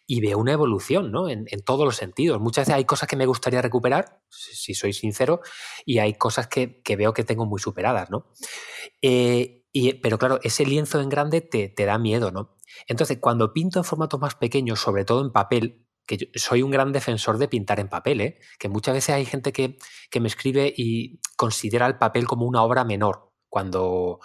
y 0.07 0.21
veo 0.21 0.39
una 0.39 0.53
evolución, 0.53 1.11
¿no? 1.11 1.29
En, 1.29 1.47
todos 1.65 1.85
los 1.85 1.97
sentidos. 1.97 2.41
Muchas 2.41 2.67
veces 2.67 2.75
hay 2.77 2.85
cosas 2.85 3.09
que 3.09 3.17
me 3.17 3.27
gustaría 3.27 3.61
recuperar, 3.63 4.21
si, 4.31 4.75
soy 4.75 4.93
sincero, 4.93 5.41
y 5.85 5.99
hay 5.99 6.15
cosas 6.15 6.47
que, 6.47 6.83
veo 6.97 7.13
que 7.13 7.25
tengo 7.25 7.47
muy 7.47 7.61
superadas, 7.61 8.11
¿no? 8.11 8.27
Eh, 9.03 9.65
y, 9.73 9.95
pero 9.95 10.19
claro, 10.19 10.41
ese 10.43 10.65
lienzo 10.65 11.01
en 11.01 11.09
grande 11.09 11.41
te, 11.41 11.69
te 11.69 11.85
da 11.85 11.99
miedo, 11.99 12.31
¿no? 12.31 12.57
Entonces, 12.87 13.19
cuando 13.21 13.53
pinto 13.53 13.79
en 13.79 13.85
formatos 13.85 14.21
más 14.21 14.35
pequeños, 14.35 14.81
sobre 14.81 15.05
todo 15.05 15.23
en 15.23 15.33
papel, 15.33 15.89
que 16.09 16.17
yo 16.17 16.27
soy 16.35 16.63
un 16.63 16.71
gran 16.71 16.91
defensor 16.91 17.39
de 17.39 17.49
pintar 17.49 17.79
en 17.79 17.89
papel, 17.89 18.21
¿eh? 18.23 18.39
que 18.59 18.69
muchas 18.69 18.95
veces 18.95 19.15
hay 19.15 19.27
gente 19.27 19.53
que, 19.53 19.77
me 20.19 20.27
escribe 20.27 20.73
y 20.75 21.21
considera 21.37 21.87
el 21.87 21.99
papel 21.99 22.27
como 22.27 22.47
una 22.47 22.63
obra 22.63 22.83
menor, 22.85 23.31
cuando, 23.49 24.21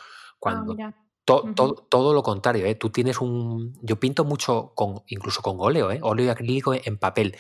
ah, 0.46 0.93
cuando 1.25 1.75
todo 1.89 2.13
lo 2.13 2.23
contrario, 2.23 2.65
¿eh? 2.65 2.75
tú 2.75 2.89
tienes 2.89 3.19
un... 3.19 3.73
Yo 3.81 3.99
pinto 3.99 4.25
mucho, 4.25 4.73
con, 4.75 5.03
incluso 5.07 5.41
con 5.41 5.57
óleo, 5.59 5.91
¿eh? 5.91 5.99
óleo 6.01 6.31
acrílico 6.31 6.73
en 6.73 6.97
papel, 6.97 7.36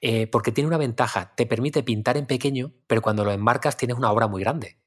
eh, 0.00 0.26
porque 0.26 0.52
tiene 0.52 0.68
una 0.68 0.78
ventaja, 0.78 1.34
te 1.34 1.46
permite 1.46 1.82
pintar 1.82 2.16
en 2.16 2.26
pequeño, 2.26 2.72
pero 2.86 3.02
cuando 3.02 3.24
lo 3.24 3.32
enmarcas 3.32 3.76
tienes 3.76 3.96
una 3.96 4.10
obra 4.10 4.26
muy 4.26 4.42
grande. 4.42 4.78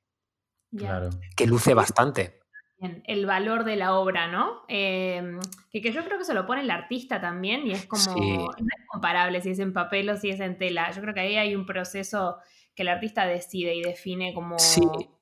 Claro. 0.75 1.09
Que 1.35 1.45
luce 1.45 1.73
bastante 1.73 2.43
el 3.05 3.25
valor 3.25 3.63
de 3.63 3.75
la 3.75 3.97
obra, 3.97 4.27
¿no? 4.27 4.63
Em, 4.67 5.39
que, 5.71 5.91
yo 5.91 6.03
creo 6.03 6.17
que 6.17 6.25
se 6.25 6.33
lo 6.33 6.45
pone 6.45 6.61
el 6.61 6.71
artista 6.71 7.21
también 7.21 7.65
y 7.65 7.71
es 7.71 7.85
como, 7.85 8.13
no 8.15 8.51
es 8.51 8.87
comparable 8.87 9.41
si 9.41 9.51
es 9.51 9.59
en 9.59 9.73
papel 9.73 10.09
o 10.09 10.17
si 10.17 10.29
es 10.29 10.39
en 10.39 10.57
tela. 10.57 10.91
Yo 10.91 11.01
creo 11.01 11.13
que 11.13 11.21
ahí 11.21 11.37
hay 11.37 11.55
un 11.55 11.65
proceso 11.65 12.37
que 12.75 12.83
el 12.83 12.89
artista 12.89 13.25
decide 13.25 13.75
y 13.75 13.81
define 13.81 14.33
como... 14.33 14.59
Sí, 14.59 14.81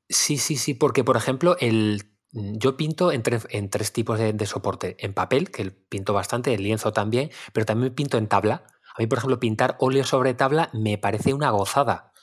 sí, 0.10 0.38
sí, 0.38 0.56
sí, 0.56 0.74
porque 0.74 1.04
por 1.04 1.18
ejemplo, 1.18 1.56
el, 1.60 2.11
yo 2.34 2.78
pinto 2.78 3.12
en, 3.12 3.24
en 3.50 3.70
tres 3.70 3.92
tipos 3.92 4.20
de, 4.20 4.46
soporte. 4.46 4.96
En 5.00 5.14
papel, 5.14 5.52
que 5.52 5.72
pinto 5.72 6.14
bastante, 6.14 6.54
el 6.54 6.64
lienzo 6.64 6.94
también, 6.94 7.30
pero 7.54 7.66
también 7.66 7.94
pinto 7.94 8.18
en 8.18 8.28
tabla. 8.28 8.64
A 8.96 9.00
mí, 9.00 9.08
por 9.08 9.18
ejemplo, 9.18 9.40
pintar 9.40 9.76
óleo 9.80 10.04
sobre 10.04 10.34
tabla 10.34 10.70
me 10.74 10.98
parece 10.98 11.34
una 11.34 11.50
gozada. 11.52 12.14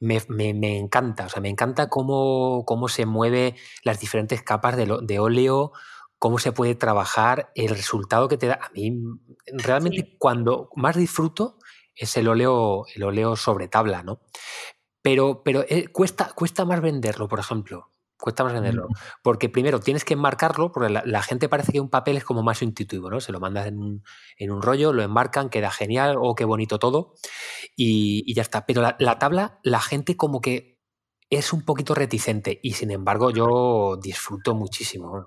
Me, 0.00 0.20
me, 0.28 0.78
encanta, 0.78 1.26
o 1.26 1.28
sea, 1.28 1.40
me 1.40 1.48
encanta 1.48 1.88
cómo, 1.88 2.64
cómo 2.66 2.88
se 2.88 3.04
mueve 3.04 3.56
las 3.82 3.98
diferentes 3.98 4.42
capas 4.42 4.76
de, 4.76 4.98
de, 5.02 5.18
óleo, 5.18 5.72
cómo 6.18 6.38
se 6.38 6.52
puede 6.52 6.74
trabajar, 6.74 7.50
el 7.54 7.70
resultado 7.70 8.28
que 8.28 8.36
te 8.36 8.46
da. 8.46 8.60
A 8.62 8.70
mí, 8.74 8.92
realmente, 9.46 10.14
cuando 10.18 10.68
más 10.76 10.94
disfruto 10.94 11.58
es 11.96 12.16
el 12.16 12.28
óleo, 12.28 12.84
el 12.94 13.02
óleo 13.02 13.34
sobre 13.34 13.66
tabla, 13.66 14.02
¿no? 14.02 14.20
Pero, 15.02 15.42
pero 15.42 15.64
eh, 15.68 15.88
cuesta, 15.88 16.32
cuesta 16.34 16.64
más 16.64 16.80
venderlo, 16.80 17.26
por 17.28 17.40
ejemplo. 17.40 17.90
Cuesta 18.18 18.42
más 18.42 18.52
venderlo. 18.52 18.88
Porque 19.22 19.48
primero 19.48 19.78
tienes 19.78 20.04
que 20.04 20.14
enmarcarlo, 20.14 20.72
porque 20.72 20.90
la, 20.90 21.22
gente 21.22 21.48
parece 21.48 21.72
que 21.72 21.80
un 21.80 21.88
papel 21.88 22.16
es 22.16 22.24
como 22.24 22.42
más 22.42 22.62
intuitivo, 22.62 23.10
¿no? 23.10 23.20
Se 23.20 23.30
lo 23.30 23.38
mandas 23.38 23.66
en 23.66 23.78
un, 23.78 24.02
en 24.36 24.50
un 24.50 24.60
rollo, 24.60 24.92
lo 24.92 25.02
enmarcan, 25.02 25.50
queda 25.50 25.70
genial, 25.70 26.16
o 26.16 26.22
oh, 26.22 26.34
qué 26.34 26.44
bonito 26.44 26.78
todo, 26.78 27.14
y, 27.76 28.34
ya 28.34 28.42
está. 28.42 28.66
Pero 28.66 28.82
la, 28.98 29.18
tabla, 29.18 29.60
la 29.62 29.80
gente 29.80 30.16
como 30.16 30.40
que 30.40 30.80
es 31.30 31.52
un 31.52 31.64
poquito 31.64 31.94
reticente, 31.94 32.58
y 32.62 32.72
sin 32.72 32.90
embargo 32.90 33.30
yo 33.30 33.98
disfruto 34.02 34.54
muchísimo. 34.54 35.26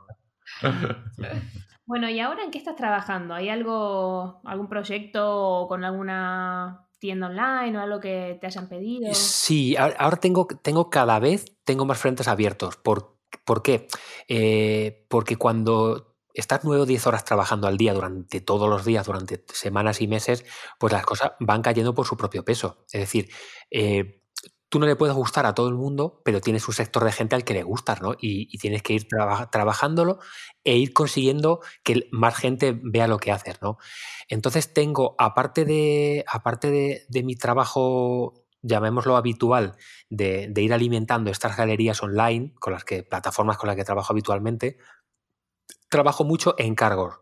Bueno, 1.83 2.09
¿y 2.09 2.21
ahora 2.21 2.43
en 2.43 2.51
qué 2.51 2.57
estás 2.57 2.77
trabajando? 2.77 3.33
¿Hay 3.33 3.49
algo, 3.49 4.39
algún 4.45 4.69
proyecto 4.69 5.65
con 5.67 5.83
alguna 5.83 6.87
tienda 7.01 7.27
online 7.27 7.77
o 7.77 7.81
algo 7.81 7.99
que 7.99 8.37
te 8.39 8.47
hayan 8.47 8.69
pedido? 8.69 9.13
Sí, 9.13 9.75
ahora 9.75 10.17
tengo, 10.17 10.47
tengo 10.47 10.89
cada 10.89 11.19
vez 11.19 11.57
tengo 11.65 11.83
más 11.83 11.97
frentes 11.97 12.27
abiertos. 12.29 12.77
¿Por, 12.77 13.17
¿por 13.43 13.63
qué? 13.63 13.87
Eh, 14.29 15.05
porque 15.09 15.35
cuando 15.35 16.15
estás 16.33 16.61
9 16.63 16.83
o 16.83 16.85
10 16.85 17.07
horas 17.07 17.25
trabajando 17.25 17.67
al 17.67 17.77
día 17.77 17.93
durante 17.93 18.39
todos 18.39 18.69
los 18.69 18.85
días, 18.85 19.05
durante 19.05 19.43
semanas 19.51 19.99
y 19.99 20.07
meses, 20.07 20.45
pues 20.79 20.93
las 20.93 21.03
cosas 21.03 21.31
van 21.39 21.63
cayendo 21.63 21.93
por 21.93 22.05
su 22.05 22.15
propio 22.15 22.45
peso. 22.45 22.85
Es 22.91 23.01
decir, 23.01 23.29
eh, 23.71 24.20
tú 24.71 24.79
no 24.79 24.85
le 24.85 24.95
puedes 24.95 25.13
gustar 25.13 25.45
a 25.45 25.53
todo 25.53 25.67
el 25.67 25.75
mundo, 25.75 26.21
pero 26.23 26.39
tienes 26.39 26.65
un 26.65 26.73
sector 26.73 27.03
de 27.03 27.11
gente 27.11 27.35
al 27.35 27.43
que 27.43 27.53
le 27.53 27.61
gustas, 27.61 28.01
¿no? 28.01 28.15
Y, 28.17 28.57
tienes 28.57 28.81
que 28.81 28.93
ir 28.93 29.05
trabajándolo 29.51 30.19
e 30.63 30.77
ir 30.77 30.93
consiguiendo 30.93 31.59
que 31.83 32.07
más 32.11 32.35
gente 32.37 32.79
vea 32.81 33.09
lo 33.09 33.17
que 33.17 33.33
haces, 33.33 33.61
¿no? 33.61 33.77
Entonces 34.29 34.73
tengo, 34.73 35.15
aparte 35.19 35.65
de, 35.65 36.23
aparte 36.25 36.71
de, 36.71 37.23
mi 37.23 37.35
trabajo, 37.35 38.45
llamémoslo 38.61 39.17
habitual, 39.17 39.75
de, 40.09 40.49
ir 40.55 40.73
alimentando 40.73 41.31
estas 41.31 41.57
galerías 41.57 42.01
online, 42.01 42.53
con 42.57 42.71
las 42.71 42.85
que, 42.85 43.03
plataformas 43.03 43.57
con 43.57 43.67
las 43.67 43.75
que 43.75 43.83
trabajo 43.83 44.13
habitualmente, 44.13 44.77
trabajo 45.89 46.23
mucho 46.23 46.55
en 46.57 46.67
encargos. 46.67 47.15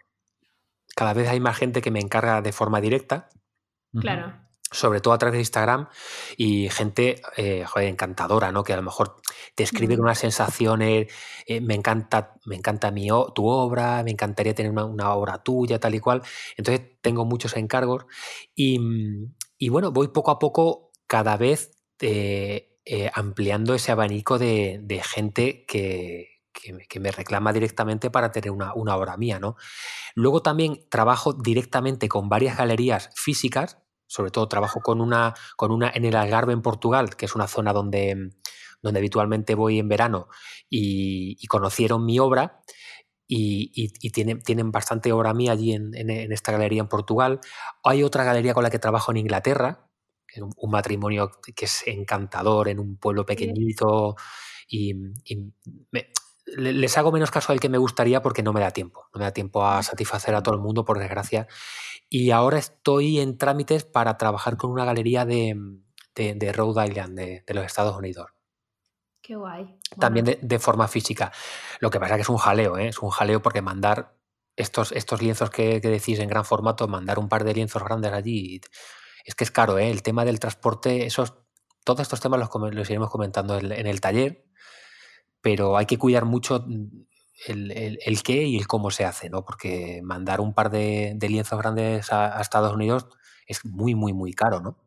Cada 0.95 1.13
vez 1.15 1.27
hay 1.27 1.39
más 1.39 1.57
gente 1.57 1.81
que 1.81 1.89
me 1.89 1.99
encarga 1.99 2.43
de 2.43 2.51
forma 2.51 2.79
directa. 2.79 3.27
Claro 3.99 4.48
sobre 4.71 5.01
todo 5.01 5.13
a 5.13 5.17
través 5.17 5.33
de 5.33 5.39
Instagram 5.39 5.87
y 6.37 6.69
gente 6.69 7.21
eh, 7.37 7.65
encantadora, 7.77 8.51
¿no? 8.51 8.63
Que 8.63 8.73
a 8.73 8.75
lo 8.75 8.83
mejor 8.83 9.15
te 9.55 9.63
escriben 9.63 9.99
unas 9.99 10.19
sensaciones, 10.19 11.11
eh, 11.47 11.59
me 11.61 11.73
encanta, 11.73 12.35
me 12.45 12.55
encanta 12.55 12.91
mi, 12.91 13.07
tu 13.33 13.47
obra, 13.47 14.03
me 14.03 14.11
encantaría 14.11 14.53
tener 14.53 14.71
una, 14.71 15.13
obra 15.13 15.41
tuya, 15.41 15.79
tal 15.79 15.95
y 15.95 15.99
cual. 15.99 16.21
Entonces 16.55 16.85
tengo 17.01 17.25
muchos 17.25 17.55
encargos 17.57 18.05
y, 18.53 18.79
bueno, 19.69 19.91
voy 19.91 20.09
poco 20.09 20.31
a 20.31 20.39
poco 20.39 20.91
cada 21.07 21.35
vez 21.37 21.71
eh, 22.01 22.77
ampliando 23.13 23.73
ese 23.73 23.91
abanico 23.91 24.37
de, 24.37 25.01
gente 25.03 25.65
que, 25.67 26.41
que, 26.53 26.99
me 26.99 27.11
reclama 27.11 27.53
directamente 27.53 28.11
para 28.11 28.31
tener 28.31 28.51
una, 28.51 28.75
una 28.75 28.95
obra 28.95 29.17
mía, 29.17 29.39
¿no? 29.39 29.55
Luego 30.13 30.43
también 30.43 30.85
trabajo 30.89 31.33
directamente 31.33 32.07
con 32.07 32.29
varias 32.29 32.57
galerías 32.57 33.09
físicas, 33.15 33.79
sobre 34.09 34.31
todo 34.31 34.47
trabajo 34.47 34.81
con 34.81 35.01
una, 35.01 35.35
con 35.55 35.71
una 35.71 35.91
en 35.93 36.03
el 36.03 36.15
Algarve 36.15 36.51
en 36.51 36.63
Portugal, 36.63 37.15
que 37.15 37.25
es 37.25 37.35
una 37.35 37.47
zona 37.47 37.73
donde, 37.73 38.31
donde 38.81 38.99
habitualmente 38.99 39.53
voy 39.53 39.77
en 39.77 39.87
verano, 39.87 40.27
y, 40.69 41.45
conocieron 41.47 42.05
mi 42.05 42.19
obra. 42.19 42.61
Y, 43.27 43.89
tienen, 44.09 44.41
tienen, 44.41 44.71
bastante 44.71 45.13
obra 45.13 45.35
mía 45.35 45.51
allí 45.51 45.73
en, 45.73 45.93
esta 46.31 46.51
galería 46.51 46.81
en 46.81 46.87
Portugal. 46.87 47.39
Hay 47.83 48.01
otra 48.01 48.23
galería 48.23 48.55
con 48.55 48.63
la 48.63 48.71
que 48.71 48.79
trabajo 48.79 49.11
en 49.11 49.17
Inglaterra, 49.17 49.87
un, 50.37 50.51
un 50.57 50.71
matrimonio 50.71 51.29
que 51.55 51.65
es 51.65 51.83
encantador 51.85 52.69
en 52.69 52.79
un 52.79 52.97
pueblo 52.97 53.25
pequeñito 53.27 54.15
y, 54.67 54.95
les 56.57 56.97
hago 56.97 57.11
menos 57.11 57.29
caso 57.29 57.51
al 57.51 57.59
que 57.59 57.69
me 57.69 57.77
gustaría 57.77 58.21
porque 58.21 58.41
no 58.41 58.53
me 58.53 58.61
da 58.61 58.71
tiempo. 58.71 59.07
No 59.13 59.19
me 59.19 59.25
da 59.25 59.31
tiempo 59.31 59.65
a 59.65 59.83
satisfacer 59.83 60.33
a 60.35 60.41
todo 60.41 60.55
el 60.55 60.61
mundo, 60.61 60.85
por 60.85 60.97
desgracia. 60.97 61.47
Y 62.09 62.31
ahora 62.31 62.57
estoy 62.57 63.19
en 63.19 63.37
trámites 63.37 63.85
para 63.85 64.17
trabajar 64.17 64.57
con 64.57 64.71
una 64.71 64.83
galería 64.83 65.25
de, 65.25 65.55
de, 66.15 66.53
Rhode 66.53 66.87
Island, 66.87 67.17
de, 67.17 67.53
los 67.53 67.65
Estados 67.65 67.95
Unidos. 67.95 68.31
Qué 69.21 69.35
guay. 69.35 69.77
También 69.99 70.39
de, 70.41 70.59
forma 70.59 70.87
física. 70.87 71.31
Lo 71.79 71.91
que 71.91 71.99
pasa 71.99 72.15
es 72.15 72.17
que 72.17 72.21
es 72.23 72.29
un 72.29 72.37
jaleo, 72.37 72.77
¿eh? 72.77 72.87
es 72.87 72.99
un 72.99 73.11
jaleo 73.11 73.41
porque 73.43 73.61
mandar 73.61 74.17
estos, 74.55 74.91
estos 74.91 75.21
lienzos 75.21 75.51
que, 75.51 75.79
decís 75.79 76.19
en 76.19 76.29
gran 76.29 76.45
formato, 76.45 76.87
mandar 76.87 77.19
un 77.19 77.29
par 77.29 77.43
de 77.43 77.53
lienzos 77.53 77.83
grandes 77.83 78.11
allí, 78.11 78.59
es 79.23 79.35
que 79.35 79.43
es 79.43 79.51
caro, 79.51 79.77
¿eh? 79.77 79.91
el 79.91 80.01
tema 80.01 80.25
del 80.25 80.39
transporte, 80.39 81.05
esos, 81.05 81.35
todos 81.83 82.01
estos 82.01 82.19
temas 82.19 82.39
los, 82.39 82.49
los 82.73 82.89
iremos 82.89 83.09
comentando 83.11 83.57
en, 83.57 83.87
el 83.87 84.01
taller, 84.01 84.45
pero 85.41 85.77
hay 85.77 85.85
que 85.85 85.97
cuidar 85.97 86.25
mucho 86.25 86.65
el, 87.47 88.23
qué 88.23 88.43
y 88.43 88.57
el 88.57 88.67
cómo 88.67 88.91
se 88.91 89.05
hace, 89.05 89.29
¿no? 89.29 89.43
Porque 89.43 90.01
mandar 90.03 90.41
un 90.41 90.53
par 90.53 90.69
de, 90.69 91.17
lienzos 91.21 91.59
grandes 91.59 92.11
a, 92.11 92.39
Estados 92.41 92.73
Unidos 92.73 93.07
es 93.47 93.65
muy, 93.65 93.95
muy, 93.95 94.13
muy 94.13 94.33
caro, 94.33 94.61
¿no? 94.61 94.77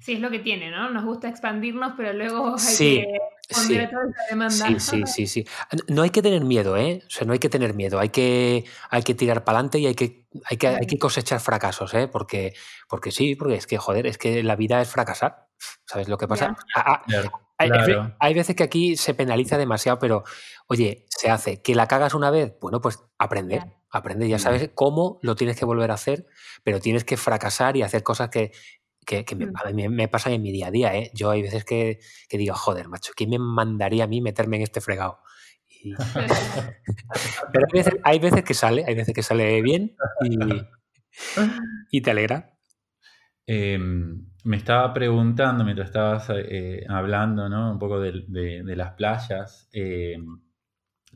Sí, 0.00 0.14
es 0.14 0.20
lo 0.20 0.30
que 0.30 0.40
tiene, 0.40 0.70
¿no? 0.70 0.90
Nos 0.90 1.04
gusta 1.04 1.28
expandirnos, 1.28 1.92
pero 1.96 2.12
luego 2.12 2.56
hay 2.56 2.76
que 2.76 3.14
sí. 3.54 3.78
toda 3.88 4.02
esa 4.04 4.24
demanda. 4.30 4.66
Sí, 4.66 4.80
sí, 4.80 5.02
sí, 5.06 5.26
sí. 5.26 5.46
No 5.88 6.02
hay 6.02 6.10
que 6.10 6.22
tener 6.22 6.44
miedo, 6.44 6.76
¿eh? 6.76 7.02
O 7.06 7.10
sea, 7.10 7.24
no 7.24 7.32
hay 7.32 7.38
que 7.38 7.48
tener 7.48 7.72
miedo. 7.74 8.00
Hay 8.00 8.08
que, 8.08 8.64
hay 8.90 9.02
que 9.04 9.14
tirar 9.14 9.44
para 9.44 9.58
adelante 9.58 9.78
y 9.78 9.86
hay 9.86 9.94
que, 9.94 10.26
hay 10.44 10.56
que, 10.56 10.66
hay 10.66 10.86
que 10.86 10.98
cosechar 10.98 11.38
fracasos, 11.38 11.94
¿eh? 11.94 12.08
Porque, 12.08 12.52
porque 12.88 13.12
sí, 13.12 13.36
porque 13.36 13.54
es 13.54 13.68
que, 13.68 13.78
joder, 13.78 14.08
es 14.08 14.18
que 14.18 14.42
la 14.42 14.56
vida 14.56 14.80
es 14.80 14.88
fracasar. 14.88 15.46
¿Sabes 15.86 16.08
lo 16.08 16.18
que 16.18 16.26
pasa? 16.26 16.56
Ah, 16.74 17.02
ah, 17.06 17.32
hay, 18.18 18.34
veces 18.34 18.56
que 18.56 18.62
aquí 18.62 18.96
se 18.96 19.14
penaliza 19.14 19.58
demasiado, 19.58 19.98
pero 19.98 20.24
oye, 20.66 21.06
se 21.08 21.30
hace. 21.30 21.62
¿Que 21.62 21.74
la 21.74 21.86
cagas 21.88 22.14
una 22.14 22.30
vez? 22.30 22.54
Bueno, 22.60 22.80
pues 22.80 23.00
aprende. 23.18 23.62
Aprende, 23.90 24.26
ya 24.26 24.38
sabes 24.38 24.70
cómo 24.74 25.18
lo 25.20 25.36
tienes 25.36 25.58
que 25.58 25.66
volver 25.66 25.90
a 25.90 25.94
hacer, 25.94 26.26
pero 26.64 26.80
tienes 26.80 27.04
que 27.04 27.18
fracasar 27.18 27.76
y 27.76 27.82
hacer 27.82 28.02
cosas 28.02 28.30
que, 28.30 28.52
que, 29.04 29.24
mm. 29.34 29.74
me, 29.74 29.88
me, 29.88 30.08
pasan 30.08 30.32
en 30.32 30.42
mi 30.42 30.52
día 30.52 30.68
a 30.68 30.70
día. 30.70 30.94
¿eh? 30.96 31.10
Yo 31.14 31.30
hay 31.30 31.42
veces 31.42 31.64
que, 31.64 32.00
digo, 32.30 32.54
joder, 32.54 32.88
macho, 32.88 33.12
¿quién 33.16 33.30
me 33.30 33.38
mandaría 33.38 34.04
a 34.04 34.06
mí 34.06 34.20
meterme 34.20 34.56
en 34.56 34.62
este 34.62 34.80
fregado? 34.80 35.18
pero 37.52 37.66
hay 38.04 38.18
veces, 38.20 38.44
que 38.44 38.54
sale, 38.54 38.84
hay 38.86 38.94
veces 38.94 39.14
que 39.14 39.22
sale 39.24 39.60
bien 39.62 39.96
y, 41.90 42.00
te 42.00 42.10
alegra. 42.10 42.56
Em, 43.46 44.26
me 44.44 44.56
estaba 44.56 44.92
preguntando 44.92 45.64
mientras 45.64 45.88
estabas 45.88 46.28
eh, 46.30 46.84
hablando 46.88 47.48
¿no? 47.48 47.72
un 47.72 47.78
poco 47.78 48.00
de, 48.00 48.62
las 48.76 48.92
playas. 48.92 49.68
Em, 49.72 50.40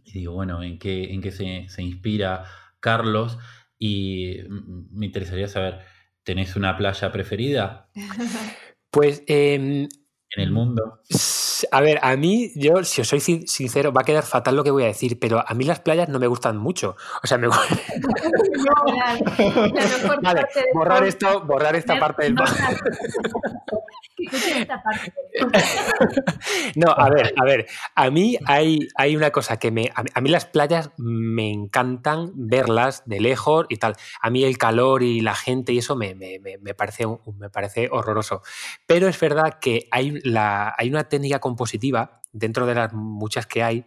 y 0.04 0.12
digo, 0.12 0.34
bueno, 0.34 0.62
¿en 0.62 0.78
qué, 0.78 1.12
en 1.12 1.20
qué 1.20 1.32
se, 1.32 1.68
se 1.68 1.82
inspira 1.82 2.44
Carlos? 2.80 3.38
Y 3.78 4.38
me 4.48 5.06
interesaría 5.06 5.48
saber 5.48 5.80
¿Tenés 6.26 6.56
una 6.56 6.76
playa 6.76 7.12
preferida? 7.12 7.88
Pues. 8.90 9.22
En 10.36 10.42
el 10.42 10.52
mundo. 10.52 11.00
A 11.72 11.80
ver, 11.80 11.98
a 12.02 12.14
mí, 12.16 12.52
yo, 12.54 12.84
si 12.84 13.00
os 13.00 13.08
soy 13.08 13.20
sincero, 13.20 13.90
va 13.90 14.02
a 14.02 14.04
quedar 14.04 14.22
fatal 14.22 14.54
lo 14.54 14.64
que 14.64 14.70
voy 14.70 14.82
a 14.82 14.88
decir, 14.88 15.18
pero 15.18 15.42
a 15.46 15.54
mí 15.54 15.64
las 15.64 15.80
playas 15.80 16.10
no 16.10 16.18
me 16.18 16.26
gustan 16.26 16.58
mucho. 16.58 16.94
O 17.22 17.26
sea, 17.26 17.38
me. 17.38 17.48
vale, 20.22 20.46
borrar 20.74 21.04
esto, 21.04 21.40
borrar 21.40 21.74
esta 21.74 21.98
parte 21.98 22.24
del. 22.24 22.34
no, 26.74 26.90
a 26.90 27.10
ver, 27.10 27.34
a 27.36 27.44
ver. 27.44 27.66
A 27.94 28.10
mí 28.10 28.38
hay, 28.46 28.88
hay 28.96 29.16
una 29.16 29.30
cosa 29.30 29.58
que 29.58 29.70
me. 29.70 29.90
A 29.94 30.20
mí 30.20 30.28
las 30.28 30.46
playas 30.46 30.90
me 30.96 31.50
encantan 31.50 32.32
verlas 32.34 33.02
de 33.06 33.20
lejos 33.20 33.66
y 33.68 33.76
tal. 33.76 33.96
A 34.20 34.30
mí 34.30 34.44
el 34.44 34.58
calor 34.58 35.02
y 35.02 35.20
la 35.20 35.34
gente 35.34 35.72
y 35.72 35.78
eso 35.78 35.96
me, 35.96 36.14
me, 36.14 36.38
me 36.38 36.74
parece, 36.74 37.04
me 37.38 37.50
parece 37.50 37.88
horroroso. 37.90 38.42
Pero 38.86 39.08
es 39.08 39.18
verdad 39.20 39.58
que 39.60 39.88
hay, 39.90 40.20
la, 40.26 40.74
hay 40.76 40.88
una 40.88 41.08
técnica 41.08 41.38
compositiva 41.38 42.20
dentro 42.32 42.66
de 42.66 42.74
las 42.74 42.92
muchas 42.92 43.46
que 43.46 43.62
hay 43.62 43.84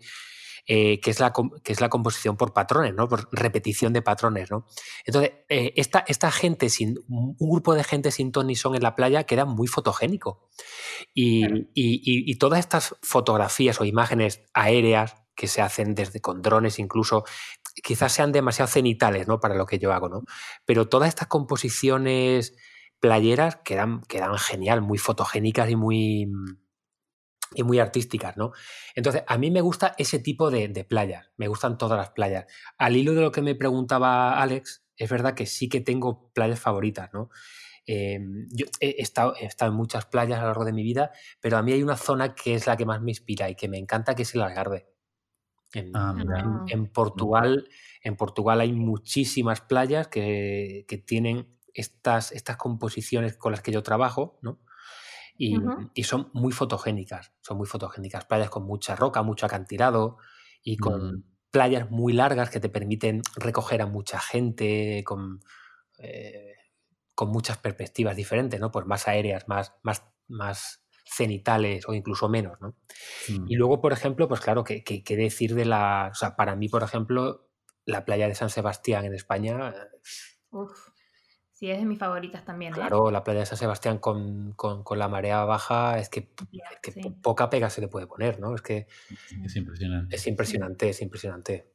eh, 0.72 1.00
que, 1.00 1.10
es 1.10 1.20
la, 1.20 1.34
que 1.64 1.74
es 1.74 1.82
la 1.82 1.90
composición 1.90 2.38
por 2.38 2.54
patrones, 2.54 2.94
¿no? 2.94 3.08
por 3.08 3.28
repetición 3.32 3.92
de 3.92 4.04
patrones. 4.04 4.52
¿no? 4.52 4.68
Entonces, 5.04 5.32
eh, 5.50 5.74
esta, 5.78 6.06
esta, 6.08 6.30
gente, 6.30 6.70
sin, 6.70 7.00
un 7.08 7.36
grupo 7.40 7.74
de 7.74 7.84
gente 7.84 8.12
sin 8.12 8.32
ton 8.32 8.46
ni 8.46 8.56
son 8.56 8.76
en 8.76 8.84
la 8.84 8.96
playa 8.96 9.24
queda 9.24 9.46
muy 9.46 9.68
fotogénico. 9.68 10.48
Y, 11.14 11.70
y, 11.74 12.36
todas 12.36 12.60
estas 12.60 12.96
fotografías 13.02 13.82
o 13.82 13.86
imágenes 13.86 14.44
aéreas 14.54 15.16
que 15.36 15.48
se 15.48 15.64
hacen 15.64 15.96
desde 15.96 16.22
con 16.22 16.44
drones 16.44 16.78
incluso, 16.78 17.24
quizás 17.84 18.12
sean 18.12 18.32
demasiado 18.32 18.70
cenitales 18.70 19.28
¿no? 19.28 19.40
para 19.40 19.56
lo 19.56 19.66
que 19.66 19.80
yo 19.80 19.92
hago, 19.92 20.08
¿no? 20.08 20.22
Pero 20.66 20.88
todas 20.88 21.10
estas 21.10 21.30
composiciones 21.30 22.56
playeras 23.00 23.58
quedan, 23.58 24.02
quedan 24.02 24.38
genial, 24.38 24.82
muy 24.82 24.98
fotogénicas 24.98 25.70
y 25.70 25.76
muy 25.76 26.32
y 27.56 27.64
muy 27.64 27.80
artísticas, 27.80 28.38
¿no? 28.38 28.52
Entonces, 28.96 29.24
a 29.28 29.38
mí 29.38 29.52
me 29.52 29.62
gusta 29.62 29.96
ese 29.98 30.20
tipo 30.20 30.52
de, 30.52 30.70
playas, 30.88 31.32
me 31.38 31.48
gustan 31.48 31.78
todas 31.78 31.98
las 31.98 32.12
playas. 32.12 32.46
Al 32.78 32.96
hilo 32.96 33.14
de 33.14 33.22
lo 33.22 33.32
que 33.32 33.42
me 33.42 33.56
preguntaba 33.56 34.40
Alex, 34.40 34.86
es 34.96 35.10
verdad 35.10 35.34
que 35.34 35.46
sí 35.46 35.70
que 35.70 35.82
tengo 35.82 36.32
playas 36.34 36.60
favoritas, 36.60 37.10
¿no? 37.14 37.30
Em, 37.86 38.48
yo 38.52 38.68
he 38.80 39.02
estado, 39.02 39.34
en 39.40 39.74
muchas 39.74 40.06
playas 40.06 40.38
a 40.38 40.42
lo 40.42 40.48
largo 40.50 40.66
de 40.66 40.74
mi 40.74 40.84
vida, 40.84 41.12
pero 41.42 41.58
a 41.58 41.64
mí 41.64 41.74
hay 41.74 41.82
una 41.82 41.98
zona 41.98 42.36
que 42.36 42.54
es 42.54 42.68
la 42.68 42.78
que 42.78 42.86
más 42.86 43.02
me 43.02 43.12
inspira 43.12 43.50
y 43.50 43.56
que 43.56 43.68
me 43.68 43.80
encanta, 43.80 44.14
que 44.14 44.24
es 44.24 44.36
el 44.36 44.42
Algarve. 44.42 44.88
En, 45.74 45.92
ah, 45.96 46.16
Portugal, 46.94 47.68
en 48.04 48.16
Portugal 48.16 48.62
hay 48.62 48.74
muchísimas 48.74 49.62
playas 49.62 50.08
que, 50.08 50.86
tienen 51.06 51.59
estas, 51.80 52.32
estas 52.32 52.58
composiciones 52.58 53.38
con 53.38 53.52
las 53.52 53.62
que 53.62 53.72
yo 53.72 53.84
trabajo, 53.84 54.40
¿no? 54.42 54.60
y, 55.40 56.04
son 56.04 56.30
muy 56.34 56.52
fotogénicas, 56.52 57.32
son 57.42 57.58
muy 57.58 57.66
fotogénicas. 57.66 58.26
Playas 58.26 58.50
con 58.50 58.66
mucha 58.66 58.96
roca, 58.96 59.24
mucho 59.24 59.46
acantilado 59.46 60.18
y 60.62 60.76
con 60.76 61.14
mm. 61.14 61.24
playas 61.50 61.90
muy 61.90 62.12
largas 62.12 62.50
que 62.50 62.60
te 62.60 62.68
permiten 62.68 63.22
recoger 63.38 63.82
a 63.82 63.86
mucha 63.86 64.20
gente 64.20 65.02
con, 65.06 65.40
eh, 65.98 66.56
con 67.16 67.30
muchas 67.30 67.58
perspectivas 67.58 68.18
diferentes, 68.18 68.60
¿no? 68.60 68.70
Pues 68.70 68.86
más 68.86 69.08
aéreas, 69.08 69.48
más, 69.48 69.74
más, 69.82 70.04
más 70.28 70.84
cenitales 71.06 71.88
o 71.88 71.94
incluso 71.94 72.28
menos, 72.28 72.60
¿no? 72.60 72.76
Y 73.30 73.56
mm. 73.56 73.58
luego, 73.58 73.80
por 73.80 73.94
ejemplo, 73.94 74.28
pues 74.28 74.42
claro, 74.42 74.66
¿qué 74.66 74.84
que, 74.84 75.16
decir 75.16 75.56
de 75.56 75.64
la... 75.64 76.10
O 76.12 76.16
sea, 76.16 76.36
para 76.36 76.58
mí, 76.58 76.68
por 76.68 76.84
ejemplo, 76.84 77.50
la 77.86 78.04
playa 78.04 78.28
de 78.28 78.36
San 78.36 78.50
Sebastián 78.50 79.06
en 79.06 79.14
España... 79.14 79.74
Sí, 81.60 81.70
es 81.70 81.78
de 81.78 81.84
mis 81.84 82.00
favoritas 82.00 82.46
también. 82.46 82.72
¿eh? 82.72 82.76
Claro, 82.76 83.12
la 83.12 83.22
playa 83.22 83.42
de 83.42 83.46
San 83.46 83.58
Sebastián 83.58 83.98
con, 83.98 84.56
la 84.96 85.10
marea 85.10 85.44
baja 85.44 86.00
es 86.00 86.08
que, 86.08 86.26
poca 87.22 87.50
pega 87.50 87.70
se 87.70 87.82
le 87.82 87.90
puede 87.90 88.08
poner, 88.08 88.40
¿no? 88.40 88.56
Es 88.56 88.62
que 88.62 88.88
es 89.44 89.56
impresionante. 89.58 90.16
Es 90.16 90.26
impresionante, 90.26 90.88
es 90.88 91.02
impresionante. 91.02 91.70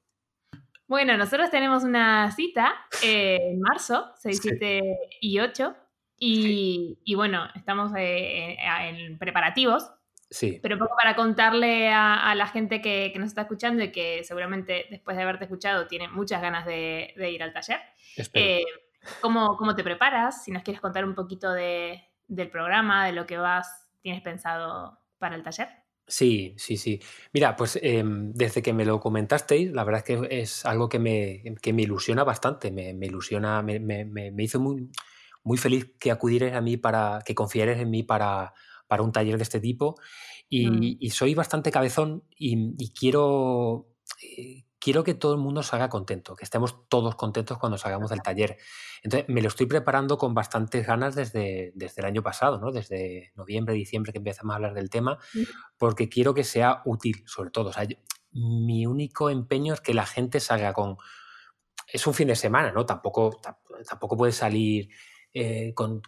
Bueno, 0.87 1.19
nosotros 1.19 1.51
tenemos 1.51 1.85
una 1.85 2.33
cita 2.33 2.73
eh, 3.03 3.37
en 3.43 3.61
marzo, 3.61 4.07
6, 4.21 4.39
7 4.41 4.97
y 5.21 5.41
8. 5.41 5.77
Y, 6.19 7.15
bueno, 7.15 7.45
estamos 7.55 7.93
eh, 7.95 8.57
en 8.89 9.19
preparativos. 9.19 9.91
Sí. 10.31 10.61
Pero 10.63 10.77
un 10.77 10.79
poco 10.79 10.97
para 10.97 11.15
contarle 11.15 11.91
a, 11.91 12.35
la 12.35 12.47
gente 12.47 12.81
que, 12.81 13.13
nos 13.19 13.29
está 13.29 13.43
escuchando 13.43 13.85
y 13.85 13.93
que 13.93 14.25
seguramente 14.25 14.87
después 14.89 15.15
de 15.15 15.25
haberte 15.25 15.45
escuchado 15.45 15.87
tiene 15.89 16.09
muchas 16.09 16.41
ganas 16.41 16.65
de, 16.65 17.13
ir 17.31 17.43
al 17.43 17.53
taller. 17.53 17.81
Espero. 18.17 18.65
¿Cómo, 19.21 19.57
¿Cómo, 19.57 19.75
te 19.75 19.85
preparas? 19.85 20.45
Si 20.45 20.51
nos 20.51 20.63
quieres 20.63 20.81
contar 20.81 21.05
un 21.05 21.15
poquito 21.15 21.53
de, 21.53 22.03
del 22.29 22.51
programa, 22.51 23.07
de 23.07 23.13
lo 23.13 23.27
que 23.27 23.39
vas, 23.39 23.89
tienes 24.01 24.23
pensado 24.23 24.99
para 25.19 25.37
el 25.37 25.43
taller. 25.43 25.69
Sí, 26.07 26.55
sí, 26.59 26.77
sí. 26.77 27.01
Mira, 27.33 27.57
pues 27.57 27.79
em, 27.83 28.33
desde 28.33 28.61
que 28.63 28.75
me 28.75 28.85
lo 28.85 29.01
comentasteis, 29.01 29.73
la 29.73 29.85
verdad 29.85 30.05
es 30.07 30.19
que 30.19 30.41
es 30.43 30.67
algo 30.67 30.89
que 30.89 30.99
me, 30.99 31.43
que 31.63 31.73
me 31.73 31.83
ilusiona 31.83 32.25
bastante, 32.25 32.71
me, 32.71 32.93
me 32.93 33.07
ilusiona, 33.07 33.63
me, 33.63 33.81
me, 33.81 34.43
hizo 34.43 34.61
muy, 34.61 34.91
muy 35.43 35.57
feliz 35.57 35.95
que 35.99 36.11
acudierais 36.11 36.55
a 36.55 36.61
mí 36.61 36.77
para, 36.77 37.21
que 37.25 37.35
confiares 37.35 37.81
en 37.81 37.91
mí 37.91 38.03
para, 38.03 38.53
para 38.87 39.03
un 39.03 39.13
taller 39.13 39.39
de 39.39 39.45
este 39.45 39.61
tipo. 39.61 39.97
Y, 40.51 40.71
mm. 40.71 40.97
y 41.01 41.11
soy 41.11 41.35
bastante 41.35 41.71
cabezón 41.71 42.23
y, 42.37 42.75
y 42.79 42.93
quiero, 42.93 43.89
eh, 44.23 44.65
quiero 44.85 45.03
que 45.03 45.15
todo 45.15 45.33
el 45.33 45.41
mundo 45.41 45.63
salga 45.63 45.89
contento, 45.89 46.37
que 46.37 46.45
estemos 46.45 46.87
todos 46.91 47.15
contentos 47.15 47.57
cuando 47.57 47.79
salgamos 47.79 48.11
del 48.11 48.21
taller. 48.21 48.59
Entonces, 49.03 49.27
me 49.31 49.41
lo 49.41 49.49
estoy 49.49 49.65
preparando 49.65 50.19
con 50.19 50.35
bastantes 50.35 50.87
ganas 50.87 51.15
desde, 51.15 51.73
desde 51.75 52.03
el 52.03 52.07
año 52.07 52.23
pasado, 52.23 52.61
¿no? 52.61 52.71
Desde 52.71 53.33
noviembre, 53.35 53.73
diciembre 53.73 54.13
que 54.13 54.19
empezamos 54.19 54.53
a 54.53 54.57
hablar 54.57 54.75
del 54.75 54.91
tema, 54.91 55.19
porque 55.79 56.11
quiero 56.11 56.35
que 56.35 56.45
sea 56.45 56.83
útil, 56.85 57.25
sobre 57.25 57.51
todo. 57.51 57.71
O 57.71 57.73
sea, 57.73 57.89
mi 58.33 58.85
único 58.85 59.31
empeño 59.31 59.73
es 59.73 59.81
que 59.81 59.95
la 59.95 60.05
gente 60.05 60.39
salga 60.39 60.75
con... 60.75 60.99
Es 61.91 62.07
un 62.07 62.13
fin 62.13 62.29
de 62.29 62.37
semana, 62.37 62.71
¿no? 62.71 62.85
Tampoco, 62.85 63.41
tampoco 63.89 64.19
puede 64.19 64.33
salir 64.33 64.91
eh, 65.33 65.73
con 65.73 66.03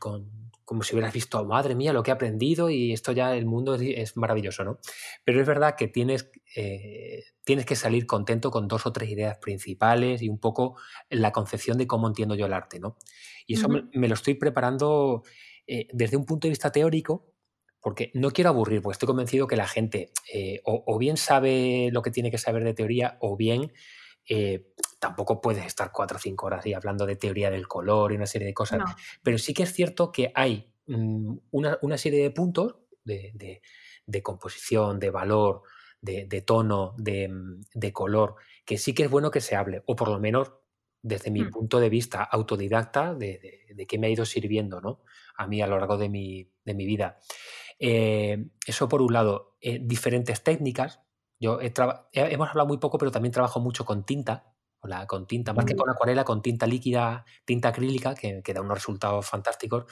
como 0.66 0.82
si 0.82 0.94
hubieras 0.94 1.14
visto, 1.14 1.42
madre 1.44 1.76
mía, 1.76 1.92
lo 1.92 2.02
que 2.02 2.10
he 2.10 2.14
aprendido 2.14 2.68
y 2.70 2.92
esto 2.92 3.12
ya, 3.12 3.36
el 3.36 3.46
mundo 3.46 3.76
es, 3.76 4.16
maravilloso, 4.16 4.64
¿no? 4.64 4.80
Pero 5.24 5.40
es 5.40 5.46
verdad 5.46 5.76
que 5.78 5.86
tienes, 5.86 6.28
eh, 6.56 7.22
tienes 7.44 7.64
que 7.64 7.76
salir 7.76 8.04
contento 8.04 8.50
con 8.50 8.66
dos 8.66 8.84
o 8.84 8.92
tres 8.92 9.08
ideas 9.08 9.38
principales 9.38 10.22
y 10.22 10.28
un 10.28 10.40
poco 10.40 10.76
la 11.08 11.30
concepción 11.30 11.78
de 11.78 11.86
cómo 11.86 12.08
entiendo 12.08 12.34
yo 12.34 12.46
el 12.46 12.52
arte, 12.52 12.80
¿no? 12.80 12.98
Y 13.46 13.54
eso 13.54 13.68
me, 13.68 14.08
lo 14.08 14.14
estoy 14.14 14.34
preparando 14.34 15.22
eh, 15.68 15.86
desde 15.92 16.16
un 16.16 16.26
punto 16.26 16.48
de 16.48 16.50
vista 16.50 16.72
teórico, 16.72 17.32
porque 17.80 18.10
no 18.14 18.32
quiero 18.32 18.50
aburrir, 18.50 18.82
porque 18.82 18.94
estoy 18.94 19.06
convencido 19.06 19.46
que 19.46 19.54
la 19.54 19.68
gente 19.68 20.10
eh, 20.34 20.62
o, 20.64 20.98
bien 20.98 21.16
sabe 21.16 21.90
lo 21.92 22.02
que 22.02 22.10
tiene 22.10 22.32
que 22.32 22.38
saber 22.38 22.64
de 22.64 22.74
teoría 22.74 23.18
o 23.20 23.36
bien 23.36 23.72
tampoco 25.06 25.40
puedes 25.40 25.64
estar 25.66 25.92
cuatro 25.92 26.16
o 26.16 26.20
cinco 26.20 26.46
horas 26.46 26.64
ahí 26.64 26.72
hablando 26.74 27.06
de 27.06 27.16
teoría 27.16 27.50
del 27.50 27.68
color 27.68 28.12
y 28.12 28.16
una 28.16 28.26
serie 28.26 28.46
de 28.46 28.54
cosas. 28.54 28.80
Pero 29.22 29.38
sí 29.38 29.54
que 29.54 29.62
es 29.62 29.72
cierto 29.72 30.10
que 30.10 30.32
hay 30.34 30.72
mm, 30.86 31.36
una, 31.50 31.98
serie 31.98 32.22
de 32.22 32.30
puntos 32.30 32.76
de, 33.04 33.62
composición, 34.22 34.98
de 34.98 35.10
valor, 35.10 35.62
de, 36.00 36.42
tono, 36.42 36.94
mm, 36.98 37.60
de, 37.74 37.92
color, 37.92 38.36
que 38.64 38.78
sí 38.78 38.94
que 38.94 39.04
es 39.04 39.10
bueno 39.10 39.30
que 39.30 39.40
se 39.40 39.56
hable, 39.56 39.82
o 39.86 39.94
por 39.96 40.08
lo 40.08 40.18
menos 40.18 40.52
desde 41.02 41.30
mi 41.30 41.44
Mm. 41.44 41.50
punto 41.50 41.78
de 41.78 41.88
vista 41.88 42.24
autodidacta, 42.24 43.14
de, 43.14 43.38
de, 43.38 43.74
de 43.74 43.86
qué 43.86 43.98
me 43.98 44.08
ha 44.08 44.10
ido 44.10 44.24
sirviendo 44.24 44.80
¿no? 44.80 45.02
a 45.36 45.46
mí 45.46 45.62
a 45.62 45.66
lo 45.68 45.78
largo 45.78 45.96
de 45.98 46.08
mi, 46.08 46.50
de 46.64 46.74
mi 46.74 46.84
vida. 46.84 47.18
Eh, 47.78 48.48
eso 48.66 48.88
por 48.88 49.02
un 49.02 49.12
lado, 49.12 49.56
eh, 49.60 49.78
diferentes 49.80 50.42
técnicas. 50.42 51.00
Yo 51.38 51.60
he- 51.60 51.72
hemos 52.12 52.48
hablado 52.48 52.66
muy 52.66 52.78
poco, 52.78 52.98
pero 52.98 53.10
también 53.10 53.32
trabajo 53.32 53.60
mucho 53.60 53.84
con 53.84 54.04
tinta, 54.04 54.55
con, 54.86 54.90
la, 54.90 55.06
con 55.06 55.26
tinta, 55.26 55.52
más 55.52 55.64
que 55.64 55.74
Mm. 55.74 55.78
con 55.78 55.90
acuarela, 55.90 56.24
con 56.24 56.42
tinta 56.42 56.66
líquida, 56.66 57.24
tinta 57.44 57.68
acrílica, 57.68 58.14
que, 58.14 58.40
que 58.42 58.54
da 58.54 58.60
unos 58.60 58.78
resultados 58.78 59.26
fantásticos. 59.26 59.84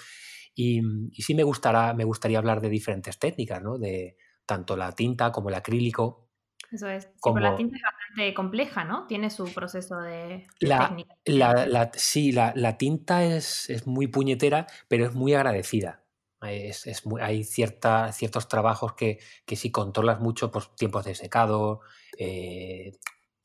Y, 0.54 0.80
y 1.12 1.22
sí 1.22 1.34
me, 1.34 1.42
gustará, 1.42 1.94
me 1.94 2.04
gustaría 2.04 2.38
hablar 2.38 2.60
de 2.60 2.68
diferentes 2.68 3.18
técnicas, 3.18 3.60
¿no? 3.62 3.76
De 3.78 4.16
tanto 4.46 4.76
la 4.76 4.92
tinta 4.92 5.32
como 5.32 5.48
el 5.48 5.54
acrílico. 5.56 6.28
Eso 6.70 6.88
es. 6.88 7.04
Sí, 7.04 7.10
pero 7.22 7.40
la 7.40 7.56
tinta 7.56 7.76
es 7.76 7.82
bastante 7.82 8.34
compleja, 8.34 8.84
¿no? 8.84 9.06
Tiene 9.06 9.30
su 9.30 9.52
proceso 9.52 9.98
de, 10.00 10.46
La, 10.60 10.88
técnica. 10.88 11.14
la- 11.24 11.66
la- 11.66 11.90
sí, 11.94 12.32
la, 12.32 12.52
la 12.54 12.76
tinta 12.78 13.24
es, 13.24 13.68
es 13.70 13.86
muy 13.86 14.06
puñetera, 14.06 14.66
pero 14.88 15.06
es 15.06 15.14
muy 15.14 15.34
agradecida. 15.34 16.04
Es, 16.42 16.86
es 16.86 17.06
muy- 17.06 17.22
hay 17.22 17.42
cierta, 17.42 18.12
ciertos 18.12 18.48
trabajos 18.48 18.94
que, 18.94 19.18
que 19.46 19.56
si 19.56 19.70
controlas 19.70 20.20
mucho, 20.20 20.50
pues 20.50 20.70
tiempos 20.76 21.04
de 21.04 21.14
secado, 21.14 21.80
eh, 22.18 22.92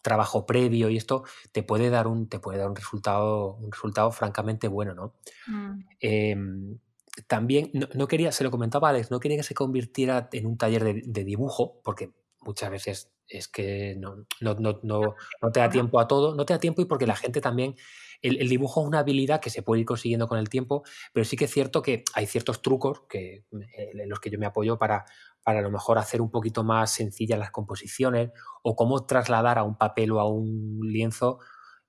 trabajo 0.01 0.45
previo 0.45 0.89
y 0.89 0.97
esto 0.97 1.23
te 1.51 1.63
puede 1.63 1.89
dar 1.89 2.07
un, 2.07 2.27
te 2.27 2.39
puede 2.39 2.59
dar 2.59 2.69
un 2.69 2.75
resultado, 2.75 3.55
un 3.55 3.71
resultado 3.71 4.11
francamente 4.11 4.67
bueno, 4.67 4.93
¿no? 4.93 5.13
Mm, 5.47 5.79
Em, 5.99 6.79
también, 7.27 7.69
no, 7.73 7.87
no 7.93 8.07
quería, 8.07 8.31
se 8.31 8.43
lo 8.43 8.51
comentaba 8.51 8.87
a 8.87 8.91
Alex, 8.91 9.11
no 9.11 9.19
quería 9.19 9.37
que 9.37 9.43
se 9.43 9.53
convirtiera 9.53 10.29
en 10.31 10.45
un 10.45 10.57
taller 10.57 10.83
de, 10.83 11.01
de 11.05 11.23
dibujo, 11.23 11.81
porque 11.83 12.11
muchas 12.41 12.71
veces 12.71 13.11
es 13.27 13.47
que 13.47 13.95
no, 13.97 14.25
no, 14.41 14.55
no, 14.55 14.79
no, 14.83 15.15
no 15.41 15.51
te 15.51 15.59
da 15.59 15.69
tiempo 15.69 15.99
a 15.99 16.07
todo, 16.07 16.35
no 16.35 16.45
te 16.45 16.53
da 16.53 16.59
tiempo 16.59 16.81
y 16.81 16.85
porque 16.85 17.05
la 17.05 17.15
gente 17.15 17.41
también, 17.41 17.75
el, 18.21 18.41
el 18.41 18.49
dibujo 18.49 18.81
es 18.81 18.87
una 18.87 18.99
habilidad 18.99 19.39
que 19.39 19.49
se 19.49 19.61
puede 19.61 19.81
ir 19.81 19.85
consiguiendo 19.85 20.27
con 20.27 20.39
el 20.39 20.49
tiempo, 20.49 20.83
pero 21.13 21.25
sí 21.25 21.37
que 21.37 21.45
es 21.45 21.51
cierto 21.51 21.81
que 21.81 22.03
hay 22.13 22.25
ciertos 22.25 22.61
trucos 22.61 23.01
que, 23.07 23.45
eh, 23.77 23.91
en 23.93 24.09
los 24.09 24.19
que 24.19 24.29
yo 24.29 24.39
me 24.39 24.45
apoyo 24.45 24.77
para, 24.77 25.05
para 25.43 25.59
a 25.59 25.61
lo 25.61 25.71
mejor 25.71 25.97
hacer 25.97 26.21
un 26.21 26.29
poquito 26.31 26.63
más 26.63 26.91
sencillas 26.91 27.39
las 27.39 27.51
composiciones 27.51 28.31
o 28.63 28.75
cómo 28.75 29.05
trasladar 29.05 29.57
a 29.57 29.63
un 29.63 29.77
papel 29.77 30.11
o 30.11 30.19
a 30.19 30.27
un 30.29 30.79
lienzo 30.83 31.39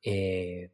eh, 0.02 0.72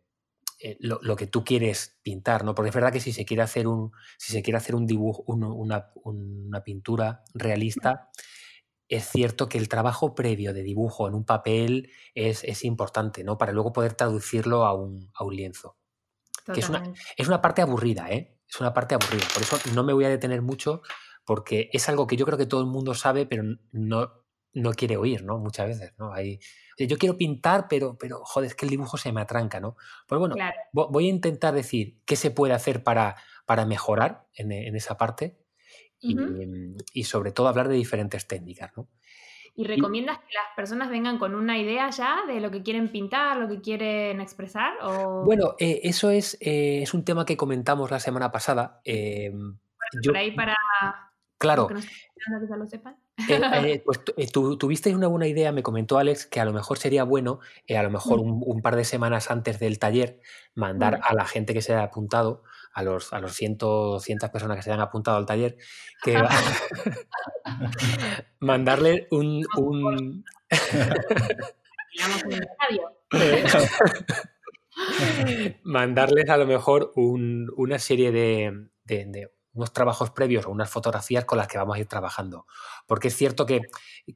eh, 0.61 0.77
lo, 0.81 0.99
lo 1.03 1.17
que 1.17 1.27
tú 1.27 1.45
quieres 1.45 1.99
pintar, 2.03 2.45
¿no? 2.45 2.55
Porque 2.55 2.71
es 2.71 2.75
verdad 2.75 2.93
que 2.93 3.01
si 3.01 3.13
se 3.13 3.25
quiere 3.25 3.43
hacer 3.43 3.67
un, 3.69 3.93
si 4.19 4.33
se 4.33 4.43
quiere 4.43 4.57
hacer 4.57 4.75
un 4.75 4.87
dibujo, 4.87 5.23
un- 5.27 5.45
una, 5.45 5.91
una 6.05 6.63
pintura 6.63 7.23
realista, 7.35 8.11
es 8.89 9.09
cierto 9.11 9.49
que 9.49 9.59
el 9.59 9.69
trabajo 9.69 10.15
previo 10.15 10.55
de 10.55 10.63
dibujo 10.63 11.09
en 11.09 11.15
un 11.15 11.25
papel 11.25 11.91
es, 12.15 12.45
es 12.45 12.65
importante, 12.65 13.25
¿no? 13.25 13.37
Para 13.37 13.53
luego 13.53 13.73
poder 13.73 13.95
traducirlo 13.95 14.65
a 14.65 14.75
un, 14.75 15.11
a 15.15 15.25
un 15.25 15.35
lienzo. 15.37 15.77
Que 16.55 16.61
es 16.61 16.69
una, 16.71 16.79
es 17.17 17.27
una 17.29 17.43
parte 17.43 17.63
aburrida, 17.63 18.11
¿eh? 18.13 18.39
Es 18.49 18.61
una 18.61 18.73
parte 18.73 18.95
aburrida. 18.95 19.27
Por 19.35 19.43
eso 19.43 19.59
no 19.75 19.83
me 19.83 19.93
voy 19.93 20.05
a 20.05 20.09
detener 20.09 20.41
mucho, 20.41 20.83
porque 21.27 21.69
es 21.73 21.89
algo 21.89 22.07
que 22.07 22.17
yo 22.17 22.25
creo 22.25 22.39
que 22.39 22.47
todo 22.47 22.61
el 22.63 22.67
mundo 22.69 22.95
sabe, 22.95 23.27
pero 23.27 23.43
no, 23.73 24.25
no 24.55 24.71
quiere 24.73 24.97
oír, 24.97 25.25
¿no? 25.25 25.39
Muchas 25.39 25.67
veces, 25.69 25.93
¿no? 25.99 26.13
Hay, 26.15 26.39
yo 26.79 26.97
quiero 26.97 27.19
pintar, 27.19 27.67
pero, 27.69 27.99
pero, 27.99 28.21
joder, 28.25 28.47
es 28.49 28.55
que 28.55 28.65
el 28.65 28.71
dibujo 28.71 28.97
se 28.97 29.13
me 29.13 29.21
atranca, 29.21 29.61
¿no? 29.61 29.77
Pues 30.07 30.19
bueno, 30.19 30.37
Claro. 30.37 30.57
voy 30.73 31.07
a 31.07 31.11
intentar 31.11 31.53
decir 31.53 31.99
qué 32.07 32.17
se 32.17 32.31
puede 32.31 32.55
hacer 32.55 32.83
para, 32.83 33.17
para 33.45 33.67
mejorar 33.67 34.27
en, 34.35 34.53
en 34.53 34.77
esa 34.77 34.97
parte 34.97 35.37
y, 35.99 36.17
Ujú. 36.17 36.77
y 36.93 37.05
sobre 37.05 37.33
todo 37.33 37.49
hablar 37.49 37.69
de 37.69 37.75
diferentes 37.75 38.27
técnicas, 38.27 38.73
¿no? 38.77 38.89
¿Y 39.59 39.65
recomiendas 39.65 40.19
que 40.19 40.35
las 40.35 40.55
personas 40.55 40.91
vengan 40.91 41.19
con 41.19 41.35
una 41.35 41.59
idea 41.59 41.89
ya 41.89 42.27
de 42.27 42.41
lo 42.41 42.51
que 42.51 42.63
quieren 42.63 42.93
pintar, 42.93 43.39
lo 43.39 43.49
que 43.49 43.63
quieren 43.63 44.21
expresar? 44.21 44.75
O 44.83 45.23
Bueno, 45.25 45.55
eh, 45.59 45.81
eso 45.85 46.11
es, 46.11 46.37
eh, 46.43 46.83
es 46.83 46.93
un 46.93 47.07
tema 47.07 47.25
que 47.25 47.39
comentamos 47.39 47.91
la 47.91 47.99
semana 47.99 48.31
pasada. 48.31 48.83
eh, 48.85 49.33
yo- 50.03 50.13
por 50.13 50.19
ahí 50.19 50.33
para 50.33 50.55
claro, 51.39 51.67
que 51.69 51.75
nos 51.75 51.85
están 51.85 52.01
escuchando 52.09 52.41
que 52.41 52.49
ya 52.51 52.57
lo 52.57 52.67
sepan. 52.67 52.97
Eh, 53.29 53.41
eh, 53.77 53.83
pues 53.85 54.01
eh, 54.17 54.27
tu- 54.29 54.57
tuvisteis 54.59 54.95
una 54.97 55.07
buena 55.09 55.27
idea, 55.27 55.53
me 55.53 55.63
comentó 55.63 55.99
Alex, 55.99 56.27
que 56.27 56.41
a 56.41 56.45
lo 56.45 56.53
mejor 56.53 56.79
sería 56.79 57.05
bueno, 57.05 57.41
a 57.75 57.83
lo 57.83 57.91
mejor 57.91 58.21
un, 58.21 58.43
un 58.45 58.63
par 58.63 58.77
de 58.77 58.85
semanas 58.85 59.31
antes 59.31 59.59
del 59.59 59.79
taller, 59.79 60.21
mandar 60.55 61.01
a 61.03 61.15
la 61.15 61.25
gente 61.27 61.55
que 61.55 61.63
se 61.63 61.73
haya 61.75 61.85
apuntado, 61.85 62.43
a 62.73 62.83
los, 62.83 63.13
a 63.15 63.21
los 63.21 63.33
100, 63.35 63.57
200 63.59 64.29
personas 64.31 64.57
que 64.59 64.63
se 64.63 64.71
hayan 64.71 64.83
apuntado 64.83 65.17
al 65.17 65.25
taller, 65.27 65.57
que 66.03 66.15
mandarle 68.41 69.07
un, 69.11 69.45
un- 69.57 70.25
mandarles 75.63 76.29
a 76.29 76.37
lo 76.37 76.47
mejor 76.47 76.93
un- 76.97 77.51
una 77.57 77.79
serie 77.79 78.13
de, 78.13 78.69
de- 78.85 79.05
de 79.07 79.33
unos 79.57 79.73
trabajos 79.73 80.11
previos 80.11 80.47
o 80.47 80.51
unas 80.51 80.71
fotografías 80.71 81.25
con 81.25 81.39
las 81.39 81.49
que 81.49 81.59
vamos 81.59 81.77
a 81.77 81.81
ir 81.81 81.87
trabajando. 81.87 82.47
Porque 82.87 83.09
es 83.09 83.17
cierto 83.17 83.47
que, 83.47 83.61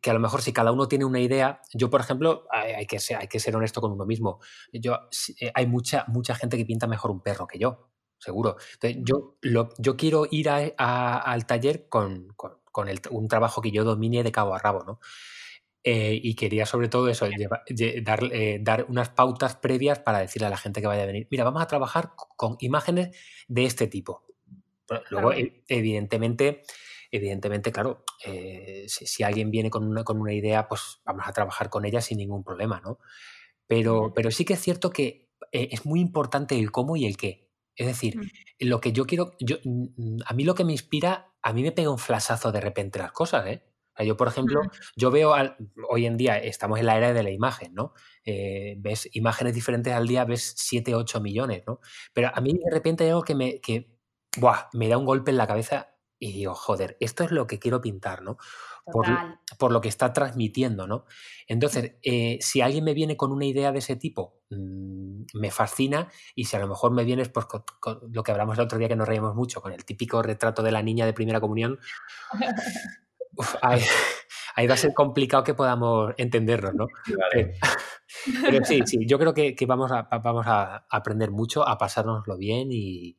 que 0.00 0.10
a 0.10 0.14
lo 0.14 0.20
mejor 0.20 0.42
si 0.42 0.52
cada 0.52 0.72
uno 0.72 0.88
tiene 0.88 1.04
una 1.04 1.20
idea, 1.20 1.60
yo 1.74 1.90
por 1.90 2.00
ejemplo, 2.00 2.46
hay, 2.50 2.86
que, 2.86 2.98
ser, 3.00 3.16
hay 3.18 3.28
que 3.28 3.40
ser 3.40 3.56
honesto 3.56 3.80
con 3.80 3.92
uno 3.92 4.06
mismo. 4.06 4.40
Yo, 4.72 4.98
eh, 5.40 5.50
hay 5.54 5.66
mucha, 5.66 6.04
mucha 6.08 6.34
gente 6.34 6.56
que 6.56 6.64
pinta 6.64 6.86
mejor 6.86 7.10
un 7.10 7.20
perro 7.22 7.46
que 7.46 7.58
yo, 7.58 7.90
seguro. 8.18 8.56
Entonces, 8.74 9.02
yo, 9.04 9.36
lo- 9.42 9.70
yo 9.78 9.96
quiero 9.96 10.26
ir 10.30 10.48
a- 10.50 11.18
al 11.18 11.46
taller 11.46 11.88
con, 11.88 12.28
con- 12.36 12.88
el- 12.88 13.00
un 13.10 13.28
trabajo 13.28 13.60
que 13.60 13.70
yo 13.72 13.84
domine 13.84 14.22
de 14.22 14.32
cabo 14.32 14.54
a 14.54 14.58
rabo, 14.58 14.84
¿no? 14.84 15.00
Eh, 15.82 16.18
y 16.22 16.34
quería 16.34 16.66
sobre 16.66 16.88
todo 16.88 17.08
eso, 17.08 17.26
dar, 18.02 18.20
eh, 18.32 18.58
dar 18.60 18.86
unas 18.88 19.08
pautas 19.10 19.56
previas 19.56 19.98
para 19.98 20.18
decirle 20.18 20.46
a 20.46 20.50
la 20.50 20.56
gente 20.58 20.80
que 20.80 20.86
vaya 20.86 21.04
a 21.04 21.06
venir, 21.06 21.26
mira, 21.30 21.44
vamos 21.44 21.62
a 21.62 21.66
trabajar 21.66 22.12
con 22.36 22.56
imágenes 22.60 23.16
de 23.48 23.64
este 23.64 23.86
tipo. 23.86 24.24
Luego, 25.10 25.30
Claro. 25.30 25.32
e- 25.32 25.62
evidentemente, 25.68 26.62
evidentemente, 27.10 27.72
claro, 27.72 28.04
eh, 28.24 28.84
si, 28.88 29.06
si 29.06 29.22
alguien 29.22 29.50
viene 29.50 29.70
con 29.70 29.86
una, 29.86 30.04
con 30.04 30.20
una 30.20 30.32
idea, 30.32 30.68
pues 30.68 31.00
vamos 31.04 31.24
a 31.26 31.32
trabajar 31.32 31.70
con 31.70 31.84
ella 31.84 32.00
sin 32.00 32.18
ningún 32.18 32.44
problema, 32.44 32.80
¿no? 32.80 32.98
Pero, 33.66 34.00
Bien. 34.02 34.12
pero 34.14 34.30
sí 34.30 34.44
que 34.44 34.54
es 34.54 34.60
cierto 34.60 34.90
que 34.90 35.30
eh, 35.52 35.68
es 35.72 35.86
muy 35.86 36.00
importante 36.00 36.58
el 36.58 36.70
cómo 36.72 36.96
y 36.96 37.06
el 37.06 37.16
qué. 37.16 37.50
Es 37.76 37.86
decir, 37.86 38.18
Mm. 38.18 38.22
lo 38.68 38.80
que 38.80 38.92
yo 38.92 39.06
quiero, 39.06 39.32
yo, 39.40 39.56
mm, 39.64 40.18
a 40.26 40.34
mí 40.34 40.44
lo 40.44 40.54
que 40.54 40.64
me 40.64 40.72
inspira, 40.72 41.32
a 41.42 41.52
mí 41.52 41.62
me 41.62 41.72
pega 41.72 41.90
un 41.90 41.98
flasazo 41.98 42.52
de 42.52 42.60
repente 42.60 42.98
las 42.98 43.12
cosas, 43.12 43.46
¿eh? 43.46 43.64
O 43.94 43.96
sea, 43.96 44.06
yo, 44.06 44.16
por 44.16 44.28
ejemplo, 44.28 44.62
Mm. 44.64 44.68
yo 44.96 45.10
veo, 45.10 45.34
al- 45.34 45.56
hoy 45.88 46.06
en 46.06 46.16
día 46.16 46.38
estamos 46.38 46.78
en 46.80 46.86
la 46.86 46.96
era 46.96 47.12
de 47.12 47.22
la 47.22 47.30
imagen, 47.30 47.74
¿no? 47.74 47.94
Eh, 48.24 48.74
ves 48.78 49.08
imágenes 49.12 49.54
diferentes 49.54 49.92
al 49.92 50.06
día, 50.06 50.24
ves 50.24 50.54
7, 50.58 50.94
8 50.94 51.20
millones, 51.20 51.62
¿no? 51.66 51.80
Pero 52.12 52.30
a 52.34 52.40
mí 52.40 52.52
de 52.52 52.70
repente 52.70 53.04
hay 53.04 53.10
algo 53.10 53.22
que 53.22 53.34
me, 53.34 53.60
que, 53.60 53.88
buah, 54.38 54.68
me 54.72 54.88
da 54.88 54.98
un 54.98 55.04
golpe 55.04 55.30
en 55.30 55.36
la 55.36 55.46
cabeza 55.46 55.94
y 56.20 56.32
digo, 56.32 56.54
joder, 56.54 56.98
esto 57.00 57.24
es 57.24 57.30
lo 57.30 57.46
que 57.46 57.58
quiero 57.58 57.80
pintar, 57.80 58.22
¿no? 58.22 58.36
Por, 58.84 59.06
por 59.58 59.72
lo 59.72 59.80
que 59.80 59.88
está 59.88 60.12
transmitiendo, 60.12 60.86
¿no? 60.86 61.04
Entonces, 61.46 61.94
eh, 62.02 62.38
si 62.40 62.60
alguien 62.60 62.84
me 62.84 62.92
viene 62.92 63.16
con 63.16 63.32
una 63.32 63.46
idea 63.46 63.72
de 63.72 63.78
ese 63.78 63.96
tipo, 63.96 64.40
mm, 64.50 65.22
me 65.34 65.50
fascina 65.50 66.08
y 66.34 66.44
si 66.44 66.56
a 66.56 66.60
lo 66.60 66.68
mejor 66.68 66.92
me 66.92 67.04
vienes 67.04 67.30
pues, 67.30 67.46
con, 67.46 67.64
con 67.78 68.00
lo 68.12 68.22
que 68.22 68.32
hablamos 68.32 68.58
el 68.58 68.64
otro 68.64 68.78
día 68.78 68.88
que 68.88 68.96
nos 68.96 69.08
reímos 69.08 69.34
mucho, 69.34 69.62
con 69.62 69.72
el 69.72 69.84
típico 69.84 70.22
retrato 70.22 70.62
de 70.62 70.72
la 70.72 70.82
niña 70.82 71.06
de 71.06 71.12
primera 71.12 71.40
comunión, 71.40 71.78
uf, 73.36 73.54
ahí, 73.62 73.80
ahí 74.56 74.66
va 74.66 74.74
a 74.74 74.78
ser 74.78 74.92
complicado 74.92 75.44
que 75.44 75.54
podamos 75.54 76.12
entendernos, 76.18 76.74
¿no? 76.74 76.86
Vale. 77.32 77.54
Pero 78.42 78.64
sí, 78.64 78.80
sí, 78.84 79.06
yo 79.06 79.18
creo 79.18 79.32
que, 79.32 79.54
que 79.54 79.66
vamos, 79.66 79.90
a, 79.92 80.02
vamos 80.02 80.46
a 80.46 80.84
aprender 80.90 81.30
mucho, 81.30 81.66
a 81.66 81.78
pasárnoslo 81.78 82.36
bien 82.36 82.68
y, 82.72 83.16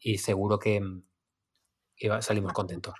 Y 0.00 0.18
seguro 0.18 0.58
que, 0.58 0.80
que 1.96 2.08
va- 2.08 2.22
salimos 2.22 2.52
contentos. 2.52 2.94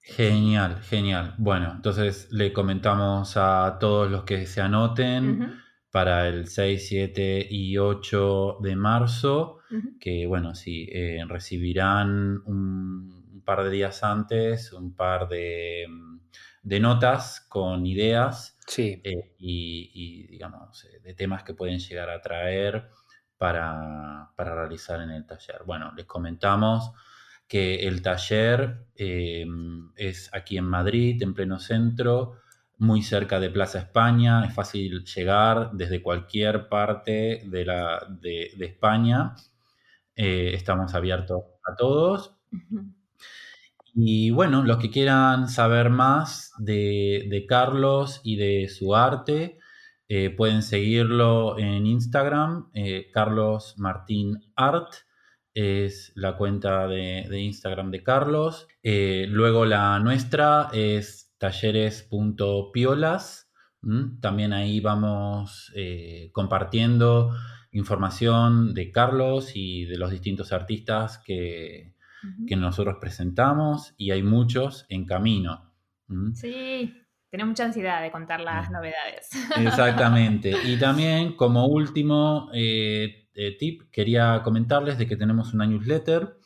Genial, 0.00 0.80
genial. 0.82 1.34
Bueno, 1.38 1.72
entonces 1.76 2.28
le 2.30 2.52
comentamos 2.52 3.36
a 3.36 3.76
todos 3.78 4.10
los 4.10 4.24
que 4.24 4.46
se 4.46 4.60
anoten 4.62 5.60
para 5.90 6.28
el 6.28 6.46
6, 6.48 6.88
7 6.88 7.46
y 7.50 7.76
8 7.76 8.56
de 8.62 8.74
marzo, 8.74 9.58
que 10.00 10.26
bueno, 10.26 10.54
sí, 10.54 10.88
eh, 10.90 11.22
recibirán 11.28 12.40
un, 12.46 13.28
un 13.34 13.42
par 13.44 13.64
de 13.64 13.70
días 13.70 14.02
antes 14.02 14.72
un 14.72 14.94
par 14.96 15.28
de, 15.28 15.84
mm, 15.88 16.20
de 16.62 16.80
notas 16.80 17.40
con 17.48 17.84
ideas 17.86 18.56
Sí, 18.66 19.02
eh, 19.02 19.34
y, 19.38 19.90
y, 19.94 20.26
digamos, 20.28 20.84
eh, 20.86 21.00
de 21.00 21.14
temas 21.14 21.42
que 21.44 21.54
pueden 21.54 21.78
llegar 21.80 22.08
a 22.10 22.20
traer 22.22 22.88
para, 23.38 24.30
para 24.36 24.54
realizar 24.54 25.00
en 25.00 25.10
el 25.10 25.24
taller. 25.26 25.62
Bueno, 25.64 25.92
les 25.96 26.06
comentamos 26.06 26.92
que 27.46 27.86
el 27.86 28.02
taller 28.02 28.86
eh, 28.94 29.46
es 29.96 30.28
aquí 30.34 30.58
en 30.58 30.66
Madrid, 30.66 31.22
en 31.22 31.32
pleno 31.32 31.58
centro, 31.58 32.34
muy 32.76 33.02
cerca 33.02 33.40
de 33.40 33.50
Plaza 33.50 33.78
España, 33.78 34.44
es 34.44 34.54
fácil 34.54 35.04
llegar 35.04 35.70
desde 35.72 36.02
cualquier 36.02 36.68
parte 36.68 37.42
de, 37.46 37.64
la, 37.64 38.06
de, 38.08 38.52
de 38.56 38.66
España. 38.66 39.34
Eh, 40.14 40.52
estamos 40.54 40.94
abiertos 40.94 41.42
a 41.64 41.74
todos. 41.74 42.36
Y 43.94 44.30
bueno, 44.30 44.62
los 44.62 44.78
que 44.78 44.90
quieran 44.90 45.48
saber 45.48 45.90
más 45.90 46.52
de, 46.58 47.26
de 47.28 47.46
Carlos 47.46 48.20
y 48.22 48.36
de 48.36 48.68
su 48.68 48.94
arte, 48.94 49.58
eh, 50.10 50.30
pueden 50.30 50.62
seguirlo 50.62 51.58
en 51.58 51.86
Instagram, 51.86 52.70
eh, 52.72 53.10
Carlos 53.12 53.74
Martín 53.76 54.38
Art 54.56 54.94
es 55.52 56.12
la 56.14 56.38
cuenta 56.38 56.86
de, 56.86 57.28
Instagram 57.38 57.90
de 57.90 58.02
Carlos. 58.02 58.66
Eh, 58.82 59.26
luego 59.28 59.66
la 59.66 59.98
nuestra 59.98 60.70
es 60.72 61.34
talleres.piolas. 61.36 63.52
También 64.20 64.52
ahí 64.52 64.80
vamos 64.80 65.72
compartiendo 66.32 67.32
información 67.70 68.74
de 68.74 68.90
Carlos 68.90 69.52
y 69.54 69.84
de 69.84 69.98
los 69.98 70.10
distintos 70.10 70.52
artistas 70.52 71.22
que, 71.24 71.94
que 72.46 72.56
nosotros 72.56 72.96
presentamos 73.00 73.94
y 73.96 74.10
hay 74.10 74.24
muchos 74.24 74.84
en 74.88 75.06
camino. 75.06 75.72
Sí, 76.34 76.92
tenemos 77.30 77.50
mucha 77.50 77.64
ansiedad 77.64 78.02
de 78.02 78.10
contar 78.10 78.40
las 78.40 78.70
novedades. 78.70 79.30
Exactamente. 79.56 80.54
Y 80.64 80.78
también, 80.78 81.36
como 81.36 81.66
último 81.66 82.50
eh, 82.52 83.28
eh, 83.34 83.56
tip, 83.58 83.90
quería 83.90 84.40
comentarles 84.42 84.98
de 84.98 85.06
que 85.06 85.16
tenemos 85.16 85.54
una 85.54 85.66
newsletter. 85.66 86.36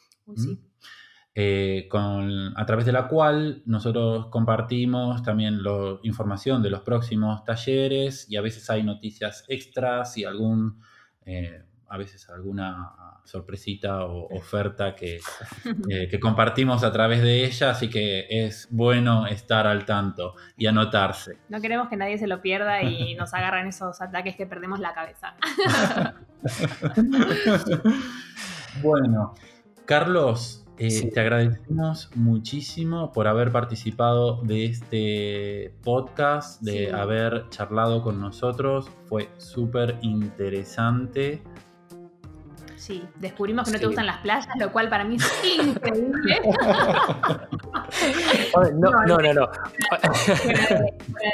Eh, 1.35 1.87
con, 1.91 2.53
a 2.59 2.67
través 2.67 2.85
de 2.85 2.93
la 2.93 3.09
cual 3.09 3.63
nosotros 3.65 4.27
compartimos 4.27 5.23
también 5.23 5.63
la 5.63 5.99
información 6.03 6.63
de 6.63 6.69
los 6.69 6.83
próximos 6.83 7.43
talleres 7.45 8.27
y 8.29 8.37
a 8.37 8.43
veces 8.43 8.69
hay 8.69 8.83
noticias 8.83 9.45
extras 9.49 10.19
y 10.19 10.25
algún, 10.25 10.79
a 11.93 11.99
veces 11.99 12.27
alguna 12.31 13.21
sorpresita 13.23 14.07
o 14.07 14.35
oferta 14.35 14.95
que, 14.95 15.17
eh, 15.91 16.09
que, 16.09 16.19
compartimos 16.19 16.85
a 16.85 16.91
través 16.91 17.21
de 17.21 17.45
ella, 17.45 17.69
así 17.69 17.91
que 17.91 18.27
es 18.31 18.67
bueno 18.71 19.27
estar 19.27 19.67
al 19.67 19.85
tanto 19.85 20.35
y 20.57 20.67
anotarse. 20.67 21.37
No 21.51 21.61
queremos 21.61 21.91
que 21.91 21.99
nadie 21.99 22.17
se 22.17 22.27
lo 22.27 22.41
pierda 22.41 22.83
y 22.83 23.15
nos 23.15 23.35
agarren 23.35 23.67
esos 23.67 24.01
ataques 24.01 24.37
que 24.37 24.47
perdemos 24.47 24.81
la 24.81 24.95
cabeza. 24.95 25.37
bueno, 28.83 29.35
Carlos, 29.85 30.65
eh, 30.79 31.11
te 31.13 31.21
agradecemos 31.21 32.11
muchísimo 32.15 33.13
por 33.13 33.29
haber 33.29 33.53
participado 33.53 34.41
de 34.43 34.65
este 34.65 35.75
podcast, 35.85 36.63
de 36.63 36.91
haber 36.91 37.51
charlado 37.51 38.03
con 38.03 38.19
nosotros. 38.19 38.91
Fue 39.05 39.29
súper 39.37 39.99
interesante. 40.01 41.43
Sí, 42.83 43.07
descubrimos 43.15 43.67
que 43.67 43.73
no 43.75 43.79
te 43.79 43.87
gustan 43.87 44.07
las 44.07 44.19
playas, 44.19 44.49
lo 44.59 44.73
cual 44.73 44.89
para 44.89 45.05
mí 45.05 45.15
es 45.15 45.57
increíble. 45.57 46.41
no, 48.75 48.91
no, 49.07 49.19
no, 49.19 49.33
no. 49.33 49.49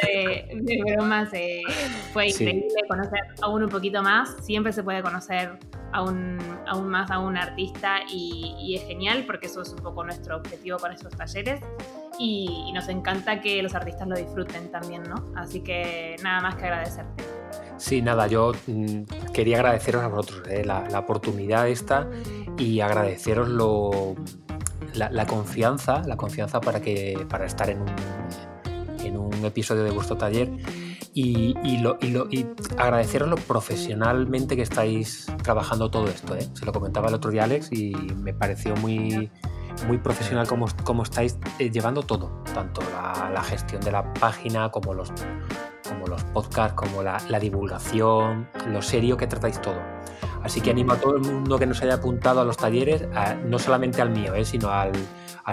de, 0.03 0.83
bromas, 0.85 1.31
eh, 1.33 1.63
fue 2.13 2.29
increíble 2.29 2.69
conocer 2.87 3.21
aún 3.41 3.63
un 3.63 3.71
poquito 3.71 4.03
más. 4.03 4.37
Siempre 4.43 4.75
se 4.75 4.83
puede 4.83 5.03
conocer 5.03 5.59
aún, 5.95 6.37
aún 6.67 6.91
más 6.91 7.11
a 7.11 7.19
un 7.19 7.39
artista 7.39 8.01
y, 8.13 8.77
es 8.77 8.87
genial 8.87 9.25
porque 9.25 9.47
eso 9.47 9.63
es 9.63 9.71
un 9.71 9.79
poco 9.79 10.05
nuestro 10.05 10.37
objetivo 10.37 10.77
con 10.77 10.93
estos 10.93 11.17
talleres. 11.17 11.63
Y, 12.19 12.67
y 12.69 12.73
nos 12.73 12.91
encanta 12.91 13.41
que 13.41 13.63
los 13.63 13.75
artistas 13.75 14.07
lo 14.07 14.17
disfruten 14.17 14.71
también, 14.71 15.03
¿no? 15.05 15.33
Así 15.35 15.63
que 15.63 16.17
nada 16.23 16.43
más 16.43 16.57
que 16.57 16.67
agradecerte. 16.67 17.38
Sí, 17.79 18.03
nada, 18.03 18.27
yo 18.27 18.53
mm, 18.67 19.05
quería 19.33 19.59
agradeceros 19.59 20.03
a 20.03 20.09
vosotros 20.09 20.43
eh, 20.49 20.65
la, 20.65 20.99
oportunidad 20.99 21.69
esta 21.69 22.09
y 22.59 22.81
agradeceros 22.81 23.49
la, 24.95 25.27
confianza, 25.27 26.03
la 26.05 26.17
confianza 26.17 26.61
para, 26.61 26.81
que, 26.81 27.25
para 27.29 27.47
estar 27.47 27.71
en 27.71 27.83
un, 27.83 27.89
en 29.05 29.17
un 29.17 29.45
episodio 29.45 29.85
de 29.85 29.91
vuestro 29.93 30.17
taller 30.17 30.51
y, 31.15 31.79
lo, 31.79 31.99
agradeceros 32.77 33.29
lo 33.29 33.37
profesionalmente 33.37 34.57
que 34.57 34.63
estáis 34.63 35.27
trabajando 35.43 35.91
todo 35.91 36.07
esto. 36.09 36.37
¿eh? 36.37 36.49
Se 36.55 36.65
lo 36.65 36.73
comentaba 36.73 37.09
el 37.09 37.15
otro 37.15 37.31
día 37.31 37.45
Alex 37.45 37.73
y 37.73 37.93
me 38.17 38.35
pareció 38.35 38.77
muy, 38.77 39.31
muy 39.87 39.99
profesional 39.99 40.47
como, 40.47 40.67
como 40.85 41.03
estáis 41.03 41.39
eh, 41.59 41.71
llevando 41.71 42.03
todo, 42.03 42.43
tanto 42.55 42.81
la, 42.93 43.31
la, 43.31 43.43
gestión 43.43 43.81
de 43.83 43.93
la 43.93 44.13
página 44.15 44.71
como 44.71 44.95
los, 44.95 45.13
como 45.89 46.07
los 46.07 46.23
podcasts, 46.25 46.75
como 46.75 47.03
la, 47.03 47.19
divulgación, 47.41 48.49
lo 48.69 48.83
serio 48.83 49.17
que 49.17 49.27
tratáis 49.27 49.61
todo. 49.61 49.81
Así 50.43 50.61
que 50.61 50.71
animo 50.71 50.93
a 50.93 50.97
todo 50.97 51.17
el 51.17 51.23
mundo 51.23 51.59
que 51.59 51.67
nos 51.67 51.83
haya 51.83 51.95
apuntado 51.95 52.41
a 52.41 52.45
los 52.45 52.57
talleres, 52.57 53.07
no 53.45 53.59
solamente 53.59 54.01
al 54.03 54.11
mío, 54.11 54.35
eh, 54.35 54.45
sino 54.45 54.71
al, 54.71 54.93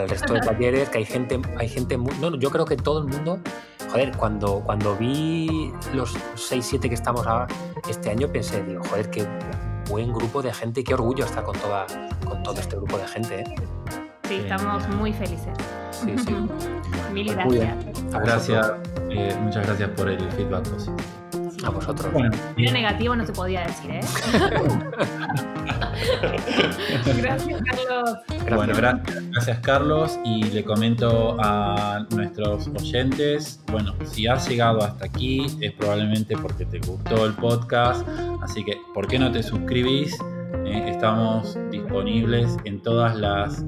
resto 0.07 0.33
de 0.33 0.39
talleres, 0.45 0.89
que 0.89 0.99
hay 0.99 1.05
gente, 1.05 1.41
hay 1.57 1.69
gente 1.69 1.97
no, 1.97 2.35
yo 2.35 2.51
creo 2.51 2.65
que 2.65 2.75
todo 2.75 2.99
el 2.99 3.05
mundo, 3.05 3.39
joder, 3.89 4.15
cuando, 4.15 4.61
cuando 4.65 4.95
vi 4.95 5.71
los 5.93 6.15
6, 6.35 6.65
7 6.65 6.89
que 6.89 6.95
estamos 6.95 7.25
ahora, 7.25 7.47
este 7.89 8.09
año 8.09 8.27
pensé, 8.27 8.63
digo, 8.63 8.81
joder, 8.89 9.09
qué 9.09 9.27
buen 9.89 10.13
grupo 10.13 10.41
de 10.41 10.53
gente, 10.53 10.83
qué 10.83 10.93
orgullo 10.93 11.25
estar 11.25 11.43
con, 11.43 11.57
toda, 11.57 11.85
con 12.25 12.43
todo 12.43 12.59
este 12.59 12.75
grupo 12.75 12.97
de 12.97 13.07
gente. 13.07 13.39
¿eh? 13.41 13.55
Sí, 14.27 14.35
estamos 14.35 14.87
muy 14.89 15.13
felices. 15.13 15.55
Sí, 16.03 16.17
sí. 16.17 16.35
Mil 17.13 17.33
gracias. 17.33 17.77
Gracias, 18.11 18.73
eh, 19.09 19.33
muchas 19.41 19.65
gracias 19.65 19.89
por 19.91 20.09
el 20.09 20.19
feedback 20.31 20.67
positivo. 20.67 20.97
A 21.63 21.69
vosotros. 21.69 22.11
Bueno, 22.11 22.31
negativo 22.57 23.15
no 23.15 23.25
se 23.25 23.33
podía 23.33 23.61
decir, 23.61 23.91
¿eh? 23.91 24.01
gracias, 27.17 27.61
Carlos. 27.63 28.17
Bueno, 28.55 28.73
gracias, 29.31 29.59
Carlos. 29.61 30.19
Y 30.25 30.43
le 30.43 30.63
comento 30.63 31.37
a 31.39 32.05
nuestros 32.11 32.67
oyentes, 32.67 33.59
bueno, 33.71 33.95
si 34.03 34.27
has 34.27 34.47
llegado 34.47 34.83
hasta 34.83 35.05
aquí 35.05 35.47
es 35.61 35.71
probablemente 35.73 36.37
porque 36.37 36.65
te 36.65 36.79
gustó 36.79 37.25
el 37.25 37.33
podcast, 37.33 38.07
así 38.43 38.63
que, 38.63 38.77
¿por 38.93 39.07
qué 39.07 39.17
no 39.17 39.31
te 39.31 39.41
suscribís? 39.41 40.15
Eh, 40.65 40.89
estamos 40.89 41.57
disponibles 41.71 42.57
en 42.65 42.81
todas 42.81 43.15
las 43.15 43.63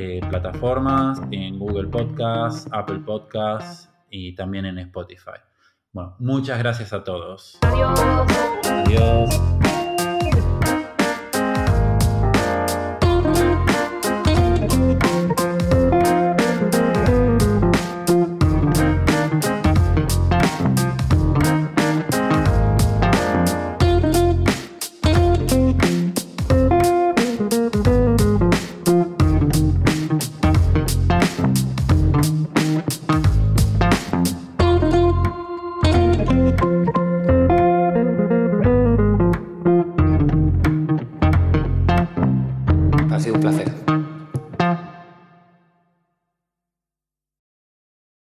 eh, 0.00 0.20
plataformas, 0.30 1.20
en 1.30 1.58
Google 1.58 1.88
Podcasts, 1.88 2.66
Apple 2.72 3.00
Podcasts 3.00 3.90
y 4.10 4.34
también 4.34 4.64
en 4.64 4.78
Spotify. 4.78 5.40
Bueno, 5.92 6.16
muchas 6.18 6.58
gracias 6.58 6.94
a 6.94 7.04
todos. 7.04 7.58
Adiós. 7.60 8.00
Adiós. 8.64 9.89